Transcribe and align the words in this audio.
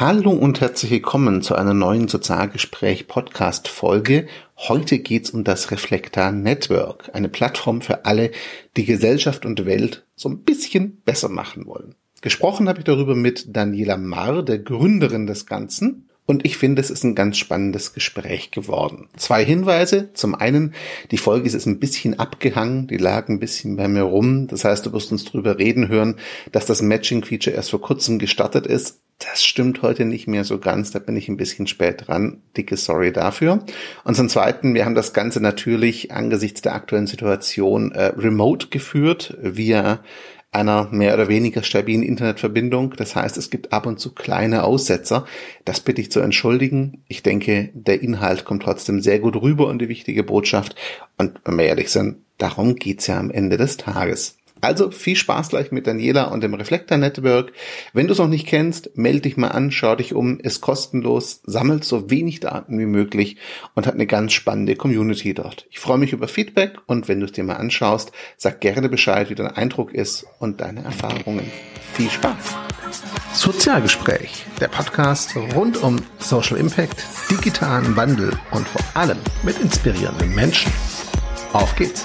Hallo 0.00 0.30
und 0.30 0.60
herzlich 0.60 0.92
willkommen 0.92 1.42
zu 1.42 1.56
einer 1.56 1.74
neuen 1.74 2.06
Sozialgespräch 2.06 3.08
Podcast 3.08 3.66
Folge. 3.66 4.28
Heute 4.56 5.00
geht's 5.00 5.30
um 5.30 5.42
das 5.42 5.72
Reflektor 5.72 6.30
Network, 6.30 7.10
eine 7.14 7.28
Plattform 7.28 7.80
für 7.80 8.04
alle, 8.04 8.30
die 8.76 8.84
Gesellschaft 8.84 9.44
und 9.44 9.66
Welt 9.66 10.06
so 10.14 10.28
ein 10.28 10.44
bisschen 10.44 11.00
besser 11.00 11.28
machen 11.28 11.66
wollen. 11.66 11.96
Gesprochen 12.20 12.68
habe 12.68 12.78
ich 12.78 12.84
darüber 12.84 13.16
mit 13.16 13.56
Daniela 13.56 13.96
Marr, 13.96 14.44
der 14.44 14.60
Gründerin 14.60 15.26
des 15.26 15.46
Ganzen. 15.46 16.07
Und 16.30 16.44
ich 16.44 16.58
finde, 16.58 16.82
es 16.82 16.90
ist 16.90 17.04
ein 17.04 17.14
ganz 17.14 17.38
spannendes 17.38 17.94
Gespräch 17.94 18.50
geworden. 18.50 19.08
Zwei 19.16 19.42
Hinweise. 19.42 20.12
Zum 20.12 20.34
einen, 20.34 20.74
die 21.10 21.16
Folge 21.16 21.46
ist 21.46 21.64
ein 21.64 21.80
bisschen 21.80 22.18
abgehangen, 22.18 22.86
die 22.86 22.98
lag 22.98 23.30
ein 23.30 23.40
bisschen 23.40 23.76
bei 23.76 23.88
mir 23.88 24.02
rum. 24.02 24.46
Das 24.46 24.62
heißt, 24.62 24.84
du 24.84 24.92
wirst 24.92 25.10
uns 25.10 25.24
drüber 25.24 25.58
reden 25.58 25.88
hören, 25.88 26.16
dass 26.52 26.66
das 26.66 26.82
Matching-Feature 26.82 27.56
erst 27.56 27.70
vor 27.70 27.80
kurzem 27.80 28.18
gestartet 28.18 28.66
ist. 28.66 29.00
Das 29.18 29.42
stimmt 29.42 29.80
heute 29.80 30.04
nicht 30.04 30.28
mehr 30.28 30.44
so 30.44 30.58
ganz, 30.58 30.90
da 30.90 30.98
bin 30.98 31.16
ich 31.16 31.30
ein 31.30 31.38
bisschen 31.38 31.66
spät 31.66 32.06
dran. 32.06 32.42
Dicke 32.58 32.76
Sorry 32.76 33.10
dafür. 33.10 33.64
Und 34.04 34.14
zum 34.14 34.28
Zweiten, 34.28 34.74
wir 34.74 34.84
haben 34.84 34.94
das 34.94 35.14
Ganze 35.14 35.40
natürlich 35.40 36.12
angesichts 36.12 36.60
der 36.60 36.74
aktuellen 36.74 37.06
Situation 37.06 37.92
äh, 37.92 38.12
remote 38.18 38.68
geführt, 38.68 39.34
via 39.40 40.00
einer 40.50 40.88
mehr 40.90 41.14
oder 41.14 41.28
weniger 41.28 41.62
stabilen 41.62 42.02
Internetverbindung. 42.02 42.94
Das 42.96 43.14
heißt, 43.14 43.36
es 43.36 43.50
gibt 43.50 43.72
ab 43.72 43.86
und 43.86 44.00
zu 44.00 44.14
kleine 44.14 44.64
Aussetzer. 44.64 45.26
Das 45.64 45.80
bitte 45.80 46.00
ich 46.00 46.10
zu 46.10 46.20
entschuldigen. 46.20 47.04
Ich 47.06 47.22
denke, 47.22 47.70
der 47.74 48.00
Inhalt 48.02 48.44
kommt 48.44 48.62
trotzdem 48.62 49.00
sehr 49.00 49.18
gut 49.18 49.36
rüber 49.36 49.66
und 49.66 49.80
die 49.80 49.88
wichtige 49.88 50.24
Botschaft. 50.24 50.74
Und 51.18 51.40
wenn 51.44 51.58
wir 51.58 51.66
ehrlich 51.66 51.90
sind, 51.90 52.22
darum 52.38 52.76
geht's 52.76 53.06
ja 53.06 53.18
am 53.18 53.30
Ende 53.30 53.58
des 53.58 53.76
Tages. 53.76 54.37
Also 54.60 54.90
viel 54.90 55.16
Spaß 55.16 55.50
gleich 55.50 55.70
mit 55.72 55.86
Daniela 55.86 56.24
und 56.24 56.42
dem 56.42 56.54
Reflektor 56.54 56.98
Network. 56.98 57.52
Wenn 57.92 58.06
du 58.06 58.12
es 58.12 58.18
noch 58.18 58.28
nicht 58.28 58.46
kennst, 58.46 58.96
melde 58.96 59.20
dich 59.20 59.36
mal 59.36 59.48
an, 59.48 59.70
schau 59.70 59.94
dich 59.94 60.14
um, 60.14 60.40
ist 60.40 60.60
kostenlos, 60.60 61.42
sammelt 61.44 61.84
so 61.84 62.10
wenig 62.10 62.40
Daten 62.40 62.78
wie 62.78 62.86
möglich 62.86 63.36
und 63.74 63.86
hat 63.86 63.94
eine 63.94 64.06
ganz 64.06 64.32
spannende 64.32 64.76
Community 64.76 65.34
dort. 65.34 65.66
Ich 65.70 65.78
freue 65.78 65.98
mich 65.98 66.12
über 66.12 66.28
Feedback 66.28 66.78
und 66.86 67.08
wenn 67.08 67.20
du 67.20 67.26
es 67.26 67.32
dir 67.32 67.44
mal 67.44 67.56
anschaust, 67.56 68.12
sag 68.36 68.60
gerne 68.60 68.88
Bescheid, 68.88 69.30
wie 69.30 69.34
dein 69.34 69.48
Eindruck 69.48 69.94
ist 69.94 70.26
und 70.38 70.60
deine 70.60 70.82
Erfahrungen. 70.82 71.50
Viel 71.94 72.10
Spaß! 72.10 72.56
Sozialgespräch, 73.32 74.44
der 74.60 74.68
Podcast 74.68 75.36
rund 75.54 75.82
um 75.82 75.96
Social 76.18 76.56
Impact, 76.56 77.04
digitalen 77.30 77.94
Wandel 77.96 78.32
und 78.50 78.66
vor 78.66 78.82
allem 78.94 79.18
mit 79.42 79.58
inspirierenden 79.60 80.34
Menschen. 80.34 80.72
Auf 81.52 81.76
geht's! 81.76 82.04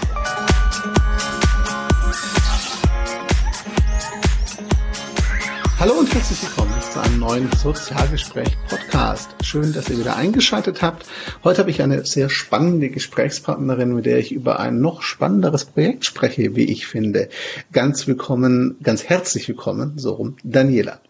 Hallo 5.84 6.00
und 6.00 6.14
herzlich 6.14 6.42
willkommen 6.42 6.82
zu 6.82 7.02
einem 7.02 7.20
neuen 7.20 7.52
Sozialgespräch-Podcast. 7.58 9.36
Schön, 9.44 9.74
dass 9.74 9.90
ihr 9.90 10.00
wieder 10.00 10.16
eingeschaltet 10.16 10.82
habt. 10.82 11.06
Heute 11.44 11.60
habe 11.60 11.72
ich 11.72 11.82
eine 11.82 12.06
sehr 12.06 12.30
spannende 12.30 12.88
Gesprächspartnerin, 12.88 13.94
mit 13.94 14.06
der 14.06 14.18
ich 14.18 14.32
über 14.32 14.62
ein 14.62 14.80
noch 14.80 15.02
spannenderes 15.02 15.66
Projekt 15.66 16.06
spreche, 16.06 16.56
wie 16.56 16.72
ich 16.72 16.88
finde. 16.88 17.28
Ganz 17.74 18.08
willkommen, 18.08 18.78
ganz 18.82 19.04
herzlich 19.04 19.50
willkommen, 19.50 19.98
so 19.98 20.14
rum, 20.14 20.38
Daniela. 20.46 21.02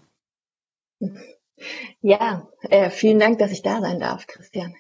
Ja, 2.02 2.48
äh, 2.64 2.90
vielen 2.90 3.20
Dank, 3.20 3.38
dass 3.38 3.52
ich 3.52 3.62
da 3.62 3.80
sein 3.80 4.00
darf, 4.00 4.26
Christian. 4.26 4.74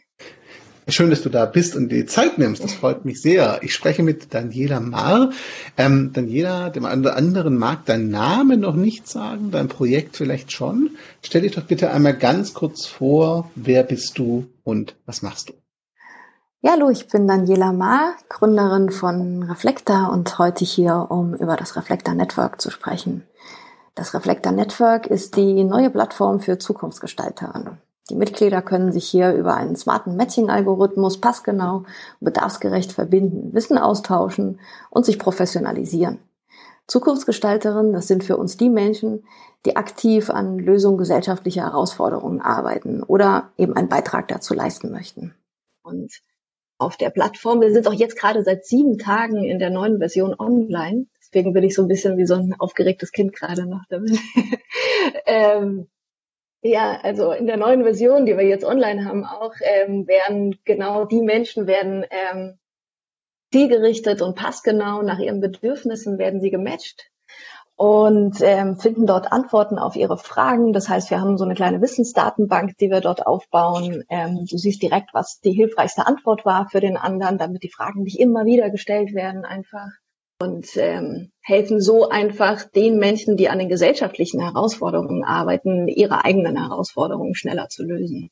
Schön, 0.87 1.09
dass 1.09 1.21
du 1.21 1.29
da 1.29 1.45
bist 1.45 1.77
und 1.77 1.89
die 1.89 2.05
Zeit 2.05 2.37
nimmst. 2.37 2.61
Das 2.61 2.73
freut 2.73 3.05
mich 3.05 3.21
sehr. 3.21 3.59
Ich 3.61 3.73
spreche 3.73 4.03
mit 4.03 4.33
Daniela 4.33 4.81
Marr. 4.81 5.31
Ähm, 5.77 6.11
Daniela, 6.11 6.69
dem 6.69 6.85
anderen 6.85 7.57
mag 7.57 7.85
dein 7.85 8.09
Name 8.09 8.57
noch 8.57 8.75
nicht 8.75 9.07
sagen, 9.07 9.49
dein 9.49 9.69
Projekt 9.69 10.17
vielleicht 10.17 10.51
schon. 10.51 10.97
Stell 11.21 11.43
dich 11.43 11.53
doch 11.53 11.63
bitte 11.63 11.91
einmal 11.91 12.17
ganz 12.17 12.53
kurz 12.53 12.85
vor, 12.85 13.49
wer 13.55 13.83
bist 13.83 14.17
du 14.17 14.47
und 14.63 14.95
was 15.05 15.21
machst 15.21 15.49
du? 15.49 15.53
Ja, 16.61 16.71
hallo, 16.71 16.89
ich 16.89 17.07
bin 17.07 17.27
Daniela 17.27 17.71
Marr, 17.71 18.15
Gründerin 18.27 18.89
von 18.89 19.43
Reflektor 19.43 20.11
und 20.11 20.37
heute 20.37 20.65
hier, 20.65 21.07
um 21.09 21.33
über 21.33 21.55
das 21.55 21.77
Reflektor 21.77 22.13
Network 22.13 22.59
zu 22.59 22.69
sprechen. 22.69 23.23
Das 23.95 24.13
Reflektor 24.13 24.51
Network 24.51 25.07
ist 25.07 25.37
die 25.37 25.63
neue 25.63 25.89
Plattform 25.89 26.39
für 26.39 26.57
Zukunftsgestalterinnen. 26.57 27.77
Die 28.09 28.15
Mitglieder 28.15 28.61
können 28.61 28.91
sich 28.91 29.07
hier 29.07 29.33
über 29.33 29.55
einen 29.55 29.75
smarten 29.75 30.17
Matching-Algorithmus 30.17 31.21
passgenau 31.21 31.77
und 31.77 31.85
bedarfsgerecht 32.19 32.91
verbinden, 32.91 33.53
Wissen 33.53 33.77
austauschen 33.77 34.59
und 34.89 35.05
sich 35.05 35.17
professionalisieren. 35.17 36.19
Zukunftsgestalterinnen, 36.87 37.93
das 37.93 38.07
sind 38.07 38.25
für 38.25 38.35
uns 38.35 38.57
die 38.57 38.69
Menschen, 38.69 39.23
die 39.65 39.77
aktiv 39.77 40.29
an 40.29 40.59
Lösung 40.59 40.97
gesellschaftlicher 40.97 41.63
Herausforderungen 41.63 42.41
arbeiten 42.41 43.03
oder 43.03 43.51
eben 43.57 43.73
einen 43.73 43.87
Beitrag 43.87 44.27
dazu 44.27 44.53
leisten 44.53 44.91
möchten. 44.91 45.33
Und 45.81 46.11
auf 46.77 46.97
der 46.97 47.09
Plattform, 47.09 47.61
wir 47.61 47.71
sind 47.71 47.87
auch 47.87 47.93
jetzt 47.93 48.17
gerade 48.17 48.43
seit 48.43 48.65
sieben 48.65 48.97
Tagen 48.97 49.45
in 49.45 49.59
der 49.59 49.69
neuen 49.69 49.99
Version 49.99 50.35
online. 50.37 51.05
Deswegen 51.21 51.53
bin 51.53 51.63
ich 51.63 51.75
so 51.75 51.83
ein 51.83 51.87
bisschen 51.87 52.17
wie 52.17 52.25
so 52.25 52.35
ein 52.35 52.53
aufgeregtes 52.59 53.13
Kind 53.13 53.33
gerade 53.33 53.65
noch 53.65 53.83
damit. 53.89 54.19
ähm, 55.25 55.87
ja, 56.63 56.97
also 57.03 57.31
in 57.33 57.45
der 57.45 57.57
neuen 57.57 57.83
Version, 57.83 58.25
die 58.25 58.37
wir 58.37 58.45
jetzt 58.45 58.63
online 58.63 59.05
haben, 59.05 59.25
auch 59.25 59.53
ähm, 59.61 60.07
werden 60.07 60.57
genau 60.63 61.03
die 61.05 61.21
Menschen 61.21 61.67
werden 61.67 62.05
ähm, 62.09 62.57
zielgerichtet 63.51 64.21
und 64.21 64.35
passgenau 64.35 65.01
nach 65.01 65.19
ihren 65.19 65.41
Bedürfnissen 65.41 66.17
werden 66.17 66.39
sie 66.39 66.51
gematcht 66.51 67.11
und 67.75 68.37
ähm, 68.41 68.77
finden 68.77 69.05
dort 69.05 69.31
Antworten 69.31 69.77
auf 69.77 69.97
ihre 69.97 70.17
Fragen. 70.17 70.71
Das 70.71 70.87
heißt, 70.87 71.09
wir 71.09 71.19
haben 71.19 71.37
so 71.37 71.43
eine 71.43 71.55
kleine 71.55 71.81
Wissensdatenbank, 71.81 72.77
die 72.77 72.89
wir 72.89 73.01
dort 73.01 73.27
aufbauen. 73.27 74.05
Ähm, 74.09 74.45
du 74.49 74.57
siehst 74.57 74.81
direkt, 74.81 75.13
was 75.13 75.41
die 75.41 75.51
hilfreichste 75.51 76.07
Antwort 76.07 76.45
war 76.45 76.69
für 76.69 76.79
den 76.79 76.95
anderen, 76.95 77.37
damit 77.37 77.63
die 77.63 77.71
Fragen 77.71 78.03
nicht 78.03 78.19
immer 78.19 78.45
wieder 78.45 78.69
gestellt 78.69 79.13
werden 79.13 79.43
einfach 79.43 79.89
und 80.43 80.75
ähm, 80.75 81.31
helfen 81.41 81.79
so 81.79 82.09
einfach 82.09 82.63
den 82.69 82.97
Menschen, 82.97 83.37
die 83.37 83.49
an 83.49 83.59
den 83.59 83.69
gesellschaftlichen 83.69 84.41
Herausforderungen 84.41 85.23
arbeiten, 85.23 85.87
ihre 85.87 86.25
eigenen 86.25 86.57
Herausforderungen 86.57 87.33
schneller 87.33 87.69
zu 87.69 87.83
lösen. 87.83 88.29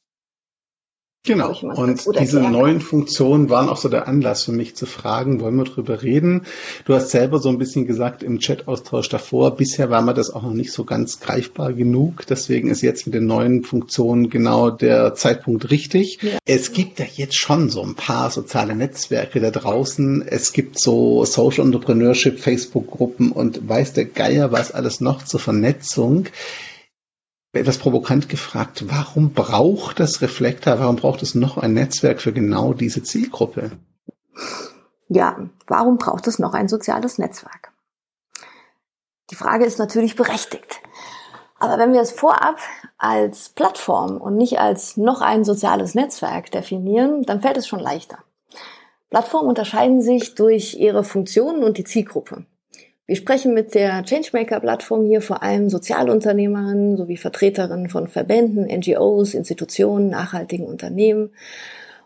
Genau. 1.23 1.55
Und 1.75 2.03
diese 2.19 2.39
neuen 2.39 2.81
Funktionen 2.81 3.51
waren 3.51 3.69
auch 3.69 3.77
so 3.77 3.89
der 3.89 4.07
Anlass 4.07 4.45
für 4.45 4.53
mich 4.53 4.75
zu 4.75 4.87
fragen, 4.87 5.39
wollen 5.39 5.55
wir 5.55 5.65
drüber 5.65 6.01
reden? 6.01 6.47
Du 6.85 6.95
hast 6.95 7.11
selber 7.11 7.37
so 7.37 7.49
ein 7.49 7.59
bisschen 7.59 7.85
gesagt 7.85 8.23
im 8.23 8.39
Chat-Austausch 8.39 9.07
davor, 9.07 9.55
bisher 9.55 9.91
war 9.91 10.01
mir 10.01 10.15
das 10.15 10.31
auch 10.31 10.41
noch 10.41 10.53
nicht 10.53 10.71
so 10.71 10.83
ganz 10.83 11.19
greifbar 11.19 11.73
genug. 11.73 12.25
Deswegen 12.27 12.71
ist 12.71 12.81
jetzt 12.81 13.05
mit 13.05 13.13
den 13.13 13.27
neuen 13.27 13.63
Funktionen 13.63 14.31
genau 14.31 14.71
der 14.71 15.13
Zeitpunkt 15.13 15.69
richtig. 15.69 16.17
Ja. 16.23 16.39
Es 16.45 16.71
gibt 16.71 16.97
ja 16.97 17.05
jetzt 17.13 17.37
schon 17.37 17.69
so 17.69 17.83
ein 17.83 17.93
paar 17.93 18.31
soziale 18.31 18.75
Netzwerke 18.75 19.39
da 19.39 19.51
draußen. 19.51 20.23
Es 20.27 20.53
gibt 20.53 20.79
so 20.79 21.23
Social 21.25 21.65
Entrepreneurship, 21.65 22.39
Facebook-Gruppen 22.39 23.31
und 23.31 23.69
weiß 23.69 23.93
der 23.93 24.05
Geier 24.05 24.51
was 24.51 24.71
alles 24.71 25.01
noch 25.01 25.23
zur 25.23 25.39
Vernetzung 25.39 26.25
etwas 27.53 27.77
provokant 27.77 28.29
gefragt, 28.29 28.85
warum 28.87 29.33
braucht 29.33 29.99
das 29.99 30.21
Reflektor, 30.21 30.79
warum 30.79 30.95
braucht 30.95 31.21
es 31.21 31.35
noch 31.35 31.57
ein 31.57 31.73
Netzwerk 31.73 32.21
für 32.21 32.31
genau 32.31 32.73
diese 32.73 33.03
Zielgruppe? 33.03 33.71
Ja, 35.09 35.49
warum 35.67 35.97
braucht 35.97 36.27
es 36.27 36.39
noch 36.39 36.53
ein 36.53 36.69
soziales 36.69 37.17
Netzwerk? 37.17 37.73
Die 39.29 39.35
Frage 39.35 39.65
ist 39.65 39.79
natürlich 39.79 40.15
berechtigt. 40.15 40.81
Aber 41.59 41.77
wenn 41.77 41.93
wir 41.93 42.01
es 42.01 42.11
vorab 42.11 42.57
als 42.97 43.49
Plattform 43.49 44.17
und 44.17 44.35
nicht 44.35 44.59
als 44.59 44.97
noch 44.97 45.21
ein 45.21 45.43
soziales 45.43 45.93
Netzwerk 45.93 46.51
definieren, 46.51 47.23
dann 47.23 47.41
fällt 47.41 47.57
es 47.57 47.67
schon 47.67 47.79
leichter. 47.79 48.19
Plattformen 49.09 49.49
unterscheiden 49.49 50.01
sich 50.01 50.35
durch 50.35 50.75
ihre 50.75 51.03
Funktionen 51.03 51.63
und 51.63 51.77
die 51.77 51.83
Zielgruppe. 51.83 52.45
Wir 53.11 53.17
sprechen 53.17 53.53
mit 53.53 53.75
der 53.75 54.03
Changemaker-Plattform 54.05 55.03
hier 55.03 55.21
vor 55.21 55.43
allem 55.43 55.69
Sozialunternehmerinnen 55.69 56.95
sowie 56.95 57.17
Vertreterinnen 57.17 57.89
von 57.89 58.07
Verbänden, 58.07 58.73
NGOs, 58.73 59.33
Institutionen, 59.33 60.07
nachhaltigen 60.07 60.65
Unternehmen 60.65 61.33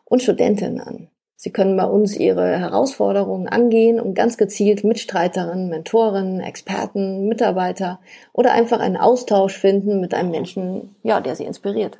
und 0.05 0.23
Studentinnen 0.23 0.81
an. 0.81 1.07
Sie 1.35 1.51
können 1.51 1.77
bei 1.77 1.85
uns 1.85 2.17
ihre 2.17 2.57
Herausforderungen 2.57 3.47
angehen 3.47 3.99
und 3.99 4.15
ganz 4.15 4.35
gezielt 4.35 4.83
Mitstreiterinnen, 4.83 5.69
Mentorinnen, 5.69 6.39
Experten, 6.39 7.27
Mitarbeiter 7.27 7.99
oder 8.33 8.53
einfach 8.53 8.79
einen 8.79 8.97
Austausch 8.97 9.55
finden 9.55 10.01
mit 10.01 10.15
einem 10.15 10.31
Menschen, 10.31 10.95
ja, 11.03 11.21
der 11.21 11.35
sie 11.35 11.45
inspiriert. 11.45 11.99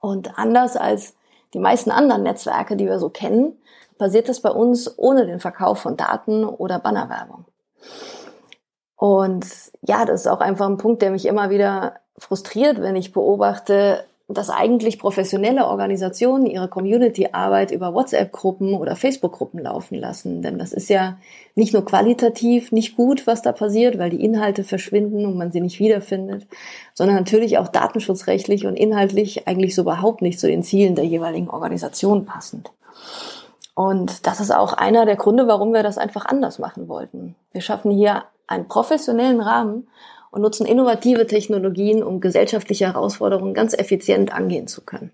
Und 0.00 0.38
anders 0.38 0.76
als 0.76 1.14
die 1.54 1.60
meisten 1.60 1.90
anderen 1.90 2.24
Netzwerke, 2.24 2.76
die 2.76 2.84
wir 2.84 2.98
so 2.98 3.08
kennen, 3.08 3.56
passiert 3.96 4.28
das 4.28 4.40
bei 4.40 4.50
uns 4.50 4.98
ohne 4.98 5.24
den 5.24 5.40
Verkauf 5.40 5.78
von 5.78 5.96
Daten 5.96 6.44
oder 6.44 6.78
Bannerwerbung. 6.78 7.46
Und 8.96 9.46
ja, 9.86 10.04
das 10.04 10.22
ist 10.22 10.26
auch 10.28 10.40
einfach 10.40 10.68
ein 10.68 10.78
Punkt, 10.78 11.02
der 11.02 11.10
mich 11.10 11.26
immer 11.26 11.50
wieder 11.50 11.94
frustriert, 12.16 12.80
wenn 12.80 12.94
ich 12.94 13.12
beobachte, 13.12 14.04
dass 14.28 14.50
eigentlich 14.50 14.98
professionelle 14.98 15.66
Organisationen 15.66 16.46
ihre 16.46 16.68
Community-Arbeit 16.68 17.70
über 17.70 17.94
WhatsApp-Gruppen 17.94 18.74
oder 18.74 18.96
Facebook-Gruppen 18.96 19.60
laufen 19.60 19.96
lassen. 19.96 20.42
Denn 20.42 20.58
das 20.58 20.72
ist 20.72 20.88
ja 20.88 21.18
nicht 21.54 21.72
nur 21.72 21.84
qualitativ 21.84 22.72
nicht 22.72 22.96
gut, 22.96 23.26
was 23.26 23.42
da 23.42 23.52
passiert, 23.52 23.98
weil 23.98 24.10
die 24.10 24.24
Inhalte 24.24 24.64
verschwinden 24.64 25.26
und 25.26 25.36
man 25.36 25.52
sie 25.52 25.60
nicht 25.60 25.80
wiederfindet, 25.80 26.46
sondern 26.94 27.16
natürlich 27.16 27.58
auch 27.58 27.68
datenschutzrechtlich 27.68 28.66
und 28.66 28.76
inhaltlich 28.76 29.46
eigentlich 29.46 29.74
so 29.74 29.82
überhaupt 29.82 30.22
nicht 30.22 30.40
zu 30.40 30.46
den 30.46 30.62
Zielen 30.62 30.94
der 30.94 31.04
jeweiligen 31.04 31.50
Organisation 31.50 32.24
passend. 32.24 32.70
Und 33.74 34.26
das 34.26 34.40
ist 34.40 34.50
auch 34.50 34.74
einer 34.74 35.06
der 35.06 35.16
Gründe, 35.16 35.46
warum 35.46 35.72
wir 35.72 35.82
das 35.82 35.98
einfach 35.98 36.26
anders 36.26 36.58
machen 36.58 36.88
wollten. 36.88 37.36
Wir 37.52 37.62
schaffen 37.62 37.90
hier 37.90 38.24
einen 38.46 38.68
professionellen 38.68 39.40
Rahmen 39.40 39.88
und 40.30 40.42
nutzen 40.42 40.66
innovative 40.66 41.26
Technologien, 41.26 42.02
um 42.02 42.20
gesellschaftliche 42.20 42.86
Herausforderungen 42.86 43.54
ganz 43.54 43.74
effizient 43.74 44.32
angehen 44.32 44.66
zu 44.66 44.82
können. 44.82 45.12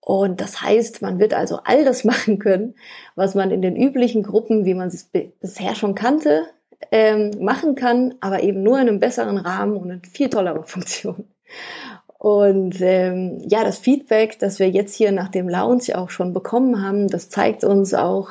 Und 0.00 0.40
das 0.40 0.62
heißt, 0.62 1.02
man 1.02 1.18
wird 1.18 1.34
also 1.34 1.60
all 1.64 1.84
das 1.84 2.04
machen 2.04 2.38
können, 2.38 2.74
was 3.16 3.34
man 3.34 3.50
in 3.50 3.60
den 3.60 3.76
üblichen 3.76 4.22
Gruppen, 4.22 4.64
wie 4.64 4.74
man 4.74 4.88
es 4.88 5.10
bisher 5.40 5.74
schon 5.74 5.94
kannte, 5.94 6.46
ähm, 6.92 7.32
machen 7.40 7.74
kann, 7.74 8.14
aber 8.20 8.42
eben 8.42 8.62
nur 8.62 8.78
in 8.78 8.88
einem 8.88 9.00
besseren 9.00 9.38
Rahmen 9.38 9.76
und 9.76 9.90
in 9.90 10.04
viel 10.04 10.30
tolleren 10.30 10.64
Funktionen. 10.66 11.28
Und 12.18 12.80
ähm, 12.80 13.42
ja, 13.46 13.64
das 13.64 13.78
Feedback, 13.78 14.38
das 14.38 14.58
wir 14.58 14.70
jetzt 14.70 14.94
hier 14.94 15.12
nach 15.12 15.28
dem 15.28 15.48
Lounge 15.48 15.96
auch 15.96 16.10
schon 16.10 16.32
bekommen 16.32 16.82
haben, 16.82 17.08
das 17.08 17.28
zeigt 17.28 17.62
uns 17.64 17.94
auch, 17.94 18.30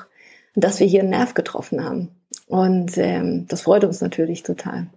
dass 0.56 0.80
wir 0.80 0.88
hier 0.88 1.02
einen 1.02 1.12
Nerv 1.12 1.34
getroffen 1.34 1.84
haben. 1.84 2.10
Und 2.48 2.98
ähm, 2.98 3.46
das 3.48 3.62
freut 3.62 3.84
uns 3.84 4.02
natürlich 4.02 4.44
total. 4.44 4.88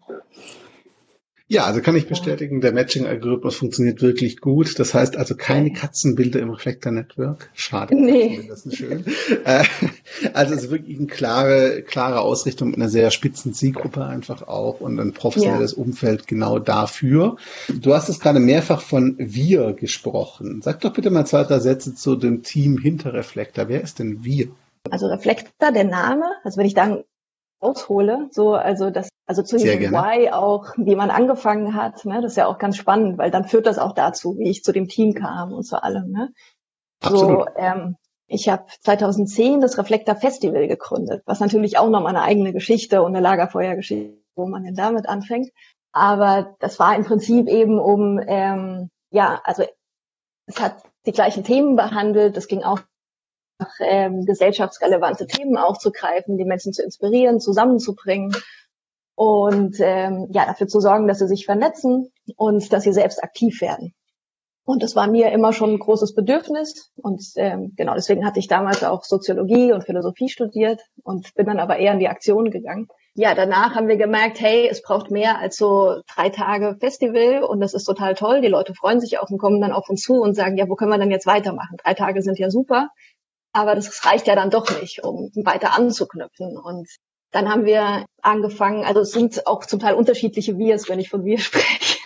Ja, 1.50 1.64
also 1.64 1.80
kann 1.80 1.96
ich 1.96 2.06
bestätigen, 2.06 2.60
der 2.60 2.72
Matching-Algorithmus 2.72 3.56
funktioniert 3.56 4.02
wirklich 4.02 4.42
gut. 4.42 4.78
Das 4.78 4.92
heißt 4.92 5.16
also 5.16 5.34
keine 5.34 5.72
Katzenbilder 5.72 6.40
im 6.40 6.50
Reflektor-Network. 6.50 7.48
Schade. 7.54 7.94
Nee. 7.94 8.44
Das 8.46 8.66
ist 8.66 8.76
schön. 8.76 9.06
Äh, 9.44 9.64
also 10.34 10.54
es 10.54 10.64
ist 10.64 10.70
wirklich 10.70 10.98
eine 10.98 11.06
klare, 11.06 11.82
klare 11.82 12.20
Ausrichtung 12.20 12.68
mit 12.68 12.76
einer 12.76 12.90
sehr 12.90 13.10
spitzen 13.10 13.54
Zielgruppe 13.54 14.04
einfach 14.04 14.46
auch 14.46 14.80
und 14.80 15.00
ein 15.00 15.14
professionelles 15.14 15.72
ja. 15.72 15.78
Umfeld 15.78 16.26
genau 16.26 16.58
dafür. 16.58 17.36
Du 17.68 17.94
hast 17.94 18.10
es 18.10 18.20
gerade 18.20 18.40
mehrfach 18.40 18.82
von 18.82 19.14
wir 19.18 19.72
gesprochen. 19.72 20.60
Sag 20.62 20.80
doch 20.82 20.92
bitte 20.92 21.08
mal 21.08 21.24
zwei, 21.24 21.44
drei 21.44 21.60
Sätze 21.60 21.94
zu 21.94 22.16
dem 22.16 22.42
Team 22.42 22.76
hinter 22.76 23.14
Reflektor. 23.14 23.68
Wer 23.68 23.80
ist 23.80 24.00
denn 24.00 24.22
wir? 24.22 24.48
Also 24.90 25.06
Reflektor, 25.06 25.72
der 25.72 25.84
Name, 25.84 26.24
also 26.44 26.58
wenn 26.58 26.66
ich 26.66 26.74
dann 26.74 27.04
aushole, 27.60 28.28
so, 28.30 28.54
also 28.54 28.90
das 28.90 29.08
also 29.28 29.42
zu 29.42 29.58
diesem 29.58 29.92
Why 29.92 30.30
auch, 30.30 30.72
wie 30.78 30.96
man 30.96 31.10
angefangen 31.10 31.74
hat, 31.74 32.06
ne, 32.06 32.22
das 32.22 32.32
ist 32.32 32.36
ja 32.36 32.46
auch 32.46 32.58
ganz 32.58 32.78
spannend, 32.78 33.18
weil 33.18 33.30
dann 33.30 33.44
führt 33.44 33.66
das 33.66 33.78
auch 33.78 33.92
dazu, 33.92 34.38
wie 34.38 34.48
ich 34.48 34.64
zu 34.64 34.72
dem 34.72 34.88
Team 34.88 35.12
kam 35.12 35.52
und 35.52 35.64
zu 35.64 35.82
allem. 35.82 36.10
Ne? 36.10 36.32
Absolut. 37.02 37.40
So, 37.40 37.46
ähm, 37.56 37.96
ich 38.26 38.48
habe 38.48 38.64
2010 38.80 39.60
das 39.60 39.76
Reflektor 39.76 40.16
Festival 40.16 40.66
gegründet, 40.66 41.22
was 41.26 41.40
natürlich 41.40 41.78
auch 41.78 41.90
noch 41.90 42.02
mal 42.02 42.08
eine 42.08 42.22
eigene 42.22 42.54
Geschichte 42.54 43.02
und 43.02 43.14
eine 43.14 43.20
Lagerfeuergeschichte, 43.20 44.16
wo 44.34 44.46
man 44.46 44.64
denn 44.64 44.74
damit 44.74 45.06
anfängt. 45.06 45.50
Aber 45.92 46.56
das 46.60 46.78
war 46.78 46.96
im 46.96 47.04
Prinzip 47.04 47.48
eben 47.48 47.78
um, 47.78 48.18
ähm, 48.26 48.88
ja, 49.10 49.40
also 49.44 49.62
es 50.46 50.58
hat 50.58 50.82
die 51.04 51.12
gleichen 51.12 51.44
Themen 51.44 51.76
behandelt. 51.76 52.36
Es 52.38 52.48
ging 52.48 52.62
auch 52.62 52.80
ähm, 53.80 54.24
gesellschaftsrelevante 54.24 55.26
Themen 55.26 55.56
aufzugreifen, 55.56 56.38
die 56.38 56.44
Menschen 56.44 56.72
zu 56.72 56.82
inspirieren, 56.82 57.40
zusammenzubringen 57.40 58.34
und 59.14 59.76
ähm, 59.80 60.28
ja 60.30 60.46
dafür 60.46 60.68
zu 60.68 60.80
sorgen, 60.80 61.08
dass 61.08 61.18
sie 61.18 61.28
sich 61.28 61.44
vernetzen 61.44 62.12
und 62.36 62.72
dass 62.72 62.84
sie 62.84 62.92
selbst 62.92 63.22
aktiv 63.22 63.60
werden. 63.60 63.94
Und 64.68 64.82
das 64.82 64.94
war 64.94 65.08
mir 65.08 65.32
immer 65.32 65.54
schon 65.54 65.70
ein 65.70 65.78
großes 65.78 66.14
Bedürfnis. 66.14 66.92
Und 66.96 67.24
ähm, 67.36 67.72
genau 67.74 67.94
deswegen 67.94 68.26
hatte 68.26 68.38
ich 68.38 68.48
damals 68.48 68.84
auch 68.84 69.02
Soziologie 69.02 69.72
und 69.72 69.84
Philosophie 69.84 70.28
studiert 70.28 70.82
und 71.02 71.34
bin 71.34 71.46
dann 71.46 71.58
aber 71.58 71.78
eher 71.78 71.94
in 71.94 72.00
die 72.00 72.08
Aktion 72.08 72.50
gegangen. 72.50 72.86
Ja, 73.14 73.34
danach 73.34 73.74
haben 73.74 73.88
wir 73.88 73.96
gemerkt, 73.96 74.40
hey, 74.40 74.68
es 74.70 74.82
braucht 74.82 75.10
mehr 75.10 75.38
als 75.38 75.56
so 75.56 76.02
drei 76.14 76.28
Tage 76.28 76.76
Festival 76.78 77.42
und 77.44 77.60
das 77.60 77.72
ist 77.72 77.84
total 77.84 78.14
toll. 78.14 78.42
Die 78.42 78.48
Leute 78.48 78.74
freuen 78.74 79.00
sich 79.00 79.18
auch 79.18 79.30
und 79.30 79.38
kommen 79.38 79.62
dann 79.62 79.72
auf 79.72 79.88
uns 79.88 80.02
zu 80.02 80.20
und 80.20 80.34
sagen, 80.34 80.58
ja, 80.58 80.68
wo 80.68 80.74
können 80.74 80.90
wir 80.90 80.98
denn 80.98 81.10
jetzt 81.10 81.26
weitermachen? 81.26 81.78
Drei 81.82 81.94
Tage 81.94 82.20
sind 82.20 82.38
ja 82.38 82.50
super. 82.50 82.90
Aber 83.52 83.74
das 83.74 84.04
reicht 84.04 84.26
ja 84.26 84.34
dann 84.34 84.50
doch 84.50 84.80
nicht, 84.80 85.02
um 85.04 85.30
weiter 85.34 85.74
anzuknüpfen. 85.76 86.56
Und 86.56 86.88
dann 87.30 87.50
haben 87.50 87.66
wir 87.66 88.06
angefangen, 88.22 88.84
also 88.84 89.00
es 89.00 89.12
sind 89.12 89.46
auch 89.46 89.64
zum 89.66 89.80
Teil 89.80 89.94
unterschiedliche 89.94 90.56
Wirs, 90.56 90.88
wenn 90.88 90.98
ich 90.98 91.10
von 91.10 91.24
Wir 91.24 91.38
spreche. 91.38 91.98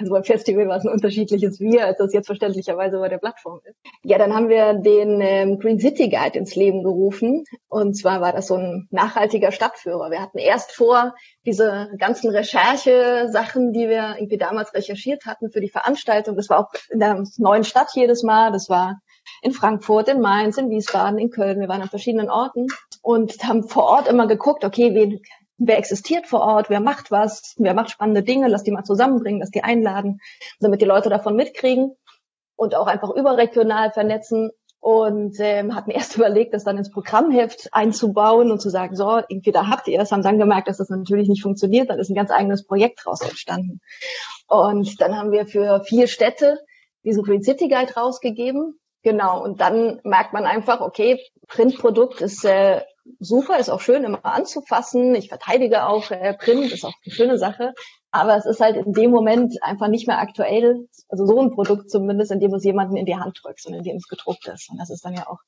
Also 0.00 0.12
beim 0.12 0.24
Festival 0.24 0.66
war 0.66 0.78
es 0.78 0.84
ein 0.84 0.92
unterschiedliches 0.92 1.60
Wir, 1.60 1.86
als 1.86 1.98
das 1.98 2.12
jetzt 2.12 2.26
verständlicherweise 2.26 2.98
bei 2.98 3.08
der 3.08 3.18
Plattform 3.18 3.60
ist. 3.64 3.78
Ja, 4.02 4.18
dann 4.18 4.34
haben 4.34 4.48
wir 4.48 4.74
den 4.74 5.20
ähm, 5.20 5.60
Green 5.60 5.78
City 5.78 6.08
Guide 6.08 6.36
ins 6.36 6.56
Leben 6.56 6.82
gerufen. 6.82 7.44
Und 7.68 7.94
zwar 7.94 8.20
war 8.20 8.32
das 8.32 8.48
so 8.48 8.56
ein 8.56 8.88
nachhaltiger 8.90 9.52
Stadtführer. 9.52 10.10
Wir 10.10 10.20
hatten 10.20 10.38
erst 10.38 10.72
vor, 10.72 11.14
diese 11.46 11.90
ganzen 11.98 12.30
Recherche-Sachen, 12.30 13.72
die 13.72 13.88
wir 13.88 14.16
irgendwie 14.18 14.38
damals 14.38 14.74
recherchiert 14.74 15.24
hatten 15.24 15.50
für 15.50 15.60
die 15.60 15.70
Veranstaltung. 15.70 16.34
Das 16.34 16.50
war 16.50 16.58
auch 16.58 16.70
in 16.90 16.98
der 16.98 17.22
neuen 17.38 17.64
Stadt 17.64 17.90
jedes 17.94 18.24
Mal. 18.24 18.50
Das 18.50 18.68
war 18.68 18.98
in 19.44 19.52
Frankfurt, 19.52 20.08
in 20.08 20.20
Mainz, 20.20 20.56
in 20.56 20.70
Wiesbaden, 20.70 21.18
in 21.18 21.30
Köln. 21.30 21.60
Wir 21.60 21.68
waren 21.68 21.82
an 21.82 21.90
verschiedenen 21.90 22.30
Orten 22.30 22.66
und 23.02 23.44
haben 23.44 23.68
vor 23.68 23.84
Ort 23.84 24.08
immer 24.08 24.26
geguckt, 24.26 24.64
okay, 24.64 24.94
wen, 24.94 25.20
wer 25.58 25.76
existiert 25.76 26.26
vor 26.26 26.40
Ort, 26.40 26.70
wer 26.70 26.80
macht 26.80 27.10
was, 27.10 27.54
wer 27.58 27.74
macht 27.74 27.90
spannende 27.90 28.22
Dinge, 28.22 28.48
lass 28.48 28.62
die 28.62 28.70
mal 28.70 28.84
zusammenbringen, 28.84 29.40
lass 29.40 29.50
die 29.50 29.62
einladen, 29.62 30.20
damit 30.60 30.80
die 30.80 30.86
Leute 30.86 31.10
davon 31.10 31.36
mitkriegen 31.36 31.94
und 32.56 32.74
auch 32.74 32.86
einfach 32.86 33.10
überregional 33.10 33.92
vernetzen 33.92 34.50
und 34.80 35.36
ähm, 35.40 35.74
hatten 35.74 35.90
erst 35.90 36.16
überlegt, 36.16 36.54
das 36.54 36.64
dann 36.64 36.78
ins 36.78 36.90
Programmheft 36.90 37.68
einzubauen 37.72 38.50
und 38.50 38.62
zu 38.62 38.70
sagen, 38.70 38.96
so, 38.96 39.18
irgendwie 39.28 39.52
da 39.52 39.68
habt 39.68 39.88
ihr 39.88 40.00
es, 40.00 40.10
haben 40.10 40.22
dann 40.22 40.38
gemerkt, 40.38 40.68
dass 40.68 40.78
das 40.78 40.88
natürlich 40.88 41.28
nicht 41.28 41.42
funktioniert, 41.42 41.90
dann 41.90 41.98
ist 41.98 42.08
ein 42.08 42.16
ganz 42.16 42.30
eigenes 42.30 42.66
Projekt 42.66 43.00
daraus 43.04 43.20
entstanden. 43.20 43.82
Und 44.48 45.02
dann 45.02 45.18
haben 45.18 45.32
wir 45.32 45.46
für 45.46 45.82
vier 45.84 46.06
Städte 46.06 46.58
diesen 47.04 47.22
Green 47.22 47.42
City 47.42 47.68
Guide 47.68 47.92
rausgegeben. 47.94 48.78
Genau, 49.04 49.44
und 49.44 49.60
dann 49.60 50.00
merkt 50.02 50.32
man 50.32 50.46
einfach, 50.46 50.80
okay, 50.80 51.20
Printprodukt 51.46 52.22
ist 52.22 52.42
äh, 52.46 52.80
super, 53.20 53.58
ist 53.58 53.68
auch 53.68 53.82
schön 53.82 54.02
immer 54.02 54.24
anzufassen. 54.24 55.14
Ich 55.14 55.28
verteidige 55.28 55.86
auch 55.86 56.10
äh, 56.10 56.32
Print, 56.32 56.72
ist 56.72 56.86
auch 56.86 56.94
eine 57.04 57.14
schöne 57.14 57.38
Sache. 57.38 57.74
Aber 58.10 58.34
es 58.34 58.46
ist 58.46 58.60
halt 58.60 58.76
in 58.76 58.94
dem 58.94 59.10
Moment 59.10 59.62
einfach 59.62 59.88
nicht 59.88 60.06
mehr 60.06 60.20
aktuell, 60.20 60.88
also 61.10 61.26
so 61.26 61.38
ein 61.38 61.50
Produkt 61.50 61.90
zumindest, 61.90 62.32
in 62.32 62.40
dem 62.40 62.54
es 62.54 62.64
jemanden 62.64 62.96
in 62.96 63.04
die 63.04 63.16
Hand 63.16 63.38
drückst 63.42 63.66
und 63.66 63.74
in 63.74 63.82
dem 63.82 63.96
es 63.96 64.08
gedruckt 64.08 64.48
ist. 64.48 64.70
Und 64.70 64.78
das 64.78 64.88
ist 64.88 65.04
dann 65.04 65.12
ja 65.12 65.28
auch 65.28 65.40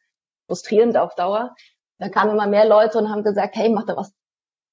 frustrierend 0.49 0.99
auf 0.99 1.15
Dauer. 1.15 1.55
Da 1.99 2.11
kamen 2.11 2.33
immer 2.33 2.47
mehr 2.47 2.69
Leute 2.69 2.99
und 2.99 3.09
haben 3.09 3.23
gesagt, 3.23 3.57
hey, 3.57 3.71
mach 3.71 3.87
da 3.87 3.97
was 3.97 4.13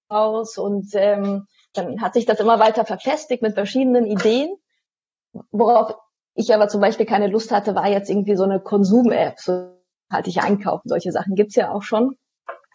draus. 0.09 0.57
Und 0.57 0.89
ähm, 0.95 1.47
dann 1.71 2.01
hat 2.01 2.15
sich 2.15 2.25
das 2.25 2.41
immer 2.41 2.59
weiter 2.59 2.83
verfestigt 2.83 3.43
mit 3.43 3.53
verschiedenen 3.53 4.05
Ideen, 4.07 4.53
worauf 5.51 5.95
ich 6.35 6.53
aber 6.53 6.67
zum 6.67 6.81
Beispiel 6.81 7.05
keine 7.05 7.27
Lust 7.27 7.51
hatte, 7.51 7.75
war 7.75 7.87
jetzt 7.87 8.09
irgendwie 8.09 8.35
so 8.35 8.43
eine 8.43 8.59
Konsum-App, 8.59 9.39
so 9.39 9.77
halte 10.11 10.29
ich 10.29 10.41
einkaufen. 10.41 10.89
Solche 10.89 11.11
Sachen 11.11 11.35
gibt's 11.35 11.55
ja 11.55 11.71
auch 11.71 11.83
schon. 11.83 12.15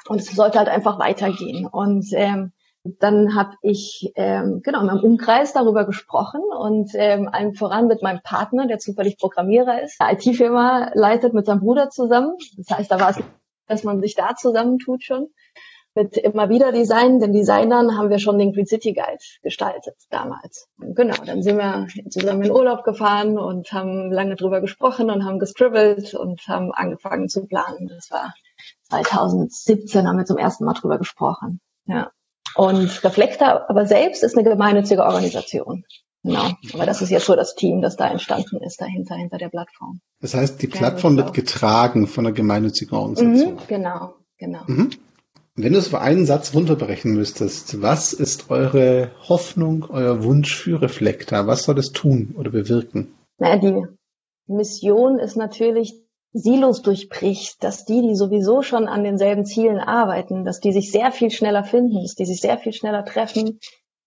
Und 0.09 0.21
es 0.21 0.35
sollte 0.35 0.59
halt 0.59 0.69
einfach 0.69 0.99
weitergehen. 0.99 1.67
Und 1.67 2.07
ähm, 2.13 2.53
dann 2.85 3.35
habe 3.35 3.55
ich 3.63 4.13
ähm, 4.15 4.61
genau 4.63 4.81
in 4.81 4.87
meinem 4.87 5.03
Umkreis 5.03 5.53
darüber 5.53 5.85
gesprochen 5.85 6.41
und 6.59 6.91
ähm, 6.95 7.29
allen 7.31 7.55
voran 7.55 7.87
mit 7.87 8.03
meinem 8.03 8.21
Partner, 8.23 8.67
der 8.67 8.79
zufällig 8.79 9.19
Programmierer 9.19 9.83
ist, 9.83 10.01
eine 10.01 10.19
IT-Firma 10.19 10.93
leitet 10.95 11.35
mit 11.35 11.47
seinem 11.47 11.61
Bruder 11.61 11.91
zusammen. 11.91 12.37
Das 12.57 12.71
heißt, 12.71 12.91
da 12.91 13.01
war 13.01 13.11
es, 13.11 13.19
dass 13.67 13.85
man 13.85 14.01
sich 14.01 14.15
da 14.15 14.37
zusammentut 14.37 15.03
schon 15.03 15.29
mit 15.99 16.17
immer 16.17 16.49
wieder 16.49 16.71
Design, 16.71 17.19
den 17.19 17.33
Designern 17.33 17.97
haben 17.97 18.11
wir 18.11 18.19
schon 18.19 18.39
den 18.39 18.53
Green 18.53 18.67
City 18.67 18.93
Guide 18.93 19.19
gestaltet 19.43 19.97
damals. 20.11 20.69
Und 20.81 20.95
genau, 20.95 21.17
dann 21.25 21.43
sind 21.43 21.59
wir 21.59 21.89
zusammen 22.09 22.43
in 22.45 22.53
Urlaub 22.53 22.85
gefahren 22.85 23.39
und 23.39 23.73
haben 23.73 24.13
lange 24.13 24.37
drüber 24.37 24.61
gesprochen 24.61 25.11
und 25.11 25.25
haben 25.25 25.39
gescribbelt 25.39 26.15
und 26.15 26.47
haben 26.47 26.73
angefangen 26.73 27.29
zu 27.29 27.47
planen. 27.47 27.89
Das 27.89 28.11
war 28.11 28.33
2017 28.91 30.07
haben 30.07 30.19
wir 30.19 30.25
zum 30.25 30.39
ersten 30.39 30.65
Mal 30.65 30.75
drüber 30.75 30.99
gesprochen. 30.99 31.61
Ja. 31.87 32.11
Und 32.55 33.05
Reflektor 33.05 33.69
aber 33.69 33.87
selbst 33.87 34.23
ist 34.23 34.37
eine 34.37 34.49
gemeinnützige 34.49 35.03
Organisation. 35.03 35.85
Genau. 36.23 36.51
Aber 36.75 36.87
das 36.87 37.03
ist 37.03 37.11
jetzt 37.11 37.27
so 37.27 37.37
das 37.37 37.55
Team, 37.55 37.81
das 37.81 37.97
da 37.97 38.09
entstanden 38.09 38.61
ist 38.63 38.81
dahinter, 38.81 39.15
hinter 39.15 39.39
der 39.39 39.49
Plattform. 39.49 40.01
Das 40.21 40.35
heißt, 40.35 40.61
die 40.61 40.67
Plattform 40.67 41.17
ja, 41.17 41.25
wird 41.25 41.35
getragen 41.35 42.07
von 42.07 42.27
einer 42.27 42.35
gemeinnützigen 42.35 42.97
Organisation. 42.97 43.55
Mhm, 43.55 43.59
genau, 43.69 44.15
genau. 44.37 44.61
Mhm. 44.67 44.91
Wenn 45.61 45.73
du 45.73 45.81
es 45.81 45.89
für 45.89 46.01
einen 46.01 46.25
Satz 46.25 46.55
runterbrechen 46.55 47.15
müsstest, 47.15 47.83
was 47.83 48.13
ist 48.13 48.49
eure 48.49 49.11
Hoffnung, 49.29 49.87
euer 49.91 50.23
Wunsch 50.23 50.55
für 50.55 50.81
Reflektor? 50.81 51.49
Was 51.49 51.65
soll 51.65 51.81
es 51.81 51.91
tun 51.91 52.37
oder 52.39 52.53
bewirken? 52.53 53.19
Naja, 53.39 53.57
die 53.57 53.85
Mission 54.47 55.19
ist 55.19 55.37
natürlich, 55.37 55.95
Silos 56.33 56.83
durchbricht, 56.83 57.65
dass 57.65 57.85
die, 57.85 58.03
die 58.03 58.15
sowieso 58.15 58.63
schon 58.63 58.87
an 58.87 59.03
denselben 59.03 59.47
Zielen 59.47 59.81
arbeiten, 59.81 60.45
dass 60.45 60.61
die 60.61 60.73
sich 60.73 60.93
sehr 60.93 61.11
viel 61.11 61.33
schneller 61.33 61.65
finden, 61.65 62.03
dass 62.03 62.15
die 62.15 62.27
sich 62.27 62.41
sehr 62.41 62.59
viel 62.59 62.73
schneller 62.73 63.05
treffen, 63.05 63.59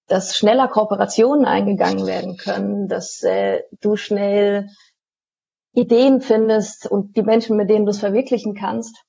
dass 0.07 0.37
schneller 0.37 0.69
Kooperationen 0.69 1.43
eingegangen 1.43 2.05
werden 2.05 2.37
können, 2.37 2.87
dass 2.87 3.23
äh, 3.23 3.63
du 3.81 3.97
schnell 3.97 4.69
Ideen 5.73 6.21
findest 6.21 6.89
und 6.89 7.17
die 7.17 7.23
Menschen, 7.23 7.57
mit 7.57 7.69
denen 7.69 7.85
du 7.85 7.91
es 7.91 7.99
verwirklichen 7.99 8.53
kannst, 8.53 9.03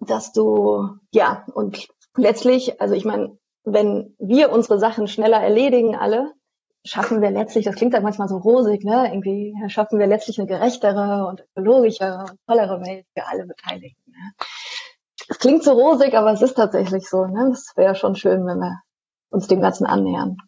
dass 0.00 0.32
du, 0.32 0.88
ja, 1.12 1.44
und 1.54 1.88
letztlich, 2.16 2.80
also 2.80 2.94
ich 2.94 3.04
meine, 3.04 3.38
wenn 3.64 4.14
wir 4.18 4.50
unsere 4.50 4.78
Sachen 4.78 5.08
schneller 5.08 5.40
erledigen 5.40 5.96
alle, 5.96 6.32
schaffen 6.84 7.20
wir 7.20 7.30
letztlich, 7.30 7.64
das 7.64 7.74
klingt 7.74 7.94
dann 7.94 8.02
manchmal 8.02 8.28
so 8.28 8.38
rosig, 8.38 8.84
ne? 8.84 9.08
Irgendwie 9.10 9.54
schaffen 9.68 9.98
wir 9.98 10.06
letztlich 10.06 10.38
eine 10.38 10.48
gerechtere 10.48 11.26
und 11.26 11.44
ökologischere 11.56 12.26
und 12.30 12.38
tollere 12.46 12.80
Welt 12.80 13.06
für 13.14 13.26
alle 13.26 13.46
Beteiligten. 13.46 14.12
Ne? 14.12 14.32
Es 15.28 15.38
klingt 15.38 15.62
so 15.62 15.72
rosig, 15.72 16.14
aber 16.14 16.32
es 16.32 16.40
ist 16.40 16.54
tatsächlich 16.54 17.08
so. 17.08 17.26
Ne? 17.26 17.48
Das 17.50 17.72
wäre 17.76 17.94
schon 17.94 18.16
schön, 18.16 18.46
wenn 18.46 18.58
wir 18.58 18.80
uns 19.30 19.46
dem 19.46 19.60
Ganzen 19.60 19.86
annähern. 19.86 20.38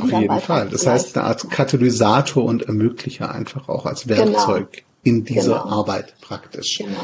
Auf 0.00 0.12
jeden 0.12 0.40
Fall. 0.40 0.68
Das 0.68 0.86
heißt, 0.86 1.16
eine 1.16 1.26
Art 1.26 1.50
Katalysator 1.50 2.44
und 2.44 2.62
Ermöglicher 2.62 3.32
einfach 3.32 3.68
auch 3.68 3.86
als 3.86 4.08
Werkzeug 4.08 4.72
genau. 4.72 4.86
in 5.02 5.24
dieser 5.24 5.62
genau. 5.62 5.80
Arbeit 5.80 6.14
praktisch. 6.20 6.78
Genau. 6.78 7.00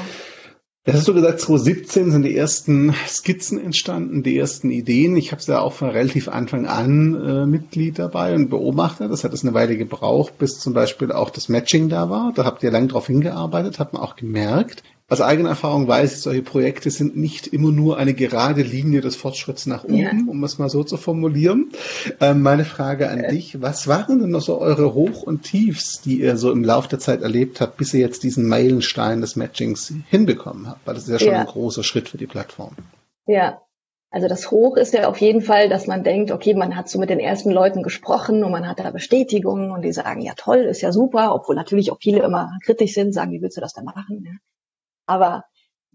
Jetzt 0.87 0.99
hast 0.99 1.09
du 1.09 1.15
gesagt, 1.15 1.41
2017 1.41 2.13
sind 2.13 2.23
die 2.23 2.37
ersten 2.37 2.95
Skizzen 3.09 3.61
entstanden, 3.61 4.23
die 4.23 4.39
ersten 4.39 4.71
Ideen. 4.71 5.17
Ich 5.17 5.33
habe 5.33 5.43
ja 5.49 5.61
auch 5.61 5.73
von 5.73 5.91
relativ 5.91 6.29
Anfang 6.29 6.67
an 6.67 7.15
äh, 7.21 7.45
Mitglied 7.45 7.99
dabei 7.99 8.37
und 8.37 8.51
Beobachter. 8.51 9.09
Das 9.09 9.25
hat 9.25 9.33
es 9.33 9.43
eine 9.43 9.53
Weile 9.53 9.77
gebraucht, 9.77 10.39
bis 10.39 10.61
zum 10.61 10.75
Beispiel 10.75 11.11
auch 11.11 11.31
das 11.31 11.49
Matching 11.49 11.89
da 11.89 12.09
war. 12.09 12.33
Da 12.33 12.45
habt 12.45 12.63
ihr 12.63 12.71
lang 12.71 12.87
drauf 12.87 13.09
hingearbeitet, 13.09 13.81
hat 13.81 13.95
man 13.95 14.03
auch 14.03 14.15
gemerkt. 14.15 14.85
Aus 15.09 15.21
eigener 15.21 15.51
Erfahrung 15.51 15.87
weiß 15.87 16.15
ich, 16.15 16.21
solche 16.21 16.43
Projekte 16.43 16.91
sind 16.91 17.17
nicht 17.17 17.47
immer 17.47 17.71
nur 17.71 17.97
eine 17.97 18.13
gerade 18.13 18.63
Linie 18.63 19.01
des 19.01 19.15
Fortschritts 19.15 19.67
nach 19.67 19.85
oben, 19.85 19.97
ja. 19.99 20.11
um 20.27 20.43
es 20.43 20.59
mal 20.59 20.69
so 20.69 20.83
zu 20.83 20.97
formulieren. 20.97 21.71
Ähm, 22.21 22.43
meine 22.43 22.65
Frage 22.65 23.09
an 23.09 23.23
ja. 23.23 23.29
dich, 23.29 23.63
was 23.63 23.87
waren 23.87 24.19
denn 24.19 24.31
noch 24.31 24.41
so 24.41 24.59
eure 24.59 24.95
Hoch- 24.95 25.23
und 25.23 25.43
Tiefs, 25.43 26.01
die 26.03 26.21
ihr 26.21 26.37
so 26.37 26.51
im 26.51 26.65
Laufe 26.65 26.89
der 26.89 26.99
Zeit 26.99 27.23
erlebt 27.23 27.61
habt, 27.61 27.77
bis 27.77 27.95
ihr 27.95 28.01
jetzt 28.01 28.25
diesen 28.25 28.49
Meilenstein 28.49 29.21
des 29.21 29.37
Matchings 29.37 29.93
hinbekommen 30.09 30.69
habt? 30.69 30.85
Weil 30.85 30.95
das 30.95 31.05
ist 31.05 31.11
ja 31.11 31.19
schon 31.21 31.29
ja. 31.29 31.41
ein 31.41 31.47
großer 31.47 31.85
Schritt 31.85 32.09
für 32.09 32.19
die 32.19 32.27
Plattform. 32.27 32.75
Ja, 33.27 33.61
also 34.11 34.27
das 34.27 34.51
Hoch 34.51 34.77
ist 34.77 34.93
ja 34.93 35.09
auf 35.09 35.21
jeden 35.21 35.43
Fall, 35.43 35.69
dass 35.69 35.87
man 35.87 36.03
denkt, 36.03 36.33
okay, 36.33 36.55
man 36.55 36.75
hat 36.75 36.89
so 36.89 36.99
mit 36.99 37.11
den 37.11 37.21
ersten 37.21 37.53
Leuten 37.53 37.85
gesprochen 37.85 38.43
und 38.43 38.51
man 38.51 38.67
hat 38.67 38.81
da 38.81 38.91
Bestätigungen 38.91 39.71
und 39.71 39.83
die 39.83 39.93
sagen, 39.93 40.21
ja 40.21 40.33
toll, 40.37 40.65
ist 40.65 40.81
ja 40.81 40.91
super, 40.91 41.33
obwohl 41.33 41.55
natürlich 41.55 41.93
auch 41.93 41.99
viele 42.01 42.25
immer 42.25 42.51
kritisch 42.65 42.95
sind, 42.95 43.13
sagen, 43.13 43.31
wie 43.31 43.41
willst 43.41 43.57
du 43.57 43.61
das 43.61 43.73
denn 43.73 43.85
machen? 43.85 44.41
Aber 45.07 45.45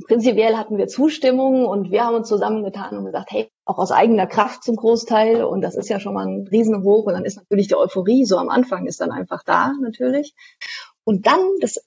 prinzipiell 0.08 0.58
hatten 0.58 0.78
wir 0.78 0.88
Zustimmung 0.88 1.66
und 1.66 1.92
wir 1.92 2.06
haben 2.06 2.16
uns 2.16 2.28
zusammengetan 2.28 2.98
und 2.98 3.06
gesagt, 3.06 3.32
hey, 3.32 3.52
auch 3.66 3.78
aus 3.78 3.92
eigener 3.92 4.28
Kraft 4.28 4.64
zum 4.64 4.76
Großteil 4.76 5.44
und 5.44 5.62
das 5.62 5.76
ist 5.76 5.90
ja 5.90 6.00
schon 6.00 6.14
mal 6.14 6.26
ein 6.26 6.48
Riesenhoch 6.52 7.06
und 7.06 7.14
dann 7.14 7.26
ist 7.26 7.38
natürlich 7.38 7.68
die 7.68 7.76
Euphorie 7.76 8.26
so 8.26 8.38
am 8.38 8.50
Anfang 8.50 8.88
ist 8.88 9.02
dann 9.02 9.12
einfach 9.12 9.44
da 9.44 9.74
natürlich. 9.82 10.34
Und 11.04 11.28
dann, 11.28 11.40
das 11.60 11.86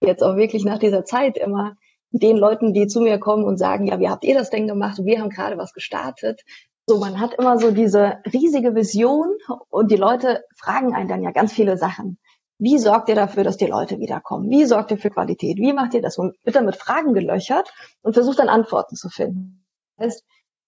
jetzt 0.00 0.22
auch 0.22 0.36
wirklich 0.36 0.64
nach 0.64 0.78
dieser 0.78 1.04
Zeit 1.04 1.36
immer 1.36 1.76
den 2.10 2.36
Leuten, 2.36 2.72
die 2.72 2.86
zu 2.86 3.00
mir 3.00 3.18
kommen 3.18 3.44
und 3.44 3.58
sagen, 3.58 3.86
ja, 3.86 3.98
wie 3.98 4.08
habt 4.08 4.24
ihr 4.24 4.34
das 4.34 4.50
denn 4.50 4.66
gemacht? 4.66 4.98
Wir 5.02 5.20
haben 5.20 5.30
gerade 5.30 5.58
was 5.58 5.72
gestartet. 5.72 6.42
So, 6.86 6.98
man 6.98 7.20
hat 7.20 7.34
immer 7.34 7.58
so 7.58 7.72
diese 7.72 8.18
riesige 8.32 8.74
Vision 8.74 9.36
und 9.70 9.90
die 9.90 9.96
Leute 9.96 10.44
fragen 10.54 10.94
einen 10.94 11.08
dann 11.08 11.22
ja 11.22 11.32
ganz 11.32 11.52
viele 11.52 11.76
Sachen. 11.76 12.18
Wie 12.58 12.78
sorgt 12.78 13.08
ihr 13.08 13.14
dafür, 13.14 13.44
dass 13.44 13.56
die 13.58 13.66
Leute 13.66 13.98
wiederkommen? 13.98 14.50
Wie 14.50 14.64
sorgt 14.64 14.90
ihr 14.90 14.98
für 14.98 15.10
Qualität? 15.10 15.58
Wie 15.58 15.72
macht 15.72 15.94
ihr 15.94 16.02
das? 16.02 16.16
Und 16.16 16.36
wird 16.42 16.56
dann 16.56 16.64
mit 16.64 16.76
Fragen 16.76 17.12
gelöchert 17.12 17.72
und 18.02 18.14
versucht 18.14 18.38
dann 18.38 18.48
Antworten 18.48 18.96
zu 18.96 19.08
finden. 19.08 19.66
Das 19.96 20.06
heißt, 20.06 20.24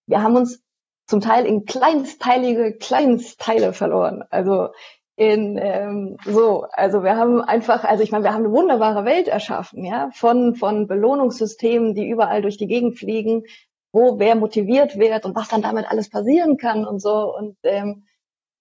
wir 0.06 0.22
haben 0.22 0.36
uns 0.36 0.62
zum 1.06 1.20
Teil 1.20 1.46
in 1.46 1.64
kleinsteilige 1.64 2.76
Kleinstteile 2.76 3.72
verloren. 3.72 4.24
Also 4.30 4.68
in 5.16 5.58
ähm, 5.58 6.16
so, 6.24 6.66
also 6.70 7.02
wir 7.02 7.16
haben 7.16 7.40
einfach, 7.40 7.82
also 7.82 8.04
ich 8.04 8.12
meine, 8.12 8.24
wir 8.24 8.32
haben 8.32 8.44
eine 8.44 8.52
wunderbare 8.52 9.04
Welt 9.04 9.26
erschaffen, 9.26 9.84
ja, 9.84 10.10
von 10.12 10.54
von 10.54 10.86
Belohnungssystemen, 10.86 11.94
die 11.94 12.08
überall 12.08 12.40
durch 12.40 12.56
die 12.56 12.68
Gegend 12.68 12.98
fliegen, 12.98 13.42
wo 13.90 14.20
wer 14.20 14.36
motiviert 14.36 14.96
wird 14.96 15.24
und 15.24 15.34
was 15.34 15.48
dann 15.48 15.62
damit 15.62 15.90
alles 15.90 16.08
passieren 16.08 16.56
kann 16.56 16.86
und 16.86 17.00
so 17.00 17.34
und 17.34 17.56
ähm, 17.64 18.04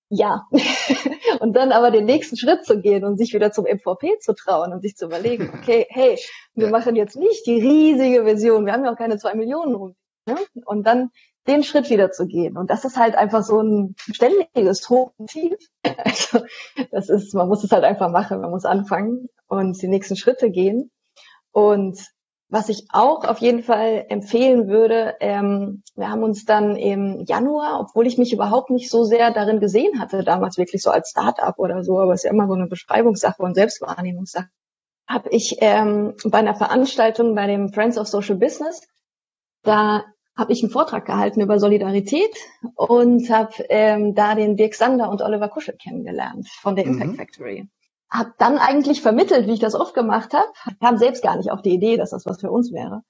ja. 0.09 0.47
und 1.39 1.53
dann 1.53 1.71
aber 1.71 1.91
den 1.91 2.05
nächsten 2.05 2.37
Schritt 2.37 2.65
zu 2.65 2.79
gehen 2.79 3.03
und 3.03 3.17
sich 3.17 3.33
wieder 3.33 3.51
zum 3.51 3.65
MVP 3.65 4.19
zu 4.19 4.33
trauen 4.33 4.73
und 4.73 4.81
sich 4.81 4.95
zu 4.95 5.05
überlegen, 5.05 5.51
okay, 5.57 5.85
hey, 5.89 6.17
wir 6.55 6.69
machen 6.69 6.95
jetzt 6.95 7.15
nicht 7.15 7.45
die 7.45 7.61
riesige 7.61 8.25
Vision, 8.25 8.65
wir 8.65 8.73
haben 8.73 8.85
ja 8.85 8.91
auch 8.91 8.97
keine 8.97 9.17
zwei 9.17 9.35
Millionen 9.35 9.75
rum. 9.75 9.95
Ne? 10.25 10.35
Und 10.65 10.85
dann 10.85 11.09
den 11.47 11.63
Schritt 11.63 11.89
wieder 11.89 12.11
zu 12.11 12.27
gehen. 12.27 12.57
Und 12.57 12.69
das 12.69 12.83
ist 12.83 12.97
halt 12.97 13.15
einfach 13.15 13.41
so 13.41 13.61
ein 13.61 13.95
ständiges 13.97 14.89
Hoch 14.89 15.13
und 15.17 15.29
Tief. 15.29 15.55
Also 15.97 16.45
das 16.91 17.07
ist, 17.07 17.33
man 17.33 17.47
muss 17.47 17.63
es 17.63 17.71
halt 17.71 17.85
einfach 17.85 18.11
machen, 18.11 18.41
man 18.41 18.51
muss 18.51 18.65
anfangen 18.65 19.29
und 19.47 19.81
die 19.81 19.87
nächsten 19.87 20.17
Schritte 20.17 20.51
gehen. 20.51 20.91
Und 21.51 21.97
was 22.49 22.69
ich 22.69 22.87
auch 22.91 23.25
auf 23.25 23.39
jeden 23.39 23.61
Fall 23.61 24.05
empfehlen 24.07 24.67
würde, 24.67 25.15
ähm, 25.19 25.83
wir 25.95 26.09
haben 26.09 26.23
uns 26.23 26.45
dann 26.45 26.77
im 26.77 27.25
Januar, 27.25 27.81
obwohl 27.81 28.07
ich 28.07 28.17
mich 28.17 28.31
überhaupt 28.31 28.69
nicht 28.69 28.89
so 28.89 29.03
sehr 29.03 29.31
darin 29.31 29.59
gesehen 29.59 29.99
hatte, 29.99 30.23
damals 30.23 30.57
wirklich 30.57 30.81
so 30.81 30.89
als 30.89 31.09
Start-up 31.09 31.59
oder 31.59 31.83
so, 31.83 31.99
aber 31.99 32.13
es 32.13 32.21
ist 32.21 32.23
ja 32.23 32.31
immer 32.31 32.47
so 32.47 32.53
eine 32.53 32.67
Beschreibungssache 32.67 33.41
und 33.41 33.55
Selbstwahrnehmungssache, 33.55 34.47
habe 35.07 35.29
ich 35.29 35.57
ähm, 35.59 36.15
bei 36.23 36.37
einer 36.37 36.55
Veranstaltung 36.55 37.35
bei 37.35 37.47
dem 37.47 37.73
Friends 37.73 37.97
of 37.97 38.07
Social 38.07 38.37
Business, 38.37 38.81
da 39.63 40.05
habe 40.37 40.53
ich 40.53 40.63
einen 40.63 40.71
Vortrag 40.71 41.05
gehalten 41.05 41.41
über 41.41 41.59
Solidarität 41.59 42.35
und 42.75 43.29
habe 43.29 43.53
ähm, 43.69 44.15
da 44.15 44.35
den 44.35 44.55
Dirk 44.55 44.75
Sander 44.75 45.09
und 45.09 45.21
Oliver 45.21 45.49
Kuschel 45.49 45.75
kennengelernt 45.75 46.47
von 46.61 46.75
der 46.75 46.85
Impact 46.85 47.11
mhm. 47.11 47.15
Factory 47.15 47.69
habe 48.09 48.33
dann 48.37 48.57
eigentlich 48.57 49.01
vermittelt, 49.01 49.47
wie 49.47 49.53
ich 49.53 49.59
das 49.59 49.75
oft 49.75 49.93
gemacht 49.93 50.33
habe, 50.33 50.47
kam 50.79 50.97
selbst 50.97 51.23
gar 51.23 51.35
nicht 51.35 51.51
auf 51.51 51.61
die 51.61 51.73
Idee, 51.73 51.97
dass 51.97 52.11
das 52.11 52.25
was 52.25 52.39
für 52.39 52.51
uns 52.51 52.71
wäre. 52.71 53.01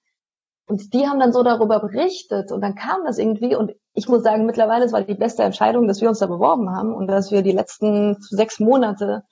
Und 0.68 0.94
die 0.94 1.08
haben 1.08 1.20
dann 1.20 1.32
so 1.32 1.44
darüber 1.44 1.80
berichtet 1.80 2.52
und 2.52 2.62
dann 2.62 2.76
kam 2.76 3.06
das 3.06 3.18
irgendwie 3.18 3.56
und 3.56 3.74
ich 3.94 4.10
muss 4.10 4.22
sagen, 4.22 4.46
mittlerweile 4.46 4.92
war 4.92 5.02
die 5.02 5.16
beste 5.16 5.44
Entscheidung, 5.44 5.88
dass 5.88 6.02
wir 6.02 6.10
uns 6.10 6.20
da 6.20 6.26
beworben 6.26 6.76
haben 6.76 6.94
und 6.94 7.08
dass 7.08 7.32
wir 7.32 7.42
die 7.42 7.54
letzten 7.54 8.18
sechs 8.20 8.60
Monate 8.60 9.24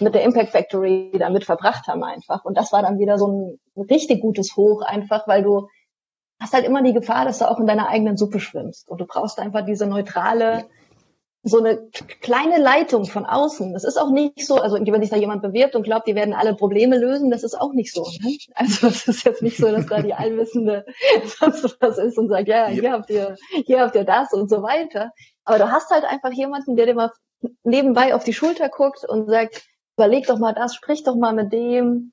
mit 0.00 0.14
der 0.14 0.24
Impact 0.24 0.50
Factory 0.50 1.12
damit 1.18 1.44
verbracht 1.44 1.86
haben 1.86 2.02
einfach. 2.02 2.44
Und 2.44 2.56
das 2.56 2.72
war 2.72 2.82
dann 2.82 2.98
wieder 2.98 3.18
so 3.18 3.28
ein 3.76 3.84
richtig 3.88 4.20
gutes 4.20 4.56
Hoch 4.56 4.82
einfach, 4.82 5.28
weil 5.28 5.44
du 5.44 5.68
hast 6.40 6.54
halt 6.54 6.64
immer 6.64 6.82
die 6.82 6.94
Gefahr, 6.94 7.24
dass 7.24 7.38
du 7.38 7.48
auch 7.48 7.60
in 7.60 7.66
deiner 7.66 7.88
eigenen 7.88 8.16
Suppe 8.16 8.40
schwimmst 8.40 8.88
und 8.88 9.00
du 9.00 9.06
brauchst 9.06 9.38
einfach 9.38 9.64
diese 9.64 9.86
neutrale, 9.86 10.64
so 11.42 11.58
eine 11.58 11.88
kleine 12.20 12.58
Leitung 12.58 13.06
von 13.06 13.24
außen. 13.24 13.72
Das 13.72 13.84
ist 13.84 13.96
auch 13.96 14.10
nicht 14.10 14.46
so, 14.46 14.56
also 14.56 14.76
wenn 14.78 15.00
sich 15.00 15.10
da 15.10 15.16
jemand 15.16 15.40
bewirbt 15.40 15.74
und 15.74 15.84
glaubt, 15.84 16.06
die 16.06 16.14
werden 16.14 16.34
alle 16.34 16.54
Probleme 16.54 16.98
lösen, 16.98 17.30
das 17.30 17.44
ist 17.44 17.58
auch 17.58 17.72
nicht 17.72 17.94
so. 17.94 18.06
Ne? 18.20 18.36
Also 18.54 18.88
es 18.88 19.08
ist 19.08 19.24
jetzt 19.24 19.42
nicht 19.42 19.56
so, 19.56 19.70
dass 19.70 19.86
da 19.86 20.02
die 20.02 20.12
Allwissende 20.12 20.84
sonst 21.24 21.78
was 21.80 21.98
ist 21.98 22.18
und 22.18 22.28
sagt, 22.28 22.48
ja, 22.48 22.66
hier 22.66 22.92
habt 22.92 23.08
ihr, 23.08 23.36
hier 23.64 23.80
habt 23.80 23.94
ihr 23.94 24.04
das 24.04 24.32
und 24.32 24.50
so 24.50 24.62
weiter. 24.62 25.12
Aber 25.44 25.58
du 25.58 25.70
hast 25.70 25.90
halt 25.90 26.04
einfach 26.04 26.32
jemanden, 26.32 26.76
der 26.76 26.86
dir 26.86 26.94
mal 26.94 27.10
nebenbei 27.62 28.14
auf 28.14 28.24
die 28.24 28.34
Schulter 28.34 28.68
guckt 28.68 29.04
und 29.08 29.26
sagt, 29.26 29.62
überleg 29.96 30.26
doch 30.26 30.38
mal 30.38 30.52
das, 30.52 30.74
sprich 30.74 31.04
doch 31.04 31.16
mal 31.16 31.32
mit 31.32 31.54
dem. 31.54 32.12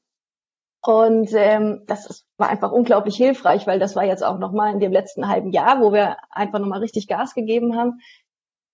Und 0.81 1.33
ähm, 1.33 1.83
das 1.85 2.05
ist, 2.05 2.25
war 2.37 2.47
einfach 2.47 2.71
unglaublich 2.71 3.17
hilfreich, 3.17 3.67
weil 3.67 3.79
das 3.79 3.97
war 3.97 4.05
jetzt 4.05 4.23
auch 4.23 4.37
nochmal 4.37 4.71
in 4.71 4.79
dem 4.79 4.93
letzten 4.93 5.27
halben 5.27 5.51
Jahr, 5.51 5.81
wo 5.81 5.91
wir 5.91 6.15
einfach 6.29 6.59
nochmal 6.59 6.79
richtig 6.79 7.09
Gas 7.09 7.33
gegeben 7.33 7.75
haben 7.75 7.99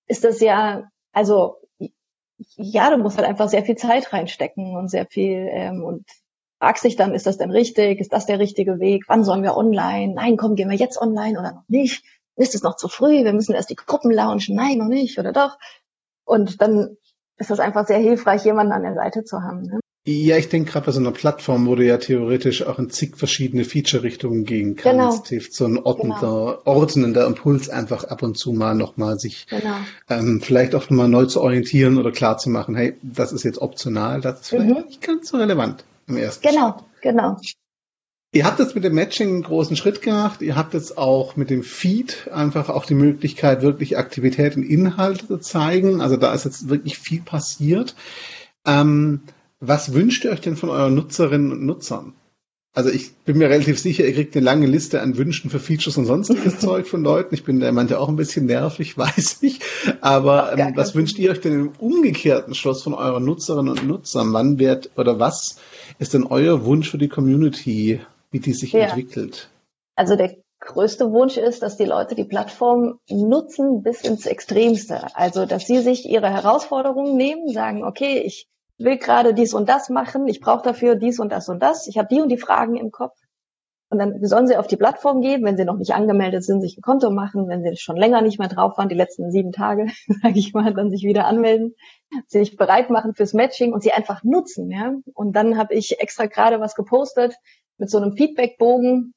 ist 0.07 0.23
das 0.23 0.39
ja, 0.39 0.89
also 1.11 1.57
ja, 2.55 2.89
du 2.89 2.97
musst 2.97 3.17
halt 3.17 3.27
einfach 3.27 3.49
sehr 3.49 3.63
viel 3.63 3.75
Zeit 3.75 4.11
reinstecken 4.11 4.75
und 4.75 4.89
sehr 4.89 5.05
viel 5.05 5.47
ähm, 5.49 5.83
und 5.83 6.05
fragst 6.59 6.83
dich 6.83 6.95
dann, 6.95 7.13
ist 7.13 7.25
das 7.25 7.37
denn 7.37 7.51
richtig? 7.51 7.99
Ist 7.99 8.13
das 8.13 8.25
der 8.25 8.39
richtige 8.39 8.79
Weg? 8.79 9.05
Wann 9.07 9.23
sollen 9.23 9.43
wir 9.43 9.57
online? 9.57 10.13
Nein, 10.13 10.37
komm, 10.37 10.55
gehen 10.55 10.69
wir 10.69 10.77
jetzt 10.77 10.99
online 10.99 11.39
oder 11.39 11.51
noch 11.51 11.67
nicht? 11.67 12.03
Ist 12.35 12.55
es 12.55 12.63
noch 12.63 12.75
zu 12.75 12.87
früh? 12.87 13.23
Wir 13.23 13.33
müssen 13.33 13.53
erst 13.53 13.69
die 13.69 13.75
Gruppen 13.75 14.11
launchen. 14.11 14.55
Nein, 14.55 14.77
noch 14.77 14.87
nicht 14.87 15.19
oder 15.19 15.33
doch? 15.33 15.57
Und 16.25 16.61
dann 16.61 16.97
ist 17.37 17.51
das 17.51 17.59
einfach 17.59 17.85
sehr 17.85 17.99
hilfreich, 17.99 18.45
jemanden 18.45 18.73
an 18.73 18.83
der 18.83 18.95
Seite 18.95 19.23
zu 19.23 19.41
haben. 19.41 19.63
Ne? 19.63 19.79
Ja, 20.05 20.35
ich 20.35 20.49
denke 20.49 20.69
gerade 20.69 20.85
bei 20.85 20.91
so 20.91 20.99
einer 20.99 21.11
Plattform, 21.11 21.65
wo 21.65 21.75
du 21.75 21.85
ja 21.85 21.97
theoretisch 21.97 22.63
auch 22.63 22.77
in 22.77 22.89
zig 22.89 23.15
verschiedene 23.15 23.63
Feature-Richtungen 23.63 24.43
gehen 24.43 24.75
kannst, 24.75 25.23
genau. 25.23 25.25
hilft 25.29 25.53
so 25.53 25.63
ein 25.63 25.77
ordnender, 25.77 26.19
genau. 26.19 26.61
ordnender 26.65 27.25
Impuls 27.25 27.69
einfach 27.69 28.03
ab 28.03 28.21
und 28.21 28.37
zu 28.37 28.51
mal 28.51 28.75
nochmal 28.75 29.17
sich 29.17 29.47
genau. 29.47 29.77
ähm, 30.09 30.41
vielleicht 30.41 30.75
auch 30.75 30.89
nochmal 30.89 31.07
neu 31.07 31.25
zu 31.25 31.39
orientieren 31.39 31.97
oder 31.97 32.11
klar 32.11 32.37
zu 32.37 32.49
machen, 32.49 32.75
hey, 32.75 32.97
das 33.01 33.31
ist 33.31 33.43
jetzt 33.43 33.59
optional, 33.59 34.19
das 34.19 34.41
ist 34.41 34.49
vielleicht 34.49 34.69
mhm. 34.77 34.85
nicht 34.87 35.01
ganz 35.01 35.29
so 35.29 35.37
relevant 35.37 35.85
im 36.07 36.17
ersten 36.17 36.49
Genau, 36.49 36.73
Schritt. 36.73 37.01
genau. 37.01 37.37
Ihr 38.33 38.45
habt 38.45 38.59
jetzt 38.59 38.75
mit 38.75 38.83
dem 38.83 38.95
Matching 38.95 39.29
einen 39.29 39.43
großen 39.43 39.77
Schritt 39.77 40.01
gemacht. 40.01 40.41
Ihr 40.41 40.55
habt 40.55 40.73
jetzt 40.73 40.97
auch 40.97 41.35
mit 41.35 41.51
dem 41.51 41.61
Feed 41.61 42.29
einfach 42.33 42.67
auch 42.69 42.85
die 42.85 42.95
Möglichkeit, 42.95 43.61
wirklich 43.61 43.95
Aktivität 43.95 44.57
und 44.57 44.63
Inhalte 44.63 45.27
zu 45.27 45.37
zeigen. 45.37 46.01
Also 46.01 46.17
da 46.17 46.33
ist 46.33 46.43
jetzt 46.43 46.67
wirklich 46.67 46.97
viel 46.97 47.21
passiert. 47.21 47.95
Ähm, 48.65 49.21
was 49.67 49.93
wünscht 49.93 50.25
ihr 50.25 50.31
euch 50.31 50.41
denn 50.41 50.55
von 50.55 50.69
euren 50.69 50.95
Nutzerinnen 50.95 51.51
und 51.51 51.65
Nutzern? 51.65 52.13
Also 52.75 52.89
ich 52.89 53.13
bin 53.17 53.37
mir 53.37 53.49
relativ 53.49 53.77
sicher, 53.77 54.03
ihr 54.03 54.13
kriegt 54.13 54.35
eine 54.35 54.43
lange 54.43 54.65
Liste 54.65 54.99
an 54.99 55.15
Wünschen 55.15 55.51
für 55.51 55.59
Features 55.59 55.97
und 55.97 56.05
sonstiges 56.05 56.59
Zeug 56.59 56.87
von 56.87 57.03
Leuten. 57.03 57.35
Ich 57.35 57.43
bin 57.43 57.59
da 57.59 57.71
manchmal 57.71 57.99
auch 57.99 58.09
ein 58.09 58.15
bisschen 58.15 58.47
nervig, 58.47 58.97
weiß 58.97 59.43
ich. 59.43 59.59
Aber 60.01 60.57
ähm, 60.57 60.73
was 60.75 60.95
wünscht 60.95 61.19
ihr 61.19 61.31
euch 61.31 61.39
denn 61.39 61.53
im 61.53 61.71
umgekehrten 61.77 62.55
Schluss 62.55 62.81
von 62.81 62.95
euren 62.95 63.25
Nutzerinnen 63.25 63.77
und 63.77 63.87
Nutzern? 63.87 64.33
Wann 64.33 64.57
wird 64.57 64.89
oder 64.97 65.19
was 65.19 65.57
ist 65.99 66.15
denn 66.15 66.23
euer 66.23 66.65
Wunsch 66.65 66.89
für 66.89 66.97
die 66.97 67.09
Community, 67.09 68.01
wie 68.31 68.39
die 68.39 68.53
sich 68.53 68.73
ja. 68.73 68.87
entwickelt? 68.87 69.49
Also 69.95 70.15
der 70.15 70.35
größte 70.59 71.11
Wunsch 71.11 71.37
ist, 71.37 71.61
dass 71.61 71.77
die 71.77 71.85
Leute 71.85 72.15
die 72.15 72.23
Plattform 72.23 72.97
nutzen 73.07 73.83
bis 73.83 74.01
ins 74.01 74.25
Extremste. 74.25 75.15
Also, 75.15 75.45
dass 75.45 75.67
sie 75.67 75.79
sich 75.79 76.09
ihre 76.09 76.31
Herausforderungen 76.31 77.17
nehmen, 77.17 77.49
sagen, 77.49 77.83
okay, 77.83 78.23
ich 78.25 78.47
will 78.77 78.97
gerade 78.97 79.33
dies 79.33 79.53
und 79.53 79.69
das 79.69 79.89
machen, 79.89 80.27
ich 80.27 80.39
brauche 80.39 80.63
dafür 80.63 80.95
dies 80.95 81.19
und 81.19 81.31
das 81.31 81.49
und 81.49 81.61
das, 81.61 81.87
ich 81.87 81.97
habe 81.97 82.07
die 82.09 82.21
und 82.21 82.29
die 82.29 82.37
Fragen 82.37 82.75
im 82.75 82.91
Kopf. 82.91 83.17
Und 83.93 83.99
dann 83.99 84.25
sollen 84.25 84.47
sie 84.47 84.57
auf 84.57 84.65
die 84.65 84.75
Plattform 84.75 85.21
gehen, 85.21 85.43
wenn 85.43 85.55
sie 85.55 85.65
noch 85.65 85.77
nicht 85.77 85.93
angemeldet 85.93 86.43
sind, 86.43 86.61
sich 86.61 86.77
ein 86.77 86.81
Konto 86.81 87.11
machen, 87.11 87.47
wenn 87.47 87.61
sie 87.61 87.77
schon 87.77 87.95
länger 87.95 88.23
nicht 88.23 88.39
mehr 88.39 88.47
drauf 88.47 88.75
waren, 88.75 88.89
die 88.89 88.95
letzten 88.95 89.29
sieben 89.29 89.51
Tage, 89.51 89.85
sage 90.23 90.39
ich 90.39 90.51
mal, 90.53 90.73
dann 90.73 90.89
sich 90.89 91.03
wieder 91.03 91.27
anmelden, 91.27 91.75
sich 92.25 92.57
bereit 92.57 92.89
machen 92.89 93.13
fürs 93.13 93.33
Matching 93.33 93.71
und 93.71 93.83
sie 93.83 93.91
einfach 93.91 94.23
nutzen. 94.23 94.71
Ja? 94.71 94.95
Und 95.13 95.35
dann 95.35 95.59
habe 95.59 95.75
ich 95.75 95.99
extra 95.99 96.25
gerade 96.25 96.59
was 96.59 96.73
gepostet 96.73 97.35
mit 97.77 97.91
so 97.91 97.99
einem 97.99 98.13
Feedbackbogen 98.13 99.13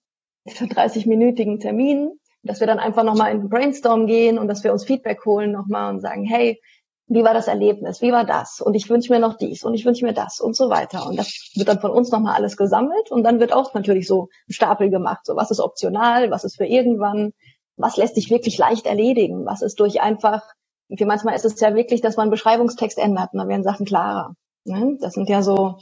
für 0.47 0.65
30-minütigen 0.67 1.59
Termin, 1.59 2.11
dass 2.43 2.61
wir 2.61 2.67
dann 2.67 2.79
einfach 2.79 3.03
nochmal 3.03 3.33
in 3.33 3.41
den 3.41 3.49
Brainstorm 3.49 4.07
gehen 4.07 4.39
und 4.39 4.47
dass 4.47 4.63
wir 4.63 4.73
uns 4.73 4.85
Feedback 4.85 5.25
holen 5.25 5.53
nochmal 5.53 5.95
und 5.95 6.01
sagen, 6.01 6.25
hey, 6.25 6.61
wie 7.09 7.23
war 7.23 7.35
das 7.35 7.47
Erlebnis, 7.47 8.03
wie 8.03 8.13
war 8.13 8.25
das 8.25 8.61
und 8.61 8.75
ich 8.75 8.91
wünsche 8.91 9.13
mir 9.13 9.21
noch 9.21 9.37
dies 9.37 9.65
und 9.65 9.75
ich 9.75 9.85
wünsche 9.85 10.05
mir 10.05 10.13
das 10.13 10.41
und 10.41 10.57
so 10.57 10.71
weiter. 10.71 11.07
Und 11.07 11.17
das 11.17 11.51
wird 11.55 11.69
dann 11.69 11.81
von 11.81 11.93
uns 11.93 12.11
nochmal 12.11 12.35
alles 12.35 12.57
gesammelt 12.57 13.11
und 13.11 13.23
dann 13.23 13.39
wird 13.39 13.53
auch 13.53 13.75
natürlich 13.75 14.09
so 14.09 14.29
ein 14.49 14.53
Stapel 14.53 14.91
gemacht, 14.91 15.25
so 15.25 15.37
was 15.37 15.51
ist 15.51 15.61
optional, 15.61 16.31
was 16.31 16.45
ist 16.45 16.57
für 16.57 16.67
irgendwann, 16.67 17.33
was 17.77 17.97
lässt 17.97 18.17
sich 18.17 18.31
wirklich 18.31 18.59
leicht 18.59 18.87
erledigen, 18.87 19.47
was 19.47 19.63
ist 19.63 19.79
durch 19.79 20.01
einfach, 20.01 20.43
wie 20.89 21.05
manchmal 21.05 21.37
ist 21.37 21.45
es 21.45 21.61
ja 21.61 21.75
wirklich, 21.75 22.01
dass 22.01 22.17
man 22.17 22.31
Beschreibungstext 22.31 22.99
ändert 22.99 23.33
und 23.33 23.39
dann 23.39 23.49
werden 23.49 23.63
Sachen 23.63 23.87
klarer. 23.87 24.35
Ne? 24.65 24.99
Das 25.01 25.15
sind 25.15 25.29
ja 25.29 25.43
so 25.43 25.79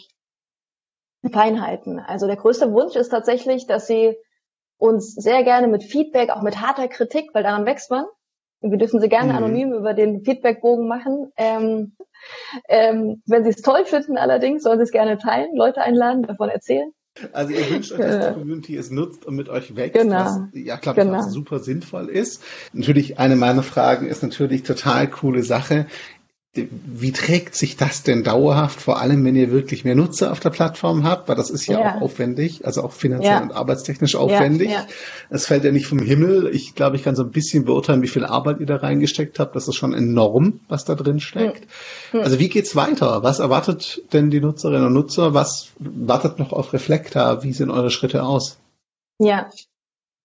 Feinheiten. 1.32 2.00
Also 2.00 2.26
der 2.26 2.36
größte 2.36 2.72
Wunsch 2.72 2.96
ist 2.96 3.08
tatsächlich, 3.08 3.66
dass 3.66 3.86
sie 3.86 4.14
uns 4.76 5.14
sehr 5.14 5.42
gerne 5.42 5.68
mit 5.68 5.84
Feedback, 5.84 6.30
auch 6.30 6.42
mit 6.42 6.60
harter 6.60 6.88
Kritik, 6.88 7.30
weil 7.32 7.44
daran 7.44 7.64
wächst 7.64 7.90
man, 7.90 8.04
wir 8.70 8.78
dürfen 8.78 9.00
sie 9.00 9.08
gerne 9.08 9.32
mhm. 9.32 9.38
anonym 9.38 9.72
über 9.72 9.94
den 9.94 10.24
Feedbackbogen 10.24 10.88
machen. 10.88 11.32
Ähm, 11.36 11.92
ähm, 12.68 13.22
wenn 13.26 13.44
Sie 13.44 13.50
es 13.50 13.62
toll 13.62 13.84
finden 13.84 14.16
allerdings, 14.16 14.62
sollen 14.62 14.78
Sie 14.78 14.84
es 14.84 14.92
gerne 14.92 15.18
teilen, 15.18 15.54
Leute 15.54 15.82
einladen, 15.82 16.22
davon 16.22 16.48
erzählen. 16.48 16.90
Also 17.32 17.52
ihr 17.52 17.70
wünscht 17.70 17.92
euch, 17.92 17.98
dass 17.98 18.28
die 18.28 18.34
Community 18.34 18.76
es 18.76 18.90
nutzt 18.90 19.24
und 19.24 19.36
mit 19.36 19.48
euch 19.48 19.76
wächst, 19.76 20.00
genau. 20.00 20.16
was 20.16 20.40
ja, 20.52 20.76
glaube 20.76 21.00
ich, 21.00 21.06
genau. 21.06 21.22
super 21.22 21.60
sinnvoll 21.60 22.08
ist. 22.08 22.42
Natürlich, 22.72 23.20
eine 23.20 23.36
meiner 23.36 23.62
Fragen 23.62 24.08
ist 24.08 24.24
natürlich 24.24 24.64
total 24.64 25.08
coole 25.08 25.44
Sache 25.44 25.86
wie 26.56 27.10
trägt 27.10 27.56
sich 27.56 27.76
das 27.76 28.04
denn 28.04 28.22
dauerhaft, 28.22 28.80
vor 28.80 29.00
allem 29.00 29.24
wenn 29.24 29.34
ihr 29.34 29.50
wirklich 29.50 29.84
mehr 29.84 29.96
Nutzer 29.96 30.30
auf 30.30 30.38
der 30.38 30.50
Plattform 30.50 31.02
habt, 31.02 31.28
weil 31.28 31.34
das 31.34 31.50
ist 31.50 31.66
ja, 31.66 31.80
ja. 31.80 31.96
auch 31.96 32.02
aufwendig, 32.02 32.64
also 32.64 32.82
auch 32.84 32.92
finanziell 32.92 33.32
ja. 33.32 33.42
und 33.42 33.52
arbeitstechnisch 33.52 34.14
aufwendig. 34.14 34.70
Es 35.30 35.46
fällt 35.46 35.64
ja 35.64 35.72
nicht 35.72 35.86
vom 35.86 35.98
Himmel. 35.98 36.48
Ich 36.54 36.74
glaube, 36.76 36.96
ich 36.96 37.02
kann 37.02 37.16
so 37.16 37.24
ein 37.24 37.30
bisschen 37.30 37.64
beurteilen, 37.64 38.02
wie 38.02 38.08
viel 38.08 38.24
Arbeit 38.24 38.60
ihr 38.60 38.66
da 38.66 38.76
reingesteckt 38.76 39.40
habt. 39.40 39.56
Das 39.56 39.66
ist 39.66 39.74
schon 39.74 39.94
enorm, 39.94 40.60
was 40.68 40.84
da 40.84 40.94
drin 40.94 41.18
steckt. 41.18 41.62
Hm. 42.10 42.20
Hm. 42.20 42.20
Also 42.20 42.38
wie 42.38 42.48
geht's 42.48 42.76
weiter? 42.76 43.24
Was 43.24 43.40
erwartet 43.40 44.02
denn 44.12 44.30
die 44.30 44.40
Nutzerinnen 44.40 44.86
und 44.86 44.92
Nutzer? 44.92 45.34
Was 45.34 45.70
wartet 45.78 46.38
noch 46.38 46.52
auf 46.52 46.72
Reflektor? 46.72 47.42
Wie 47.42 47.52
sehen 47.52 47.70
eure 47.70 47.90
Schritte 47.90 48.22
aus? 48.22 48.58
Ja, 49.18 49.50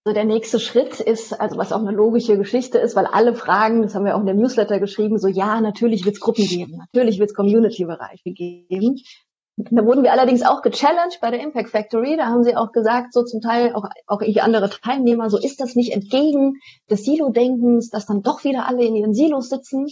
also 0.04 0.14
der 0.14 0.24
nächste 0.24 0.58
Schritt 0.58 0.98
ist, 1.00 1.38
also 1.38 1.58
was 1.58 1.72
auch 1.72 1.80
eine 1.80 1.90
logische 1.90 2.38
Geschichte 2.38 2.78
ist, 2.78 2.96
weil 2.96 3.06
alle 3.06 3.34
fragen, 3.34 3.82
das 3.82 3.94
haben 3.94 4.06
wir 4.06 4.16
auch 4.16 4.20
in 4.20 4.26
der 4.26 4.34
Newsletter 4.34 4.80
geschrieben, 4.80 5.18
so 5.18 5.28
ja, 5.28 5.60
natürlich 5.60 6.06
wird 6.06 6.14
es 6.14 6.20
Gruppen 6.20 6.46
geben, 6.46 6.78
natürlich 6.78 7.18
wird 7.18 7.30
es 7.30 7.36
Community-Bereiche 7.36 8.32
geben. 8.32 9.02
Da 9.56 9.84
wurden 9.84 10.02
wir 10.02 10.12
allerdings 10.12 10.42
auch 10.42 10.62
gechallenged 10.62 11.20
bei 11.20 11.30
der 11.30 11.40
Impact 11.40 11.68
Factory. 11.68 12.16
Da 12.16 12.26
haben 12.26 12.44
sie 12.44 12.56
auch 12.56 12.72
gesagt, 12.72 13.12
so 13.12 13.24
zum 13.24 13.42
Teil 13.42 13.74
auch, 13.74 13.84
auch 14.06 14.22
andere 14.40 14.70
Teilnehmer, 14.70 15.28
so 15.28 15.36
ist 15.36 15.60
das 15.60 15.74
nicht 15.74 15.92
entgegen 15.92 16.54
des 16.88 17.04
Silo-Denkens, 17.04 17.90
dass 17.90 18.06
dann 18.06 18.22
doch 18.22 18.42
wieder 18.44 18.66
alle 18.66 18.84
in 18.84 18.96
ihren 18.96 19.12
Silos 19.12 19.50
sitzen. 19.50 19.88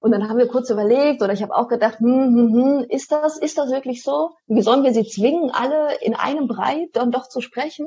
Und 0.00 0.10
dann 0.10 0.28
haben 0.28 0.38
wir 0.38 0.48
kurz 0.48 0.68
überlegt, 0.68 1.22
oder 1.22 1.32
ich 1.32 1.42
habe 1.42 1.54
auch 1.54 1.68
gedacht, 1.68 2.00
hm, 2.00 2.08
hm, 2.08 2.52
hm, 2.52 2.86
ist 2.88 3.12
das, 3.12 3.38
ist 3.38 3.56
das 3.56 3.70
wirklich 3.70 4.02
so? 4.02 4.30
Wie 4.48 4.62
sollen 4.62 4.82
wir 4.82 4.92
sie 4.92 5.04
zwingen, 5.04 5.50
alle 5.50 5.94
in 6.00 6.14
einem 6.14 6.48
Brei 6.48 6.88
dann 6.92 7.12
doch 7.12 7.28
zu 7.28 7.40
sprechen? 7.40 7.86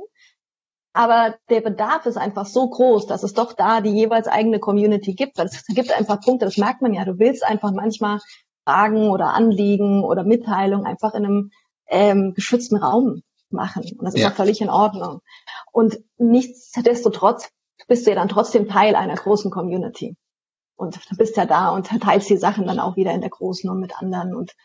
Aber 0.97 1.35
der 1.51 1.61
Bedarf 1.61 2.07
ist 2.07 2.17
einfach 2.17 2.47
so 2.47 2.67
groß, 2.67 3.05
dass 3.05 3.21
es 3.21 3.35
doch 3.35 3.53
da 3.53 3.81
die 3.81 3.91
jeweils 3.91 4.27
eigene 4.27 4.59
Community 4.59 5.13
gibt. 5.13 5.37
Es 5.37 5.63
gibt 5.67 5.95
einfach 5.95 6.19
Punkte, 6.21 6.45
das 6.45 6.57
merkt 6.57 6.81
man 6.81 6.91
ja. 6.91 7.05
Du 7.05 7.19
willst 7.19 7.45
einfach 7.45 7.71
manchmal 7.71 8.19
Fragen 8.65 9.11
oder 9.11 9.27
Anliegen 9.27 10.03
oder 10.03 10.23
Mitteilungen 10.23 10.87
einfach 10.87 11.13
in 11.13 11.25
einem 11.25 11.51
ähm, 11.87 12.33
geschützten 12.33 12.77
Raum 12.77 13.21
machen. 13.51 13.83
Und 13.95 14.05
das 14.05 14.15
ist 14.15 14.21
ja. 14.21 14.29
auch 14.29 14.33
völlig 14.33 14.59
in 14.59 14.71
Ordnung. 14.71 15.21
Und 15.71 15.99
nichtsdestotrotz 16.17 17.47
bist 17.87 18.07
du 18.07 18.09
ja 18.09 18.15
dann 18.15 18.27
trotzdem 18.27 18.67
Teil 18.67 18.95
einer 18.95 19.15
großen 19.15 19.51
Community. 19.51 20.17
Und 20.77 20.99
du 21.11 21.15
bist 21.15 21.37
ja 21.37 21.45
da 21.45 21.69
und 21.69 21.87
teilst 22.01 22.27
die 22.27 22.37
Sachen 22.37 22.65
dann 22.65 22.79
auch 22.79 22.95
wieder 22.95 23.11
in 23.11 23.21
der 23.21 23.29
großen 23.29 23.69
und 23.69 23.79
mit 23.79 23.95
anderen. 24.01 24.33
Und 24.35 24.55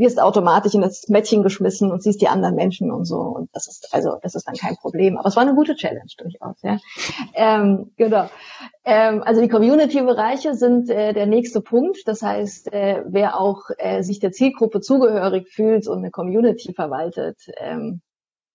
wirst 0.00 0.20
automatisch 0.20 0.74
in 0.74 0.80
das 0.80 1.08
Mädchen 1.08 1.42
geschmissen 1.42 1.92
und 1.92 2.02
siehst 2.02 2.20
die 2.20 2.28
anderen 2.28 2.56
Menschen 2.56 2.90
und 2.90 3.04
so. 3.04 3.20
Und 3.20 3.48
das 3.52 3.68
ist, 3.68 3.88
also, 3.92 4.18
das 4.22 4.34
ist 4.34 4.48
dann 4.48 4.56
kein 4.56 4.76
Problem. 4.76 5.16
Aber 5.16 5.28
es 5.28 5.36
war 5.36 5.42
eine 5.42 5.54
gute 5.54 5.76
Challenge 5.76 6.10
durchaus, 6.18 6.60
ja. 6.62 6.78
Ähm, 7.34 7.92
genau. 7.96 8.28
Ähm, 8.84 9.22
also 9.22 9.40
die 9.40 9.48
Community-Bereiche 9.48 10.54
sind 10.54 10.90
äh, 10.90 11.12
der 11.12 11.26
nächste 11.26 11.60
Punkt. 11.60 11.98
Das 12.06 12.22
heißt, 12.22 12.72
äh, 12.72 13.04
wer 13.06 13.38
auch 13.38 13.70
äh, 13.78 14.02
sich 14.02 14.18
der 14.18 14.32
Zielgruppe 14.32 14.80
zugehörig 14.80 15.48
fühlt 15.48 15.86
und 15.86 15.98
eine 15.98 16.10
Community 16.10 16.72
verwaltet, 16.72 17.38
ähm, 17.58 18.00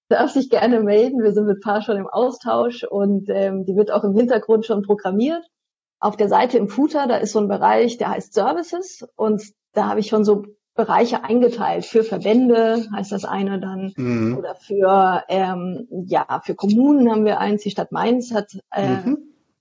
darf 0.09 0.31
sich 0.31 0.49
gerne 0.49 0.81
melden. 0.81 1.23
Wir 1.23 1.33
sind 1.33 1.45
mit 1.45 1.61
Paar 1.61 1.81
schon 1.81 1.97
im 1.97 2.07
Austausch 2.07 2.83
und 2.83 3.29
ähm, 3.29 3.65
die 3.65 3.75
wird 3.75 3.91
auch 3.91 4.03
im 4.03 4.15
Hintergrund 4.15 4.65
schon 4.65 4.83
programmiert. 4.83 5.43
Auf 5.99 6.17
der 6.17 6.27
Seite 6.29 6.57
im 6.57 6.67
Footer, 6.67 7.07
da 7.07 7.17
ist 7.17 7.31
so 7.31 7.39
ein 7.39 7.47
Bereich, 7.47 7.97
der 7.97 8.09
heißt 8.09 8.33
Services 8.33 9.07
und 9.15 9.41
da 9.73 9.89
habe 9.89 9.99
ich 9.99 10.07
schon 10.07 10.23
so 10.23 10.45
Bereiche 10.75 11.23
eingeteilt. 11.23 11.85
Für 11.85 12.03
Verbände 12.03 12.85
heißt 12.93 13.11
das 13.11 13.23
eine 13.23 13.59
dann 13.59 13.93
mhm. 13.95 14.37
oder 14.37 14.55
für 14.55 15.23
ähm, 15.29 15.87
ja 16.05 16.41
für 16.43 16.53
Kommunen 16.53 17.09
haben 17.09 17.23
wir 17.23 17.39
eins. 17.39 17.63
Die 17.63 17.71
Stadt 17.71 17.93
Mainz 17.93 18.33
hat 18.33 18.57
äh, 18.71 18.97
mhm. 18.97 19.17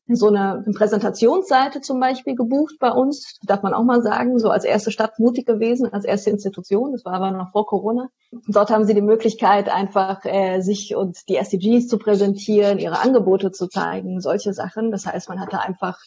so 0.09 0.27
eine, 0.27 0.65
eine 0.65 0.75
Präsentationsseite 0.75 1.81
zum 1.81 2.01
Beispiel 2.01 2.35
gebucht 2.35 2.77
bei 2.81 2.91
uns. 2.91 3.39
Darf 3.45 3.63
man 3.63 3.75
auch 3.75 3.85
mal 3.85 4.03
sagen, 4.03 4.41
so 4.41 4.51
als 4.51 4.65
erste 4.65 4.91
Stadt 4.91 5.21
mutig 5.21 5.47
gewesen, 5.47 5.93
als 5.93 6.05
erste 6.05 6.31
Institution. 6.31 6.91
Das 6.91 7.05
war 7.05 7.13
aber 7.13 7.31
noch 7.31 7.53
vor 7.53 7.67
Corona. 7.67 8.09
Und 8.33 8.45
dort 8.49 8.71
haben 8.71 8.85
sie 8.85 8.95
die 8.95 9.01
Möglichkeit 9.01 9.69
einfach 9.69 10.25
äh, 10.25 10.63
sich 10.63 10.97
und 10.97 11.29
die 11.29 11.37
SDGs 11.37 11.87
zu 11.87 11.97
präsentieren, 11.97 12.81
ihre 12.81 12.99
Angebote 12.99 13.53
zu 13.53 13.69
zeigen, 13.69 14.21
solche 14.21 14.53
Sachen. 14.53 14.91
Das 14.91 15.07
heißt, 15.07 15.29
man 15.29 15.41
hatte 15.41 15.61
einfach 15.61 16.01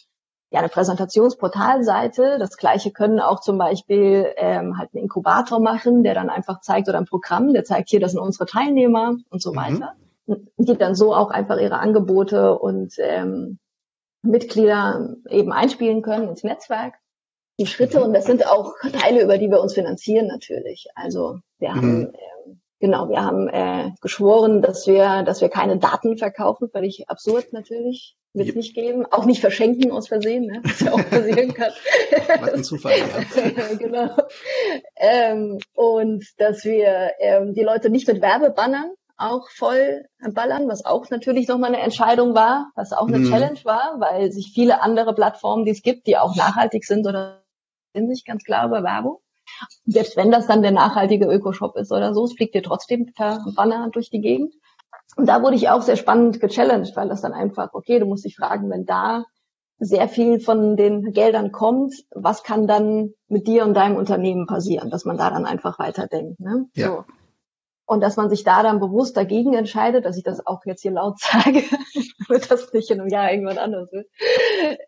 ja, 0.50 0.60
eine 0.60 0.68
Präsentationsportalseite. 0.68 2.38
Das 2.38 2.56
gleiche 2.56 2.90
können 2.90 3.20
auch 3.20 3.40
zum 3.40 3.58
Beispiel 3.58 4.26
ähm, 4.36 4.78
halt 4.78 4.90
einen 4.94 5.04
Inkubator 5.04 5.60
machen, 5.60 6.02
der 6.02 6.14
dann 6.14 6.30
einfach 6.30 6.60
zeigt 6.60 6.88
oder 6.88 6.98
ein 6.98 7.06
Programm, 7.06 7.52
der 7.52 7.64
zeigt 7.64 7.90
hier, 7.90 8.00
das 8.00 8.12
sind 8.12 8.20
unsere 8.20 8.46
Teilnehmer 8.46 9.16
und 9.30 9.42
so 9.42 9.52
mhm. 9.52 9.56
weiter. 9.56 9.92
Die 10.26 10.76
dann 10.76 10.94
so 10.94 11.14
auch 11.14 11.30
einfach 11.30 11.58
ihre 11.58 11.78
Angebote 11.78 12.58
und 12.58 12.94
ähm, 12.98 13.58
Mitglieder 14.22 15.16
eben 15.30 15.52
einspielen 15.52 16.02
können 16.02 16.28
ins 16.28 16.44
Netzwerk. 16.44 16.94
Die 17.58 17.66
Schritte, 17.66 17.98
mhm. 17.98 18.06
und 18.06 18.12
das 18.12 18.26
sind 18.26 18.46
auch 18.46 18.74
Teile, 18.92 19.22
über 19.22 19.38
die 19.38 19.50
wir 19.50 19.60
uns 19.60 19.74
finanzieren 19.74 20.26
natürlich. 20.26 20.88
Also 20.94 21.38
wir 21.58 21.70
mhm. 21.70 21.76
haben 21.76 22.04
ähm, 22.06 22.38
Genau, 22.80 23.08
wir 23.08 23.24
haben 23.24 23.48
äh, 23.48 23.90
geschworen, 24.00 24.62
dass 24.62 24.86
wir, 24.86 25.24
dass 25.24 25.40
wir 25.40 25.48
keine 25.48 25.78
Daten 25.78 26.16
verkaufen, 26.16 26.70
völlig 26.70 27.10
absurd 27.10 27.52
natürlich, 27.52 28.16
wird 28.38 28.48
es 28.50 28.54
nicht 28.54 28.74
geben, 28.74 29.04
auch 29.06 29.24
nicht 29.24 29.40
verschenken 29.40 29.90
aus 29.92 30.08
Versehen, 30.08 30.46
ne, 30.46 30.60
was 30.64 30.80
ja 30.80 30.92
auch 30.92 30.98
passieren 31.10 31.52
kann. 31.52 31.72
Was 32.40 32.54
ein 32.54 32.64
Zufall, 32.64 32.98
ja. 32.98 33.74
genau. 33.78 34.16
Ähm, 34.96 35.58
und 35.74 36.24
dass 36.38 36.64
wir 36.64 37.12
ähm, 37.20 37.54
die 37.54 37.62
Leute 37.62 37.90
nicht 37.90 38.08
mit 38.08 38.22
Werbebannern 38.22 38.92
auch 39.16 39.50
voll 39.50 40.04
ballern, 40.32 40.68
was 40.68 40.84
auch 40.84 41.10
natürlich 41.10 41.48
nochmal 41.48 41.74
eine 41.74 41.82
Entscheidung 41.82 42.34
war, 42.34 42.70
was 42.76 42.92
auch 42.92 43.08
eine 43.08 43.18
mhm. 43.18 43.30
Challenge 43.30 43.60
war, 43.64 43.96
weil 43.98 44.30
sich 44.30 44.52
viele 44.54 44.80
andere 44.80 45.14
Plattformen, 45.14 45.64
die 45.64 45.72
es 45.72 45.82
gibt, 45.82 46.06
die 46.06 46.16
auch 46.16 46.36
nachhaltig 46.36 46.84
sind 46.84 47.06
oder 47.06 47.42
sind 47.94 48.08
sich 48.08 48.24
ganz 48.24 48.44
klar 48.44 48.66
über 48.66 48.84
Werbung 48.84 49.18
selbst 49.86 50.16
wenn 50.16 50.30
das 50.30 50.46
dann 50.46 50.62
der 50.62 50.70
nachhaltige 50.70 51.26
Ökoshop 51.26 51.76
ist 51.76 51.92
oder 51.92 52.14
so, 52.14 52.24
es 52.24 52.34
fliegt 52.34 52.54
dir 52.54 52.62
trotzdem 52.62 53.12
per 53.14 53.44
Banner 53.54 53.88
durch 53.92 54.10
die 54.10 54.20
Gegend. 54.20 54.54
Und 55.16 55.28
da 55.28 55.42
wurde 55.42 55.56
ich 55.56 55.68
auch 55.68 55.82
sehr 55.82 55.96
spannend 55.96 56.40
gechallenged, 56.40 56.94
weil 56.96 57.08
das 57.08 57.22
dann 57.22 57.32
einfach, 57.32 57.70
okay, 57.72 57.98
du 57.98 58.06
musst 58.06 58.24
dich 58.24 58.36
fragen, 58.36 58.70
wenn 58.70 58.84
da 58.84 59.24
sehr 59.80 60.08
viel 60.08 60.40
von 60.40 60.76
den 60.76 61.12
Geldern 61.12 61.52
kommt, 61.52 61.94
was 62.10 62.42
kann 62.42 62.66
dann 62.66 63.14
mit 63.28 63.46
dir 63.46 63.64
und 63.64 63.74
deinem 63.74 63.96
Unternehmen 63.96 64.46
passieren, 64.46 64.90
dass 64.90 65.04
man 65.04 65.16
da 65.16 65.30
dann 65.30 65.46
einfach 65.46 65.78
weiterdenkt. 65.78 66.40
Ne? 66.40 66.66
Ja. 66.74 66.88
So. 66.88 67.04
Und 67.86 68.02
dass 68.02 68.16
man 68.16 68.28
sich 68.28 68.44
da 68.44 68.62
dann 68.62 68.80
bewusst 68.80 69.16
dagegen 69.16 69.54
entscheidet, 69.54 70.04
dass 70.04 70.18
ich 70.18 70.22
das 70.22 70.46
auch 70.46 70.60
jetzt 70.66 70.82
hier 70.82 70.90
laut 70.90 71.18
sage, 71.20 71.62
wird 72.28 72.50
das 72.50 72.70
nicht 72.74 72.90
in 72.90 73.00
einem 73.00 73.08
Jahr 73.08 73.32
irgendwann 73.32 73.56
anders 73.56 73.90
wird. 73.92 74.06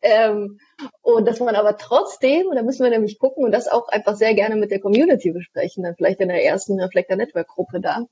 Ähm, 0.03 0.59
und 1.01 1.27
dass 1.27 1.41
man 1.41 1.55
aber 1.55 1.79
trotzdem, 1.79 2.49
und 2.49 2.57
da 2.57 2.63
müssen 2.63 2.83
wir 2.83 2.91
nämlich 2.91 3.19
gucken 3.19 3.45
und 3.45 3.53
das 3.53 3.69
auch 3.69 3.89
einfach 3.89 4.17
sehr 4.17 4.35
gerne 4.35 4.57
mit 4.57 4.71
der 4.71 4.81
Community 4.81 5.33
besprechen, 5.33 5.85
dann 5.85 5.95
vielleicht 5.97 6.21
in 6.21 6.29
der 6.29 6.45
ersten 6.45 6.79
Reflektor 6.79 7.17
Network 7.17 7.49
Gruppe 7.49 7.81
da, 7.81 8.05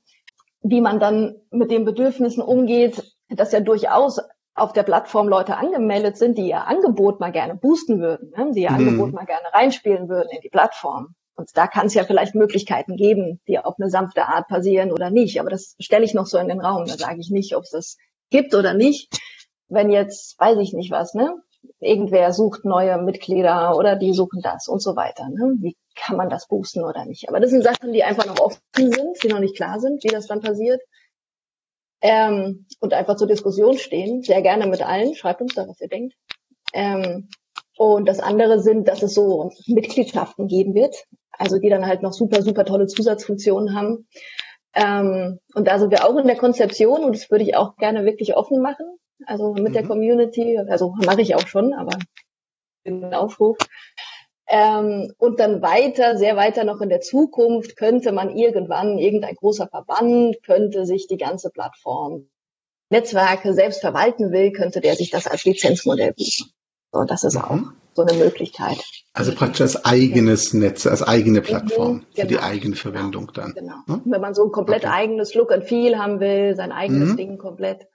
wie 0.61 0.81
man 0.81 0.99
dann 0.99 1.35
mit 1.51 1.71
den 1.71 1.85
Bedürfnissen 1.85 2.43
umgeht, 2.43 3.03
dass 3.29 3.51
ja 3.51 3.59
durchaus 3.59 4.19
auf 4.55 4.73
der 4.73 4.83
Plattform 4.83 5.27
Leute 5.27 5.57
angemeldet 5.57 6.17
sind, 6.17 6.37
die 6.37 6.49
ihr 6.49 6.67
Angebot 6.67 7.19
mal 7.19 7.31
gerne 7.31 7.55
boosten 7.55 8.01
würden, 8.01 8.33
ne? 8.35 8.51
die 8.53 8.63
ihr 8.63 8.71
mhm. 8.71 8.77
Angebot 8.77 9.13
mal 9.13 9.25
gerne 9.25 9.53
reinspielen 9.53 10.09
würden 10.09 10.29
in 10.31 10.41
die 10.41 10.49
Plattform. 10.49 11.15
Und 11.35 11.49
da 11.55 11.67
kann 11.67 11.87
es 11.87 11.93
ja 11.93 12.03
vielleicht 12.03 12.35
Möglichkeiten 12.35 12.97
geben, 12.97 13.39
die 13.47 13.59
auf 13.59 13.75
eine 13.79 13.89
sanfte 13.89 14.25
Art 14.25 14.49
passieren 14.49 14.91
oder 14.91 15.09
nicht. 15.09 15.39
Aber 15.39 15.49
das 15.49 15.75
stelle 15.79 16.03
ich 16.03 16.13
noch 16.13 16.25
so 16.25 16.37
in 16.37 16.49
den 16.49 16.59
Raum. 16.59 16.85
Da 16.85 16.97
sage 16.97 17.21
ich 17.21 17.29
nicht, 17.29 17.55
ob 17.55 17.63
es 17.63 17.69
das 17.69 17.97
gibt 18.29 18.53
oder 18.53 18.73
nicht. 18.73 19.17
Wenn 19.69 19.89
jetzt, 19.89 20.37
weiß 20.37 20.57
ich 20.57 20.73
nicht 20.73 20.91
was, 20.91 21.13
ne? 21.13 21.33
Irgendwer 21.79 22.33
sucht 22.33 22.65
neue 22.65 23.01
Mitglieder 23.01 23.77
oder 23.77 23.95
die 23.95 24.13
suchen 24.13 24.41
das 24.41 24.67
und 24.67 24.81
so 24.81 24.97
weiter. 24.97 25.29
Ne? 25.29 25.55
Wie 25.59 25.77
kann 25.99 26.17
man 26.17 26.29
das 26.29 26.47
boosten 26.47 26.83
oder 26.83 27.05
nicht? 27.05 27.29
Aber 27.29 27.39
das 27.39 27.51
sind 27.51 27.63
Sachen, 27.63 27.93
die 27.93 28.03
einfach 28.03 28.25
noch 28.25 28.39
offen 28.39 28.61
sind, 28.75 29.23
die 29.23 29.27
noch 29.27 29.39
nicht 29.39 29.55
klar 29.55 29.79
sind, 29.79 30.03
wie 30.03 30.09
das 30.09 30.27
dann 30.27 30.41
passiert. 30.41 30.81
Ähm, 32.01 32.65
und 32.79 32.93
einfach 32.93 33.15
zur 33.17 33.27
Diskussion 33.27 33.77
stehen. 33.77 34.23
Sehr 34.23 34.41
gerne 34.41 34.67
mit 34.67 34.81
allen. 34.81 35.15
Schreibt 35.15 35.41
uns 35.41 35.55
da, 35.55 35.67
was 35.67 35.81
ihr 35.81 35.89
denkt. 35.89 36.15
Ähm, 36.73 37.29
und 37.77 38.07
das 38.07 38.19
andere 38.19 38.61
sind, 38.61 38.87
dass 38.87 39.03
es 39.03 39.13
so 39.13 39.51
Mitgliedschaften 39.67 40.47
geben 40.47 40.75
wird 40.75 40.95
also 41.39 41.57
die 41.57 41.69
dann 41.69 41.87
halt 41.87 42.03
noch 42.03 42.13
super, 42.13 42.41
super 42.43 42.65
tolle 42.65 42.85
Zusatzfunktionen 42.85 43.73
haben. 43.73 44.07
Ähm, 44.75 45.39
und 45.55 45.67
da 45.67 45.79
sind 45.79 45.89
wir 45.89 46.05
auch 46.05 46.17
in 46.17 46.27
der 46.27 46.35
Konzeption 46.35 47.03
und 47.03 47.15
das 47.15 47.31
würde 47.31 47.45
ich 47.45 47.55
auch 47.55 47.75
gerne 47.77 48.05
wirklich 48.05 48.35
offen 48.35 48.61
machen. 48.61 48.85
Also 49.25 49.53
mit 49.53 49.69
mhm. 49.69 49.73
der 49.73 49.87
Community, 49.87 50.59
also 50.69 50.93
mache 51.05 51.21
ich 51.21 51.35
auch 51.35 51.47
schon, 51.47 51.73
aber 51.73 51.97
den 52.85 53.13
Aufruf. 53.13 53.57
Ähm, 54.51 55.13
und 55.19 55.39
dann 55.39 55.61
weiter, 55.61 56.17
sehr 56.17 56.35
weiter 56.35 56.63
noch 56.63 56.81
in 56.81 56.89
der 56.89 57.01
Zukunft 57.01 57.77
könnte 57.77 58.11
man 58.11 58.35
irgendwann, 58.35 58.97
irgendein 58.97 59.35
großer 59.35 59.67
Verband 59.67 60.41
könnte 60.43 60.85
sich 60.87 61.07
die 61.07 61.17
ganze 61.17 61.51
Plattform 61.51 62.27
Netzwerke 62.89 63.53
selbst 63.53 63.81
verwalten 63.81 64.31
will, 64.31 64.51
könnte 64.51 64.81
der 64.81 64.95
sich 64.95 65.11
das 65.11 65.27
als 65.27 65.45
Lizenzmodell 65.45 66.13
buchen. 66.13 66.51
So, 66.91 67.03
das 67.03 67.23
ist 67.23 67.35
mhm. 67.35 67.41
auch 67.41 67.59
so 67.93 68.01
eine 68.01 68.13
Möglichkeit. 68.17 68.77
Also 69.13 69.33
praktisch 69.33 69.61
als 69.61 69.85
eigenes 69.85 70.53
Netz, 70.53 70.87
als 70.87 71.03
eigene 71.03 71.41
Plattform 71.41 71.97
mhm, 71.97 71.99
genau. 71.99 72.07
für 72.15 72.27
die 72.27 72.35
genau. 72.35 72.47
eigene 72.47 72.75
Verwendung 72.75 73.31
dann. 73.33 73.53
Genau. 73.53 73.75
Ne? 73.85 74.01
Wenn 74.05 74.21
man 74.21 74.33
so 74.33 74.45
ein 74.45 74.51
komplett 74.51 74.83
okay. 74.83 74.93
eigenes 74.93 75.35
Look 75.35 75.51
and 75.51 75.65
Feel 75.65 75.97
haben 75.97 76.19
will, 76.19 76.55
sein 76.55 76.71
eigenes 76.71 77.11
mhm. 77.11 77.17
Ding 77.17 77.37
komplett. 77.37 77.87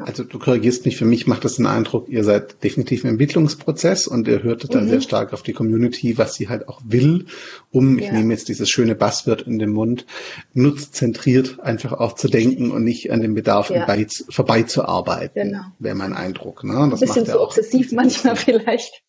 Also 0.00 0.24
du 0.24 0.38
korrigierst 0.40 0.84
mich, 0.86 0.96
für 0.96 1.04
mich 1.04 1.26
macht 1.26 1.44
das 1.44 1.56
den 1.56 1.66
Eindruck, 1.66 2.08
ihr 2.08 2.24
seid 2.24 2.64
definitiv 2.64 3.04
im 3.04 3.10
Entwicklungsprozess 3.10 4.08
und 4.08 4.26
ihr 4.26 4.42
hörtet 4.42 4.74
mhm. 4.74 4.78
da 4.78 4.86
sehr 4.86 5.00
stark 5.00 5.32
auf 5.32 5.42
die 5.42 5.52
Community, 5.52 6.18
was 6.18 6.34
sie 6.34 6.48
halt 6.48 6.68
auch 6.68 6.80
will, 6.84 7.26
um, 7.70 7.98
ja. 7.98 8.06
ich 8.06 8.12
nehme 8.12 8.32
jetzt 8.32 8.48
dieses 8.48 8.68
schöne 8.68 8.96
Buzzword 8.96 9.42
in 9.42 9.58
den 9.58 9.70
Mund, 9.70 10.06
nutzzentriert 10.52 11.60
einfach 11.60 11.92
auch 11.92 12.14
zu 12.14 12.28
denken 12.28 12.72
und 12.72 12.82
nicht 12.82 13.12
an 13.12 13.20
den 13.20 13.34
Bedarfen 13.34 13.76
ja. 13.76 13.86
vorbeizuarbeiten, 14.30 15.50
genau. 15.50 15.64
wäre 15.78 15.94
mein 15.94 16.12
Eindruck. 16.12 16.64
Ne? 16.64 16.72
Das 16.72 16.82
Ein 16.82 16.90
bisschen 16.90 17.22
macht 17.22 17.28
ja 17.28 17.34
so 17.34 17.42
obsessiv 17.42 17.92
manchmal 17.92 18.36
vielleicht. 18.36 19.02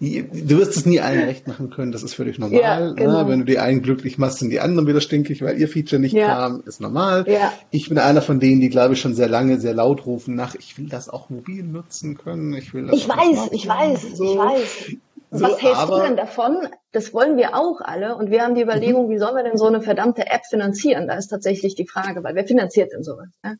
Du 0.00 0.58
wirst 0.58 0.76
es 0.76 0.86
nie 0.86 1.00
allen 1.00 1.24
recht 1.24 1.46
machen 1.46 1.70
können, 1.70 1.92
das 1.92 2.02
ist 2.02 2.14
völlig 2.14 2.38
normal. 2.38 2.60
Ja, 2.60 2.80
ne? 2.80 2.94
genau. 2.94 3.22
ne? 3.22 3.28
Wenn 3.28 3.38
du 3.40 3.44
die 3.44 3.58
einen 3.58 3.82
glücklich 3.82 4.18
machst, 4.18 4.38
sind 4.38 4.50
die 4.50 4.60
anderen 4.60 4.86
wieder 4.86 5.00
stinkig, 5.00 5.42
weil 5.42 5.58
ihr 5.58 5.68
Feature 5.68 6.00
nicht 6.00 6.12
ja. 6.12 6.28
kam, 6.28 6.62
ist 6.66 6.80
normal. 6.80 7.24
Ja. 7.28 7.52
Ich 7.70 7.88
bin 7.88 7.98
einer 7.98 8.22
von 8.22 8.40
denen, 8.40 8.60
die, 8.60 8.68
glaube 8.68 8.94
ich, 8.94 9.00
schon 9.00 9.14
sehr 9.14 9.28
lange, 9.28 9.60
sehr 9.60 9.74
laut 9.74 10.06
rufen 10.06 10.34
nach, 10.34 10.54
ich 10.54 10.78
will 10.78 10.88
das 10.88 11.08
auch 11.08 11.30
mobil 11.30 11.62
nutzen 11.62 12.16
können. 12.16 12.54
Ich 12.54 12.74
will 12.74 12.86
das 12.86 12.96
Ich 12.96 13.08
weiß, 13.08 13.48
ich 13.52 13.68
weiß, 13.68 14.02
so. 14.16 14.32
ich 14.32 14.38
weiß. 14.38 14.96
So, 15.30 15.46
Was 15.46 15.60
hältst 15.60 15.88
du 15.88 15.98
denn 15.98 16.16
davon? 16.16 16.58
Das 16.92 17.12
wollen 17.12 17.36
wir 17.36 17.56
auch 17.56 17.80
alle. 17.80 18.14
Und 18.14 18.30
wir 18.30 18.42
haben 18.42 18.54
die 18.54 18.62
Überlegung, 18.62 19.06
mhm. 19.06 19.10
wie 19.10 19.18
sollen 19.18 19.34
wir 19.34 19.42
denn 19.42 19.58
so 19.58 19.66
eine 19.66 19.80
verdammte 19.80 20.28
App 20.28 20.46
finanzieren? 20.48 21.08
Da 21.08 21.14
ist 21.14 21.26
tatsächlich 21.26 21.74
die 21.74 21.88
Frage, 21.88 22.22
weil 22.22 22.36
wer 22.36 22.46
finanziert 22.46 22.92
denn 22.92 23.02
sowas? 23.02 23.26
Ja? 23.42 23.54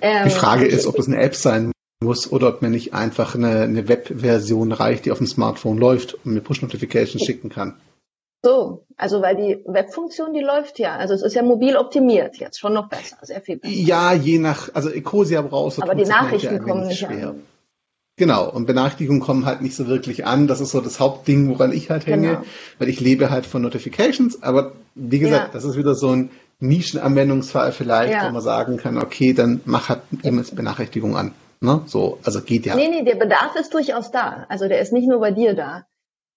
Ähm, 0.00 0.28
die 0.28 0.30
Frage 0.30 0.66
ist, 0.66 0.86
ob 0.86 0.96
es 1.00 1.08
eine 1.08 1.20
App 1.20 1.34
sein 1.34 1.72
muss 2.02 2.30
oder 2.30 2.48
ob 2.48 2.62
mir 2.62 2.70
nicht 2.70 2.94
einfach 2.94 3.34
eine, 3.34 3.62
eine 3.62 3.88
Web-Version 3.88 4.72
reicht, 4.72 5.04
die 5.04 5.12
auf 5.12 5.18
dem 5.18 5.26
Smartphone 5.26 5.78
läuft 5.78 6.14
und 6.14 6.32
mir 6.32 6.40
Push-Notifications 6.40 7.24
schicken 7.24 7.50
kann. 7.50 7.76
So, 8.42 8.86
also 8.96 9.20
weil 9.20 9.36
die 9.36 9.62
Webfunktion, 9.66 10.32
die 10.32 10.40
läuft 10.40 10.78
ja. 10.78 10.96
Also 10.96 11.12
es 11.12 11.22
ist 11.22 11.34
ja 11.34 11.42
mobil 11.42 11.76
optimiert 11.76 12.38
jetzt 12.38 12.58
schon 12.58 12.72
noch 12.72 12.88
besser, 12.88 13.18
sehr 13.20 13.42
viel 13.42 13.58
besser. 13.58 13.74
Ja, 13.74 14.14
je 14.14 14.38
nach, 14.38 14.74
also 14.74 14.88
Ecosia 14.88 15.42
brauchst 15.42 15.76
du. 15.76 15.82
Aber 15.82 15.94
die 15.94 16.06
Nachrichten 16.06 16.54
ja 16.54 16.58
kommen 16.58 16.86
nicht 16.86 17.00
schwer. 17.00 17.30
an. 17.30 17.42
Genau, 18.16 18.50
und 18.50 18.66
Benachrichtigungen 18.66 19.22
kommen 19.22 19.46
halt 19.46 19.62
nicht 19.62 19.74
so 19.74 19.86
wirklich 19.86 20.26
an. 20.26 20.46
Das 20.46 20.60
ist 20.60 20.72
so 20.72 20.82
das 20.82 21.00
Hauptding, 21.00 21.48
woran 21.48 21.72
ich 21.72 21.88
halt 21.88 22.06
hänge, 22.06 22.28
genau. 22.28 22.42
weil 22.78 22.90
ich 22.90 23.00
lebe 23.00 23.30
halt 23.30 23.46
von 23.46 23.62
Notifications. 23.62 24.42
Aber 24.42 24.72
wie 24.94 25.18
gesagt, 25.18 25.48
ja. 25.48 25.50
das 25.54 25.64
ist 25.64 25.78
wieder 25.78 25.94
so 25.94 26.10
ein 26.10 26.30
Nischenanwendungsfall 26.58 27.72
vielleicht, 27.72 28.12
ja. 28.12 28.28
wo 28.28 28.32
man 28.32 28.42
sagen 28.42 28.76
kann, 28.76 28.98
okay, 28.98 29.32
dann 29.32 29.62
mach 29.64 29.88
halt 29.88 30.02
E-Mails-Benachrichtigung 30.22 31.16
an. 31.16 31.32
Ne? 31.60 31.82
So, 31.86 32.18
also 32.24 32.40
geht 32.40 32.66
ja. 32.66 32.74
Nee, 32.74 32.88
nee, 32.88 33.04
der 33.04 33.16
Bedarf 33.16 33.54
ist 33.56 33.74
durchaus 33.74 34.10
da. 34.10 34.46
Also 34.48 34.66
der 34.68 34.80
ist 34.80 34.92
nicht 34.92 35.08
nur 35.08 35.20
bei 35.20 35.30
dir 35.30 35.54
da. 35.54 35.86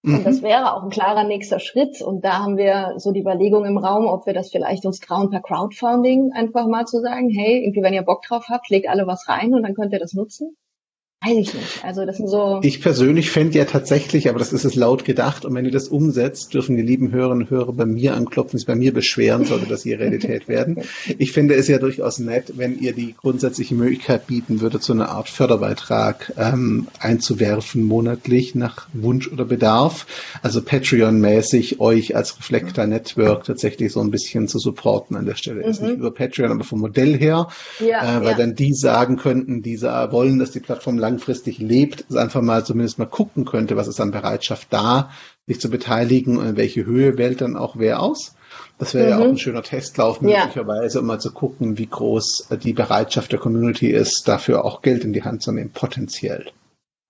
Und 0.04 0.20
mhm. 0.20 0.24
das 0.24 0.42
wäre 0.42 0.74
auch 0.74 0.82
ein 0.82 0.90
klarer 0.90 1.24
nächster 1.24 1.60
Schritt. 1.60 2.02
Und 2.02 2.24
da 2.24 2.40
haben 2.40 2.58
wir 2.58 2.94
so 2.98 3.10
die 3.10 3.20
Überlegung 3.20 3.64
im 3.64 3.78
Raum, 3.78 4.06
ob 4.06 4.26
wir 4.26 4.34
das 4.34 4.50
vielleicht 4.50 4.84
uns 4.84 5.00
trauen, 5.00 5.30
per 5.30 5.40
Crowdfunding 5.40 6.32
einfach 6.34 6.66
mal 6.66 6.84
zu 6.84 7.00
sagen, 7.00 7.30
hey, 7.30 7.64
irgendwie, 7.64 7.82
wenn 7.82 7.94
ihr 7.94 8.02
Bock 8.02 8.22
drauf 8.22 8.46
habt, 8.50 8.68
legt 8.68 8.86
alle 8.88 9.06
was 9.06 9.28
rein 9.28 9.54
und 9.54 9.62
dann 9.62 9.74
könnt 9.74 9.94
ihr 9.94 9.98
das 9.98 10.12
nutzen. 10.12 10.56
Weiß 11.24 11.38
ich 11.38 11.54
nicht. 11.54 11.84
Also 11.84 12.04
das 12.04 12.18
sind 12.18 12.28
so. 12.28 12.60
Ich 12.62 12.82
persönlich 12.82 13.30
fände 13.30 13.58
ja 13.58 13.64
tatsächlich, 13.64 14.28
aber 14.28 14.38
das 14.38 14.52
ist 14.52 14.64
es 14.64 14.74
laut 14.74 15.04
gedacht. 15.04 15.44
Und 15.44 15.54
wenn 15.54 15.64
ihr 15.64 15.70
das 15.70 15.88
umsetzt, 15.88 16.52
dürfen 16.52 16.76
die 16.76 16.82
lieben 16.82 17.12
Hörerinnen 17.12 17.44
und 17.44 17.50
Hörer 17.50 17.72
bei 17.72 17.86
mir 17.86 18.14
anklopfen, 18.14 18.58
sich 18.58 18.66
bei 18.66 18.74
mir 18.74 18.92
beschweren, 18.92 19.44
sollte 19.44 19.66
das 19.66 19.82
hier 19.82 19.98
Realität 19.98 20.48
werden. 20.48 20.82
Ich 21.18 21.32
finde 21.32 21.54
es 21.54 21.68
ja 21.68 21.78
durchaus 21.78 22.18
nett, 22.18 22.54
wenn 22.56 22.78
ihr 22.78 22.92
die 22.92 23.14
grundsätzliche 23.14 23.74
Möglichkeit 23.74 24.26
bieten 24.26 24.60
würdet, 24.60 24.82
so 24.82 24.92
eine 24.92 25.08
Art 25.08 25.28
Förderbeitrag 25.28 26.32
ähm, 26.36 26.88
einzuwerfen 26.98 27.82
monatlich 27.84 28.54
nach 28.54 28.86
Wunsch 28.92 29.30
oder 29.30 29.44
Bedarf. 29.44 30.06
Also 30.42 30.60
Patreon-mäßig 30.60 31.80
euch 31.80 32.16
als 32.16 32.38
Reflektor 32.38 32.86
Network 32.86 33.44
tatsächlich 33.44 33.92
so 33.92 34.00
ein 34.00 34.10
bisschen 34.10 34.48
zu 34.48 34.58
supporten 34.58 35.16
an 35.16 35.26
der 35.26 35.36
Stelle. 35.36 35.62
Mhm. 35.62 35.70
Ist 35.70 35.82
nicht 35.82 35.96
über 35.96 36.12
Patreon, 36.12 36.50
aber 36.50 36.64
vom 36.64 36.80
Modell 36.80 37.16
her, 37.16 37.48
ja, 37.80 38.18
äh, 38.18 38.20
weil 38.20 38.32
ja. 38.32 38.36
dann 38.38 38.54
die 38.54 38.74
sagen 38.74 39.16
könnten, 39.16 39.62
die 39.62 39.80
wollen, 39.80 40.38
dass 40.38 40.50
die 40.50 40.60
Plattform 40.60 40.98
lang 40.98 41.13
langfristig 41.14 41.58
lebt, 41.58 42.14
einfach 42.16 42.42
mal 42.42 42.64
zumindest 42.64 42.98
mal 42.98 43.06
gucken 43.06 43.44
könnte, 43.44 43.76
was 43.76 43.88
ist 43.88 44.00
an 44.00 44.10
Bereitschaft 44.10 44.68
da, 44.70 45.10
sich 45.46 45.60
zu 45.60 45.70
beteiligen 45.70 46.38
und 46.38 46.46
in 46.46 46.56
welche 46.56 46.84
Höhe 46.84 47.16
wählt 47.16 47.40
dann 47.40 47.56
auch 47.56 47.76
wer 47.76 48.00
aus. 48.00 48.34
Das 48.78 48.94
wäre 48.94 49.06
mhm. 49.06 49.10
ja 49.10 49.18
auch 49.18 49.24
mhm. 49.24 49.30
ein 49.30 49.38
schöner 49.38 49.62
Testlauf 49.62 50.20
möglicherweise, 50.20 50.98
ja. 50.98 51.00
um 51.00 51.06
mal 51.06 51.20
zu 51.20 51.32
gucken, 51.32 51.78
wie 51.78 51.86
groß 51.86 52.48
die 52.62 52.72
Bereitschaft 52.72 53.30
der 53.32 53.38
Community 53.38 53.90
ist, 53.90 54.26
dafür 54.26 54.64
auch 54.64 54.82
Geld 54.82 55.04
in 55.04 55.12
die 55.12 55.22
Hand 55.22 55.42
zu 55.42 55.52
nehmen, 55.52 55.70
potenziell. 55.70 56.50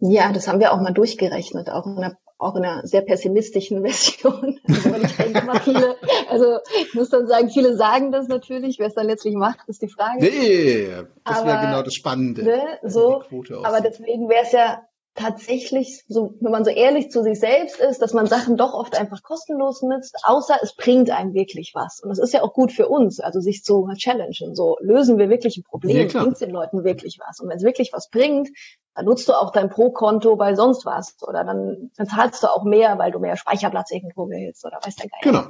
Ja, 0.00 0.32
das 0.32 0.48
haben 0.48 0.60
wir 0.60 0.72
auch 0.72 0.80
mal 0.80 0.92
durchgerechnet, 0.92 1.70
auch 1.70 1.86
in 1.86 1.96
der 1.96 2.18
auch 2.38 2.56
in 2.56 2.64
einer 2.64 2.86
sehr 2.86 3.02
pessimistischen 3.02 3.82
Version. 3.86 4.60
Also 4.68 4.94
ich 4.96 5.16
denke 5.16 5.60
viele, 5.62 5.96
also 6.28 6.58
ich 6.80 6.94
muss 6.94 7.10
dann 7.10 7.26
sagen, 7.26 7.50
viele 7.50 7.76
sagen 7.76 8.12
das 8.12 8.28
natürlich, 8.28 8.78
wer 8.78 8.88
es 8.88 8.94
dann 8.94 9.06
letztlich 9.06 9.34
macht, 9.34 9.60
ist 9.68 9.82
die 9.82 9.88
Frage. 9.88 10.18
Nee, 10.20 10.88
das 11.24 11.44
wäre 11.44 11.60
genau 11.66 11.82
das 11.82 11.94
Spannende. 11.94 12.44
Ne, 12.44 12.78
so, 12.82 13.22
aber 13.62 13.80
deswegen 13.80 14.28
wäre 14.28 14.44
es 14.44 14.52
ja 14.52 14.82
tatsächlich 15.14 16.04
so, 16.08 16.34
wenn 16.40 16.50
man 16.50 16.64
so 16.64 16.70
ehrlich 16.70 17.10
zu 17.10 17.22
sich 17.22 17.38
selbst 17.38 17.78
ist, 17.78 18.02
dass 18.02 18.14
man 18.14 18.26
Sachen 18.26 18.56
doch 18.56 18.74
oft 18.74 18.98
einfach 18.98 19.22
kostenlos 19.22 19.82
nützt, 19.82 20.16
außer 20.24 20.58
es 20.60 20.74
bringt 20.74 21.10
einem 21.10 21.34
wirklich 21.34 21.72
was. 21.74 22.00
Und 22.02 22.08
das 22.08 22.18
ist 22.18 22.34
ja 22.34 22.42
auch 22.42 22.52
gut 22.52 22.72
für 22.72 22.88
uns, 22.88 23.20
also 23.20 23.40
sich 23.40 23.62
zu 23.62 23.88
challengen. 23.96 24.54
So 24.54 24.76
lösen 24.80 25.18
wir 25.18 25.28
wirklich 25.28 25.56
ein 25.56 25.62
Problem, 25.62 26.08
ja, 26.08 26.22
bringt 26.22 26.40
den 26.40 26.50
Leuten 26.50 26.84
wirklich 26.84 27.18
was. 27.24 27.38
Und 27.38 27.48
wenn 27.48 27.58
es 27.58 27.62
wirklich 27.62 27.92
was 27.92 28.10
bringt, 28.10 28.48
Dann 28.94 29.06
nutzt 29.06 29.28
du 29.28 29.32
auch 29.32 29.50
dein 29.50 29.70
Pro-Konto 29.70 30.36
bei 30.36 30.54
sonst 30.54 30.86
was. 30.86 31.16
Oder 31.22 31.44
dann, 31.44 31.90
dann 31.96 32.06
zahlst 32.06 32.42
du 32.42 32.48
auch 32.48 32.64
mehr, 32.64 32.98
weil 32.98 33.10
du 33.10 33.18
mehr 33.18 33.36
Speicherplatz 33.36 33.90
irgendwo 33.90 34.28
willst 34.28 34.64
oder 34.64 34.78
weiß 34.82 34.96
der 34.96 35.08
Geil. 35.08 35.20
Genau. 35.22 35.44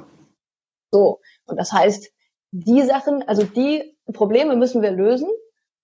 So. 0.91 1.19
Und 1.45 1.57
das 1.57 1.71
heißt, 1.71 2.11
die 2.51 2.81
Sachen, 2.81 3.27
also 3.27 3.43
die 3.43 3.97
Probleme 4.11 4.55
müssen 4.55 4.81
wir 4.81 4.91
lösen. 4.91 5.29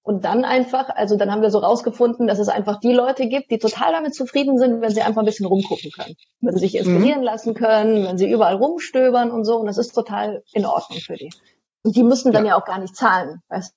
Und 0.03 0.25
dann 0.25 0.45
einfach, 0.45 0.89
also 0.89 1.15
dann 1.15 1.31
haben 1.31 1.43
wir 1.43 1.51
so 1.51 1.59
rausgefunden, 1.59 2.25
dass 2.25 2.39
es 2.39 2.49
einfach 2.49 2.79
die 2.79 2.91
Leute 2.91 3.27
gibt, 3.27 3.51
die 3.51 3.59
total 3.59 3.91
damit 3.91 4.15
zufrieden 4.15 4.57
sind, 4.57 4.81
wenn 4.81 4.89
sie 4.89 5.03
einfach 5.03 5.21
ein 5.21 5.25
bisschen 5.25 5.45
rumgucken 5.45 5.91
können. 5.91 6.15
Wenn 6.39 6.55
sie 6.55 6.61
sich 6.61 6.75
inspirieren 6.75 7.19
mhm. 7.19 7.25
lassen 7.25 7.53
können, 7.53 8.03
wenn 8.05 8.17
sie 8.17 8.31
überall 8.31 8.55
rumstöbern 8.55 9.29
und 9.29 9.45
so. 9.45 9.57
Und 9.57 9.67
das 9.67 9.77
ist 9.77 9.93
total 9.93 10.43
in 10.53 10.65
Ordnung 10.65 10.99
für 10.99 11.17
die. 11.17 11.31
Und 11.83 11.95
die 11.95 12.01
müssen 12.03 12.31
dann 12.31 12.45
ja, 12.45 12.53
ja 12.53 12.59
auch 12.59 12.65
gar 12.65 12.79
nicht 12.79 12.95
zahlen, 12.95 13.41
weißt 13.49 13.75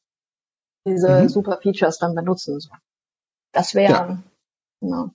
diese 0.87 1.23
mhm. 1.23 1.29
super 1.29 1.59
Features 1.63 1.99
dann 1.99 2.15
benutzen. 2.15 2.61
So. 2.61 2.71
Das 3.55 3.75
wäre, 3.75 3.93
ja. 3.93 4.23
genau. 4.81 5.11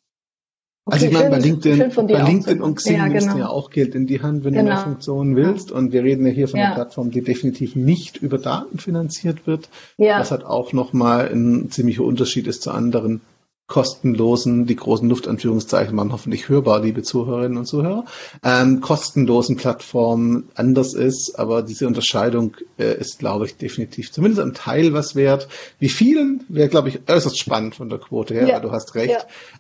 Okay, 0.85 0.95
also 0.95 1.05
ich 1.05 1.13
meine, 1.13 1.29
bei 1.29 1.39
LinkedIn, 1.39 2.07
bei 2.07 2.23
LinkedIn 2.23 2.61
und 2.61 2.75
Xing 2.75 2.95
ja, 2.95 3.07
genau. 3.07 3.13
nimmst 3.13 3.35
du 3.35 3.37
ja 3.37 3.49
auch 3.49 3.69
Geld 3.69 3.93
in 3.93 4.07
die 4.07 4.23
Hand, 4.23 4.43
wenn 4.43 4.53
genau. 4.53 4.69
du 4.69 4.75
mehr 4.75 4.83
Funktionen 4.83 5.35
willst. 5.35 5.71
Und 5.71 5.91
wir 5.91 6.03
reden 6.03 6.25
ja 6.25 6.31
hier 6.31 6.47
von 6.47 6.59
ja. 6.59 6.67
einer 6.67 6.75
Plattform, 6.75 7.11
die 7.11 7.21
definitiv 7.21 7.75
nicht 7.75 8.17
über 8.17 8.39
Daten 8.39 8.79
finanziert 8.79 9.45
wird. 9.45 9.69
Ja. 9.97 10.19
Was 10.19 10.31
halt 10.31 10.45
auch 10.45 10.73
nochmal 10.73 11.29
ein 11.31 11.69
ziemlicher 11.69 12.03
Unterschied 12.03 12.47
ist 12.47 12.63
zu 12.63 12.71
anderen 12.71 13.21
kostenlosen, 13.69 14.65
die 14.65 14.75
großen 14.75 15.07
Luftanführungszeichen 15.07 15.95
waren 15.95 16.11
hoffentlich 16.11 16.49
hörbar, 16.49 16.81
liebe 16.81 17.03
Zuhörerinnen 17.03 17.59
und 17.59 17.65
Zuhörer, 17.65 18.05
ähm, 18.43 18.81
kostenlosen 18.81 19.57
Plattformen 19.57 20.49
anders 20.55 20.95
ist, 20.95 21.37
aber 21.37 21.61
diese 21.61 21.85
Unterscheidung 21.85 22.57
äh, 22.79 22.99
ist, 22.99 23.19
glaube 23.19 23.45
ich, 23.45 23.57
definitiv 23.57 24.11
zumindest 24.11 24.41
ein 24.41 24.55
Teil 24.55 24.93
was 24.93 25.15
wert. 25.15 25.47
Wie 25.77 25.89
vielen 25.89 26.43
wäre, 26.49 26.67
glaube 26.67 26.89
ich, 26.89 27.01
äußerst 27.07 27.37
spannend 27.37 27.75
von 27.75 27.89
der 27.89 27.99
Quote 27.99 28.33
her, 28.33 28.47
ja. 28.47 28.59
du 28.59 28.71
hast 28.71 28.95
recht. 28.95 29.11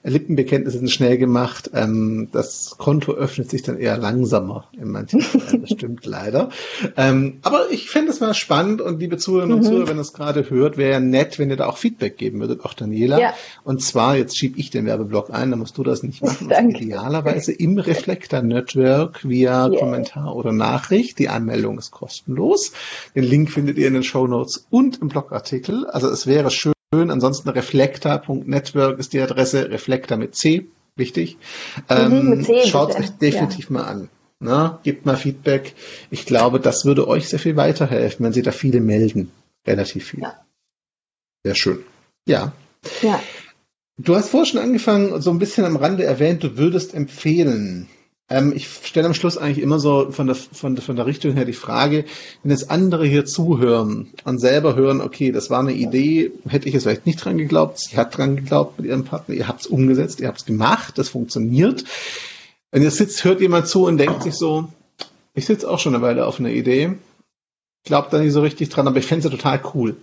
Ja. 0.03 0.09
Lippenbekenntnisse 0.09 0.79
sind 0.79 0.89
schnell 0.89 1.19
gemacht, 1.19 1.69
ähm, 1.75 2.29
das 2.31 2.75
Konto 2.79 3.13
öffnet 3.13 3.51
sich 3.51 3.61
dann 3.61 3.77
eher 3.77 3.97
langsamer 3.97 4.69
in 4.73 4.89
manchen 4.89 5.21
Fällen, 5.21 5.61
das 5.61 5.69
stimmt 5.77 6.07
leider. 6.07 6.49
Ähm, 6.97 7.37
aber 7.43 7.69
ich 7.69 7.91
fände 7.91 8.09
es 8.09 8.19
mal 8.21 8.33
spannend 8.33 8.81
und 8.81 8.99
liebe 8.99 9.17
Zuhörerinnen 9.17 9.59
mhm. 9.59 9.63
und 9.63 9.69
Zuhörer, 9.69 9.87
wenn 9.87 9.97
ihr 9.97 10.01
es 10.01 10.13
gerade 10.13 10.49
hört, 10.49 10.77
wäre 10.77 10.93
ja 10.93 10.99
nett, 10.99 11.37
wenn 11.37 11.51
ihr 11.51 11.57
da 11.57 11.67
auch 11.67 11.77
Feedback 11.77 12.17
geben 12.17 12.39
würdet, 12.39 12.65
auch 12.65 12.73
Daniela. 12.73 13.19
Ja. 13.19 13.33
Und 13.63 13.83
zwar 13.83 13.98
zwar, 13.99 14.15
jetzt 14.15 14.37
schiebe 14.37 14.57
ich 14.57 14.69
den 14.69 14.85
Werbeblock 14.85 15.29
ein, 15.29 15.51
da 15.51 15.57
musst 15.57 15.77
du 15.77 15.83
das 15.83 16.03
nicht 16.03 16.23
machen. 16.23 16.49
idealerweise 16.69 17.51
im 17.51 17.77
Reflektor 17.77 18.41
Network 18.41 19.27
via 19.27 19.67
yeah. 19.67 19.77
Kommentar 19.77 20.37
oder 20.37 20.53
Nachricht. 20.53 21.19
Die 21.19 21.27
Anmeldung 21.27 21.77
ist 21.77 21.91
kostenlos. 21.91 22.71
Den 23.13 23.25
Link 23.25 23.51
findet 23.51 23.77
ihr 23.77 23.87
in 23.87 23.95
den 23.95 24.03
Show 24.03 24.25
Notes 24.25 24.65
und 24.69 25.01
im 25.01 25.09
Blogartikel. 25.09 25.85
Also 25.85 26.09
es 26.09 26.27
wäre 26.27 26.49
schön. 26.49 26.73
Ansonsten 26.93 27.49
reflektor.network 27.49 28.99
ist 28.99 29.11
die 29.11 29.19
Adresse, 29.19 29.69
Reflektor 29.69 30.17
mit 30.17 30.33
C, 30.33 30.67
wichtig. 30.95 31.37
Ähm, 31.89 32.47
Schaut 32.67 32.95
euch 32.95 33.09
definitiv 33.09 33.69
ja. 33.69 33.73
mal 33.73 33.83
an. 33.83 34.09
Na, 34.39 34.79
gebt 34.83 35.05
mal 35.05 35.17
Feedback. 35.17 35.75
Ich 36.09 36.25
glaube, 36.25 36.61
das 36.61 36.85
würde 36.85 37.05
euch 37.05 37.27
sehr 37.27 37.39
viel 37.39 37.57
weiterhelfen, 37.57 38.25
wenn 38.25 38.31
Sie 38.31 38.43
da 38.43 38.51
viele 38.51 38.79
melden. 38.79 39.29
Relativ 39.67 40.05
viel. 40.05 40.21
Ja. 40.21 40.39
Sehr 41.43 41.55
schön. 41.55 41.83
Ja. 42.25 42.53
Ja. 43.01 43.19
Du 44.01 44.15
hast 44.15 44.29
vorher 44.29 44.45
schon 44.45 44.61
angefangen, 44.61 45.21
so 45.21 45.29
ein 45.29 45.39
bisschen 45.39 45.65
am 45.65 45.75
Rande 45.75 46.05
erwähnt, 46.05 46.41
du 46.41 46.55
würdest 46.55 46.93
empfehlen. 46.93 47.89
Ähm, 48.29 48.53
ich 48.55 48.65
stelle 48.65 49.07
am 49.07 49.13
Schluss 49.13 49.37
eigentlich 49.37 49.61
immer 49.61 49.77
so 49.77 50.11
von 50.11 50.27
der, 50.27 50.37
von, 50.37 50.77
von 50.77 50.95
der 50.95 51.05
Richtung 51.05 51.33
her 51.33 51.43
die 51.43 51.51
Frage, 51.51 52.05
wenn 52.41 52.51
jetzt 52.51 52.71
andere 52.71 53.05
hier 53.05 53.25
zuhören 53.25 54.07
und 54.23 54.39
selber 54.39 54.77
hören, 54.77 55.01
okay, 55.01 55.33
das 55.33 55.49
war 55.49 55.59
eine 55.59 55.73
Idee, 55.73 56.31
hätte 56.47 56.69
ich 56.69 56.75
es 56.75 56.83
vielleicht 56.83 57.07
nicht 57.07 57.17
dran 57.17 57.37
geglaubt, 57.37 57.77
sie 57.77 57.97
hat 57.97 58.17
dran 58.17 58.37
geglaubt 58.37 58.79
mit 58.79 58.87
ihrem 58.87 59.03
Partner, 59.03 59.35
ihr 59.35 59.49
habt 59.49 59.61
es 59.61 59.67
umgesetzt, 59.67 60.21
ihr 60.21 60.29
habt 60.29 60.39
es 60.39 60.45
gemacht, 60.45 60.97
das 60.97 61.09
funktioniert. 61.09 61.83
Wenn 62.71 62.83
ihr 62.83 62.91
sitzt, 62.91 63.25
hört 63.25 63.41
jemand 63.41 63.67
zu 63.67 63.85
und 63.85 63.97
denkt 63.97 64.23
sich 64.23 64.35
so, 64.35 64.69
ich 65.33 65.45
sitze 65.45 65.69
auch 65.69 65.79
schon 65.79 65.93
eine 65.93 66.01
Weile 66.01 66.25
auf 66.25 66.39
einer 66.39 66.51
Idee, 66.51 66.93
glaubt 67.83 68.13
da 68.13 68.19
nicht 68.19 68.31
so 68.31 68.41
richtig 68.41 68.69
dran, 68.69 68.87
aber 68.87 68.99
ich 68.99 69.07
fände 69.07 69.27
es 69.27 69.31
ja 69.31 69.37
total 69.37 69.61
cool. 69.73 69.97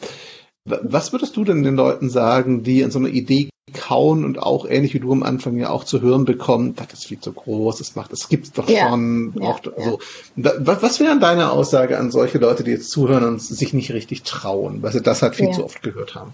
Was 0.66 1.12
würdest 1.12 1.34
du 1.34 1.44
denn 1.44 1.62
den 1.62 1.76
Leuten 1.76 2.10
sagen, 2.10 2.62
die 2.62 2.84
an 2.84 2.90
so 2.90 2.98
einer 2.98 3.08
Idee 3.08 3.48
kauen 3.72 4.24
und 4.24 4.38
auch 4.38 4.64
ähnlich 4.64 4.94
wie 4.94 5.00
du 5.00 5.10
am 5.10 5.24
Anfang 5.24 5.56
ja 5.56 5.70
auch 5.70 5.82
zu 5.82 6.00
hören 6.00 6.24
bekommen, 6.24 6.76
das 6.76 6.92
ist 6.92 7.06
viel 7.06 7.18
zu 7.18 7.32
groß, 7.32 7.78
das 7.78 7.96
macht, 7.96 8.12
das 8.12 8.28
gibt's 8.28 8.52
doch 8.52 8.68
ja, 8.68 8.88
schon. 8.90 9.34
Ja, 9.40 9.50
auch, 9.50 9.60
also, 9.76 9.98
ja. 10.36 10.52
was, 10.58 10.82
was 10.82 11.00
wäre 11.00 11.18
deine 11.18 11.50
Aussage 11.50 11.98
an 11.98 12.12
solche 12.12 12.38
Leute, 12.38 12.62
die 12.62 12.70
jetzt 12.70 12.90
zuhören 12.90 13.24
und 13.24 13.42
sich 13.42 13.72
nicht 13.72 13.92
richtig 13.92 14.22
trauen, 14.22 14.82
weil 14.82 14.92
sie 14.92 15.02
das 15.02 15.22
halt 15.22 15.34
viel 15.34 15.50
zu 15.50 15.64
oft 15.64 15.82
gehört 15.82 16.14
haben? 16.14 16.32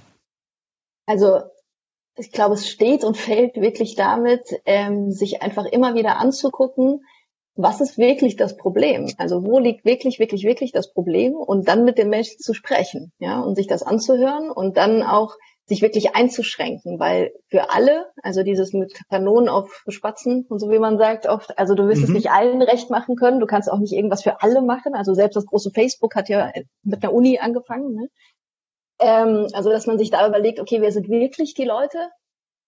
Also 1.07 1.41
ich 2.17 2.33
glaube, 2.33 2.55
es 2.55 2.69
steht 2.69 3.03
und 3.03 3.17
fällt 3.17 3.57
wirklich 3.57 3.95
damit, 3.95 4.43
ähm, 4.67 5.11
sich 5.11 5.41
einfach 5.41 5.65
immer 5.65 5.95
wieder 5.95 6.19
anzugucken, 6.19 7.05
was 7.55 7.81
ist 7.81 7.99
wirklich 7.99 8.37
das 8.37 8.57
Problem? 8.57 9.11
Also 9.19 9.45
wo 9.45 9.59
liegt 9.59 9.85
wirklich, 9.85 10.19
wirklich, 10.19 10.45
wirklich 10.45 10.73
das 10.73 10.93
Problem? 10.93 11.35
Und 11.35 11.69
dann 11.69 11.85
mit 11.85 11.99
den 11.99 12.09
Menschen 12.09 12.39
zu 12.39 12.55
sprechen, 12.55 13.13
ja, 13.19 13.41
und 13.41 13.57
sich 13.57 13.67
das 13.67 13.83
anzuhören 13.83 14.51
und 14.51 14.77
dann 14.77 15.03
auch 15.03 15.37
sich 15.67 15.81
wirklich 15.81 16.15
einzuschränken, 16.15 16.99
weil 16.99 17.33
für 17.49 17.71
alle, 17.71 18.07
also 18.23 18.43
dieses 18.43 18.73
mit 18.73 18.95
Kanonen 19.09 19.49
auf 19.49 19.85
Spatzen 19.89 20.45
und 20.49 20.59
so 20.59 20.71
wie 20.71 20.79
man 20.79 20.99
sagt 20.99 21.27
oft, 21.27 21.59
also 21.59 21.75
du 21.75 21.87
wirst 21.87 22.01
mhm. 22.01 22.05
es 22.09 22.11
nicht 22.11 22.31
allen 22.31 22.63
recht 22.63 22.91
machen 22.91 23.17
können, 23.17 23.41
du 23.41 23.47
kannst 23.47 23.71
auch 23.71 23.79
nicht 23.79 23.93
irgendwas 23.93 24.23
für 24.23 24.43
alle 24.43 24.61
machen, 24.61 24.95
also 24.95 25.15
selbst 25.15 25.37
das 25.37 25.47
große 25.47 25.71
Facebook 25.71 26.17
hat 26.17 26.29
ja 26.29 26.51
mit 26.83 27.03
einer 27.03 27.13
Uni 27.13 27.39
angefangen, 27.39 27.95
ne? 27.95 28.09
ähm, 28.99 29.47
also 29.53 29.71
dass 29.71 29.87
man 29.87 29.99
sich 29.99 30.11
da 30.11 30.27
überlegt, 30.27 30.59
okay, 30.59 30.81
wer 30.81 30.93
sind 30.93 31.09
wirklich 31.09 31.55
die 31.55 31.65
Leute, 31.65 32.11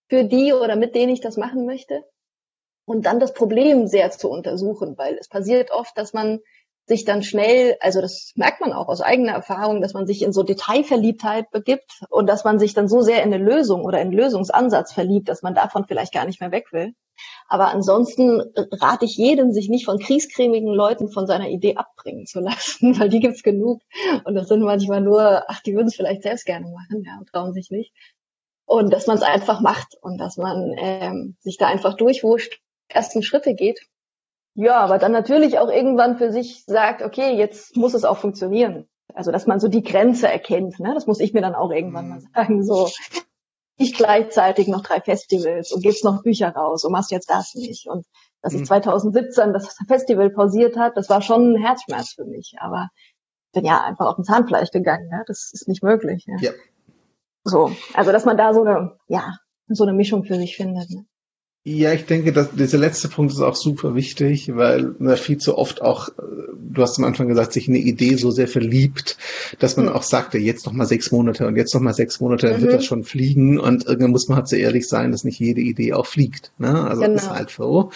für 0.08 0.24
die 0.24 0.52
oder 0.52 0.76
mit 0.76 0.94
denen 0.94 1.12
ich 1.12 1.20
das 1.20 1.36
machen 1.36 1.66
möchte 1.66 2.04
und 2.86 3.06
dann 3.06 3.20
das 3.20 3.32
Problem 3.32 3.86
sehr 3.86 4.10
zu 4.10 4.28
untersuchen, 4.28 4.96
weil 4.98 5.16
es 5.18 5.28
passiert 5.28 5.70
oft, 5.70 5.96
dass 5.96 6.12
man 6.12 6.40
sich 6.86 7.04
dann 7.04 7.22
schnell, 7.22 7.76
also 7.80 8.00
das 8.00 8.32
merkt 8.36 8.60
man 8.60 8.72
auch 8.72 8.88
aus 8.88 9.00
eigener 9.00 9.32
Erfahrung, 9.32 9.80
dass 9.80 9.94
man 9.94 10.06
sich 10.06 10.22
in 10.22 10.32
so 10.32 10.42
Detailverliebtheit 10.42 11.50
begibt 11.50 12.02
und 12.10 12.26
dass 12.26 12.44
man 12.44 12.58
sich 12.58 12.74
dann 12.74 12.88
so 12.88 13.00
sehr 13.00 13.22
in 13.22 13.32
eine 13.32 13.42
Lösung 13.42 13.84
oder 13.84 14.00
in 14.00 14.08
einen 14.08 14.16
Lösungsansatz 14.16 14.92
verliebt, 14.92 15.28
dass 15.28 15.42
man 15.42 15.54
davon 15.54 15.86
vielleicht 15.86 16.12
gar 16.12 16.26
nicht 16.26 16.40
mehr 16.40 16.52
weg 16.52 16.72
will. 16.72 16.92
Aber 17.48 17.68
ansonsten 17.68 18.42
rate 18.56 19.04
ich 19.04 19.16
jedem, 19.16 19.52
sich 19.52 19.68
nicht 19.68 19.84
von 19.84 19.98
kriescremigen 19.98 20.72
Leuten 20.72 21.10
von 21.10 21.26
seiner 21.26 21.48
Idee 21.48 21.76
abbringen 21.76 22.26
zu 22.26 22.40
lassen, 22.40 22.98
weil 23.00 23.08
die 23.08 23.20
gibt's 23.20 23.42
genug. 23.42 23.80
Und 24.24 24.34
das 24.34 24.48
sind 24.48 24.62
manchmal 24.62 25.00
nur, 25.00 25.44
ach, 25.48 25.60
die 25.60 25.74
würden 25.74 25.88
es 25.88 25.96
vielleicht 25.96 26.22
selbst 26.22 26.44
gerne 26.44 26.70
machen, 26.70 27.04
ja, 27.04 27.16
und 27.18 27.28
trauen 27.28 27.52
sich 27.52 27.70
nicht. 27.70 27.92
Und 28.66 28.92
dass 28.92 29.06
man 29.06 29.16
es 29.16 29.22
einfach 29.22 29.60
macht 29.60 29.94
und 30.00 30.18
dass 30.18 30.36
man 30.36 30.74
ähm, 30.78 31.36
sich 31.40 31.58
da 31.58 31.66
einfach 31.66 31.94
durchwurscht, 31.94 32.60
ersten 32.88 33.22
Schritte 33.22 33.54
geht. 33.54 33.80
Ja, 34.54 34.78
aber 34.78 34.98
dann 34.98 35.12
natürlich 35.12 35.58
auch 35.58 35.68
irgendwann 35.68 36.16
für 36.16 36.30
sich 36.30 36.64
sagt, 36.64 37.02
okay, 37.02 37.36
jetzt 37.36 37.76
muss 37.76 37.94
es 37.94 38.04
auch 38.04 38.18
funktionieren. 38.18 38.86
Also, 39.12 39.30
dass 39.30 39.46
man 39.46 39.60
so 39.60 39.68
die 39.68 39.82
Grenze 39.82 40.28
erkennt, 40.28 40.80
ne? 40.80 40.92
das 40.94 41.06
muss 41.06 41.20
ich 41.20 41.34
mir 41.34 41.40
dann 41.40 41.54
auch 41.54 41.70
irgendwann 41.70 42.08
mal 42.08 42.18
mhm. 42.20 42.28
sagen, 42.34 42.64
so 42.64 42.88
nicht 43.78 43.96
gleichzeitig 43.96 44.68
noch 44.68 44.82
drei 44.82 45.00
Festivals 45.00 45.72
und 45.72 45.82
gibst 45.82 46.04
noch 46.04 46.22
Bücher 46.22 46.50
raus 46.50 46.84
und 46.84 46.92
machst 46.92 47.10
jetzt 47.10 47.28
das 47.28 47.54
nicht. 47.54 47.88
Und 47.88 48.06
dass 48.40 48.54
ich 48.54 48.64
2017 48.64 49.48
mhm. 49.48 49.52
das 49.52 49.76
Festival 49.88 50.30
pausiert 50.30 50.76
hat, 50.76 50.96
das 50.96 51.08
war 51.08 51.22
schon 51.22 51.54
ein 51.54 51.62
Herzschmerz 51.62 52.12
für 52.12 52.24
mich. 52.24 52.54
Aber 52.60 52.88
ich 52.96 53.52
bin 53.52 53.64
ja 53.64 53.82
einfach 53.82 54.06
auf 54.06 54.16
den 54.16 54.24
Zahnfleisch 54.24 54.70
gegangen. 54.70 55.08
Ne? 55.08 55.24
Das 55.26 55.50
ist 55.52 55.66
nicht 55.66 55.82
möglich. 55.82 56.24
Ja. 56.26 56.36
ja. 56.40 56.52
So, 57.42 57.72
also 57.94 58.12
dass 58.12 58.24
man 58.24 58.36
da 58.36 58.54
so 58.54 58.62
eine, 58.62 58.96
ja, 59.08 59.34
so 59.68 59.84
eine 59.84 59.92
Mischung 59.92 60.24
für 60.24 60.36
sich 60.36 60.56
findet. 60.56 60.90
Ne? 60.90 61.04
Ja, 61.66 61.94
ich 61.94 62.04
denke, 62.04 62.34
dass 62.34 62.50
dieser 62.50 62.76
letzte 62.76 63.08
Punkt 63.08 63.32
ist 63.32 63.40
auch 63.40 63.56
super 63.56 63.94
wichtig, 63.94 64.54
weil 64.54 64.94
man 64.98 65.16
viel 65.16 65.38
zu 65.38 65.56
oft 65.56 65.80
auch, 65.80 66.10
du 66.18 66.82
hast 66.82 66.98
am 66.98 67.04
Anfang 67.04 67.26
gesagt, 67.26 67.54
sich 67.54 67.68
in 67.68 67.74
eine 67.74 67.82
Idee 67.82 68.16
so 68.16 68.30
sehr 68.30 68.48
verliebt, 68.48 69.16
dass 69.60 69.78
man 69.78 69.86
mhm. 69.86 69.92
auch 69.92 70.02
sagte, 70.02 70.36
jetzt 70.36 70.66
noch 70.66 70.74
mal 70.74 70.84
sechs 70.84 71.10
Monate 71.10 71.46
und 71.46 71.56
jetzt 71.56 71.72
noch 71.72 71.80
mal 71.80 71.94
sechs 71.94 72.20
Monate, 72.20 72.48
dann 72.48 72.58
mhm. 72.58 72.64
wird 72.64 72.74
das 72.74 72.84
schon 72.84 73.02
fliegen 73.02 73.58
und 73.58 73.86
irgendwann 73.86 74.10
muss 74.10 74.28
man 74.28 74.36
halt 74.36 74.48
so 74.48 74.56
ehrlich 74.56 74.86
sein, 74.86 75.10
dass 75.10 75.24
nicht 75.24 75.40
jede 75.40 75.62
Idee 75.62 75.94
auch 75.94 76.04
fliegt. 76.04 76.52
Ne? 76.58 76.86
Also 76.86 77.00
genau. 77.00 77.14
das 77.14 77.22
ist 77.22 77.30
halt 77.30 77.48
so. 77.48 77.90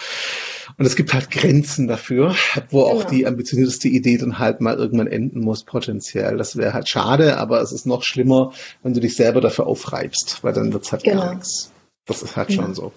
Und 0.79 0.85
es 0.87 0.95
gibt 0.95 1.13
halt 1.13 1.29
Grenzen 1.29 1.87
dafür, 1.87 2.33
wo 2.71 2.85
genau. 2.85 2.95
auch 2.95 3.03
die 3.03 3.27
ambitionierteste 3.27 3.87
Idee 3.87 4.17
dann 4.17 4.39
halt 4.39 4.61
mal 4.61 4.77
irgendwann 4.77 5.05
enden 5.05 5.41
muss, 5.41 5.63
potenziell. 5.63 6.37
Das 6.37 6.57
wäre 6.57 6.73
halt 6.73 6.89
schade, 6.89 7.37
aber 7.37 7.61
es 7.61 7.71
ist 7.71 7.85
noch 7.85 8.01
schlimmer, 8.01 8.51
wenn 8.81 8.95
du 8.95 8.99
dich 8.99 9.15
selber 9.15 9.41
dafür 9.41 9.67
aufreibst, 9.67 10.43
weil 10.43 10.53
dann 10.53 10.73
wird's 10.73 10.91
halt 10.91 11.03
genau. 11.03 11.21
gar 11.21 11.35
nichts. 11.35 11.71
Das 12.07 12.23
ist 12.23 12.35
halt 12.35 12.49
ja. 12.49 12.55
schon 12.55 12.73
so. 12.73 12.91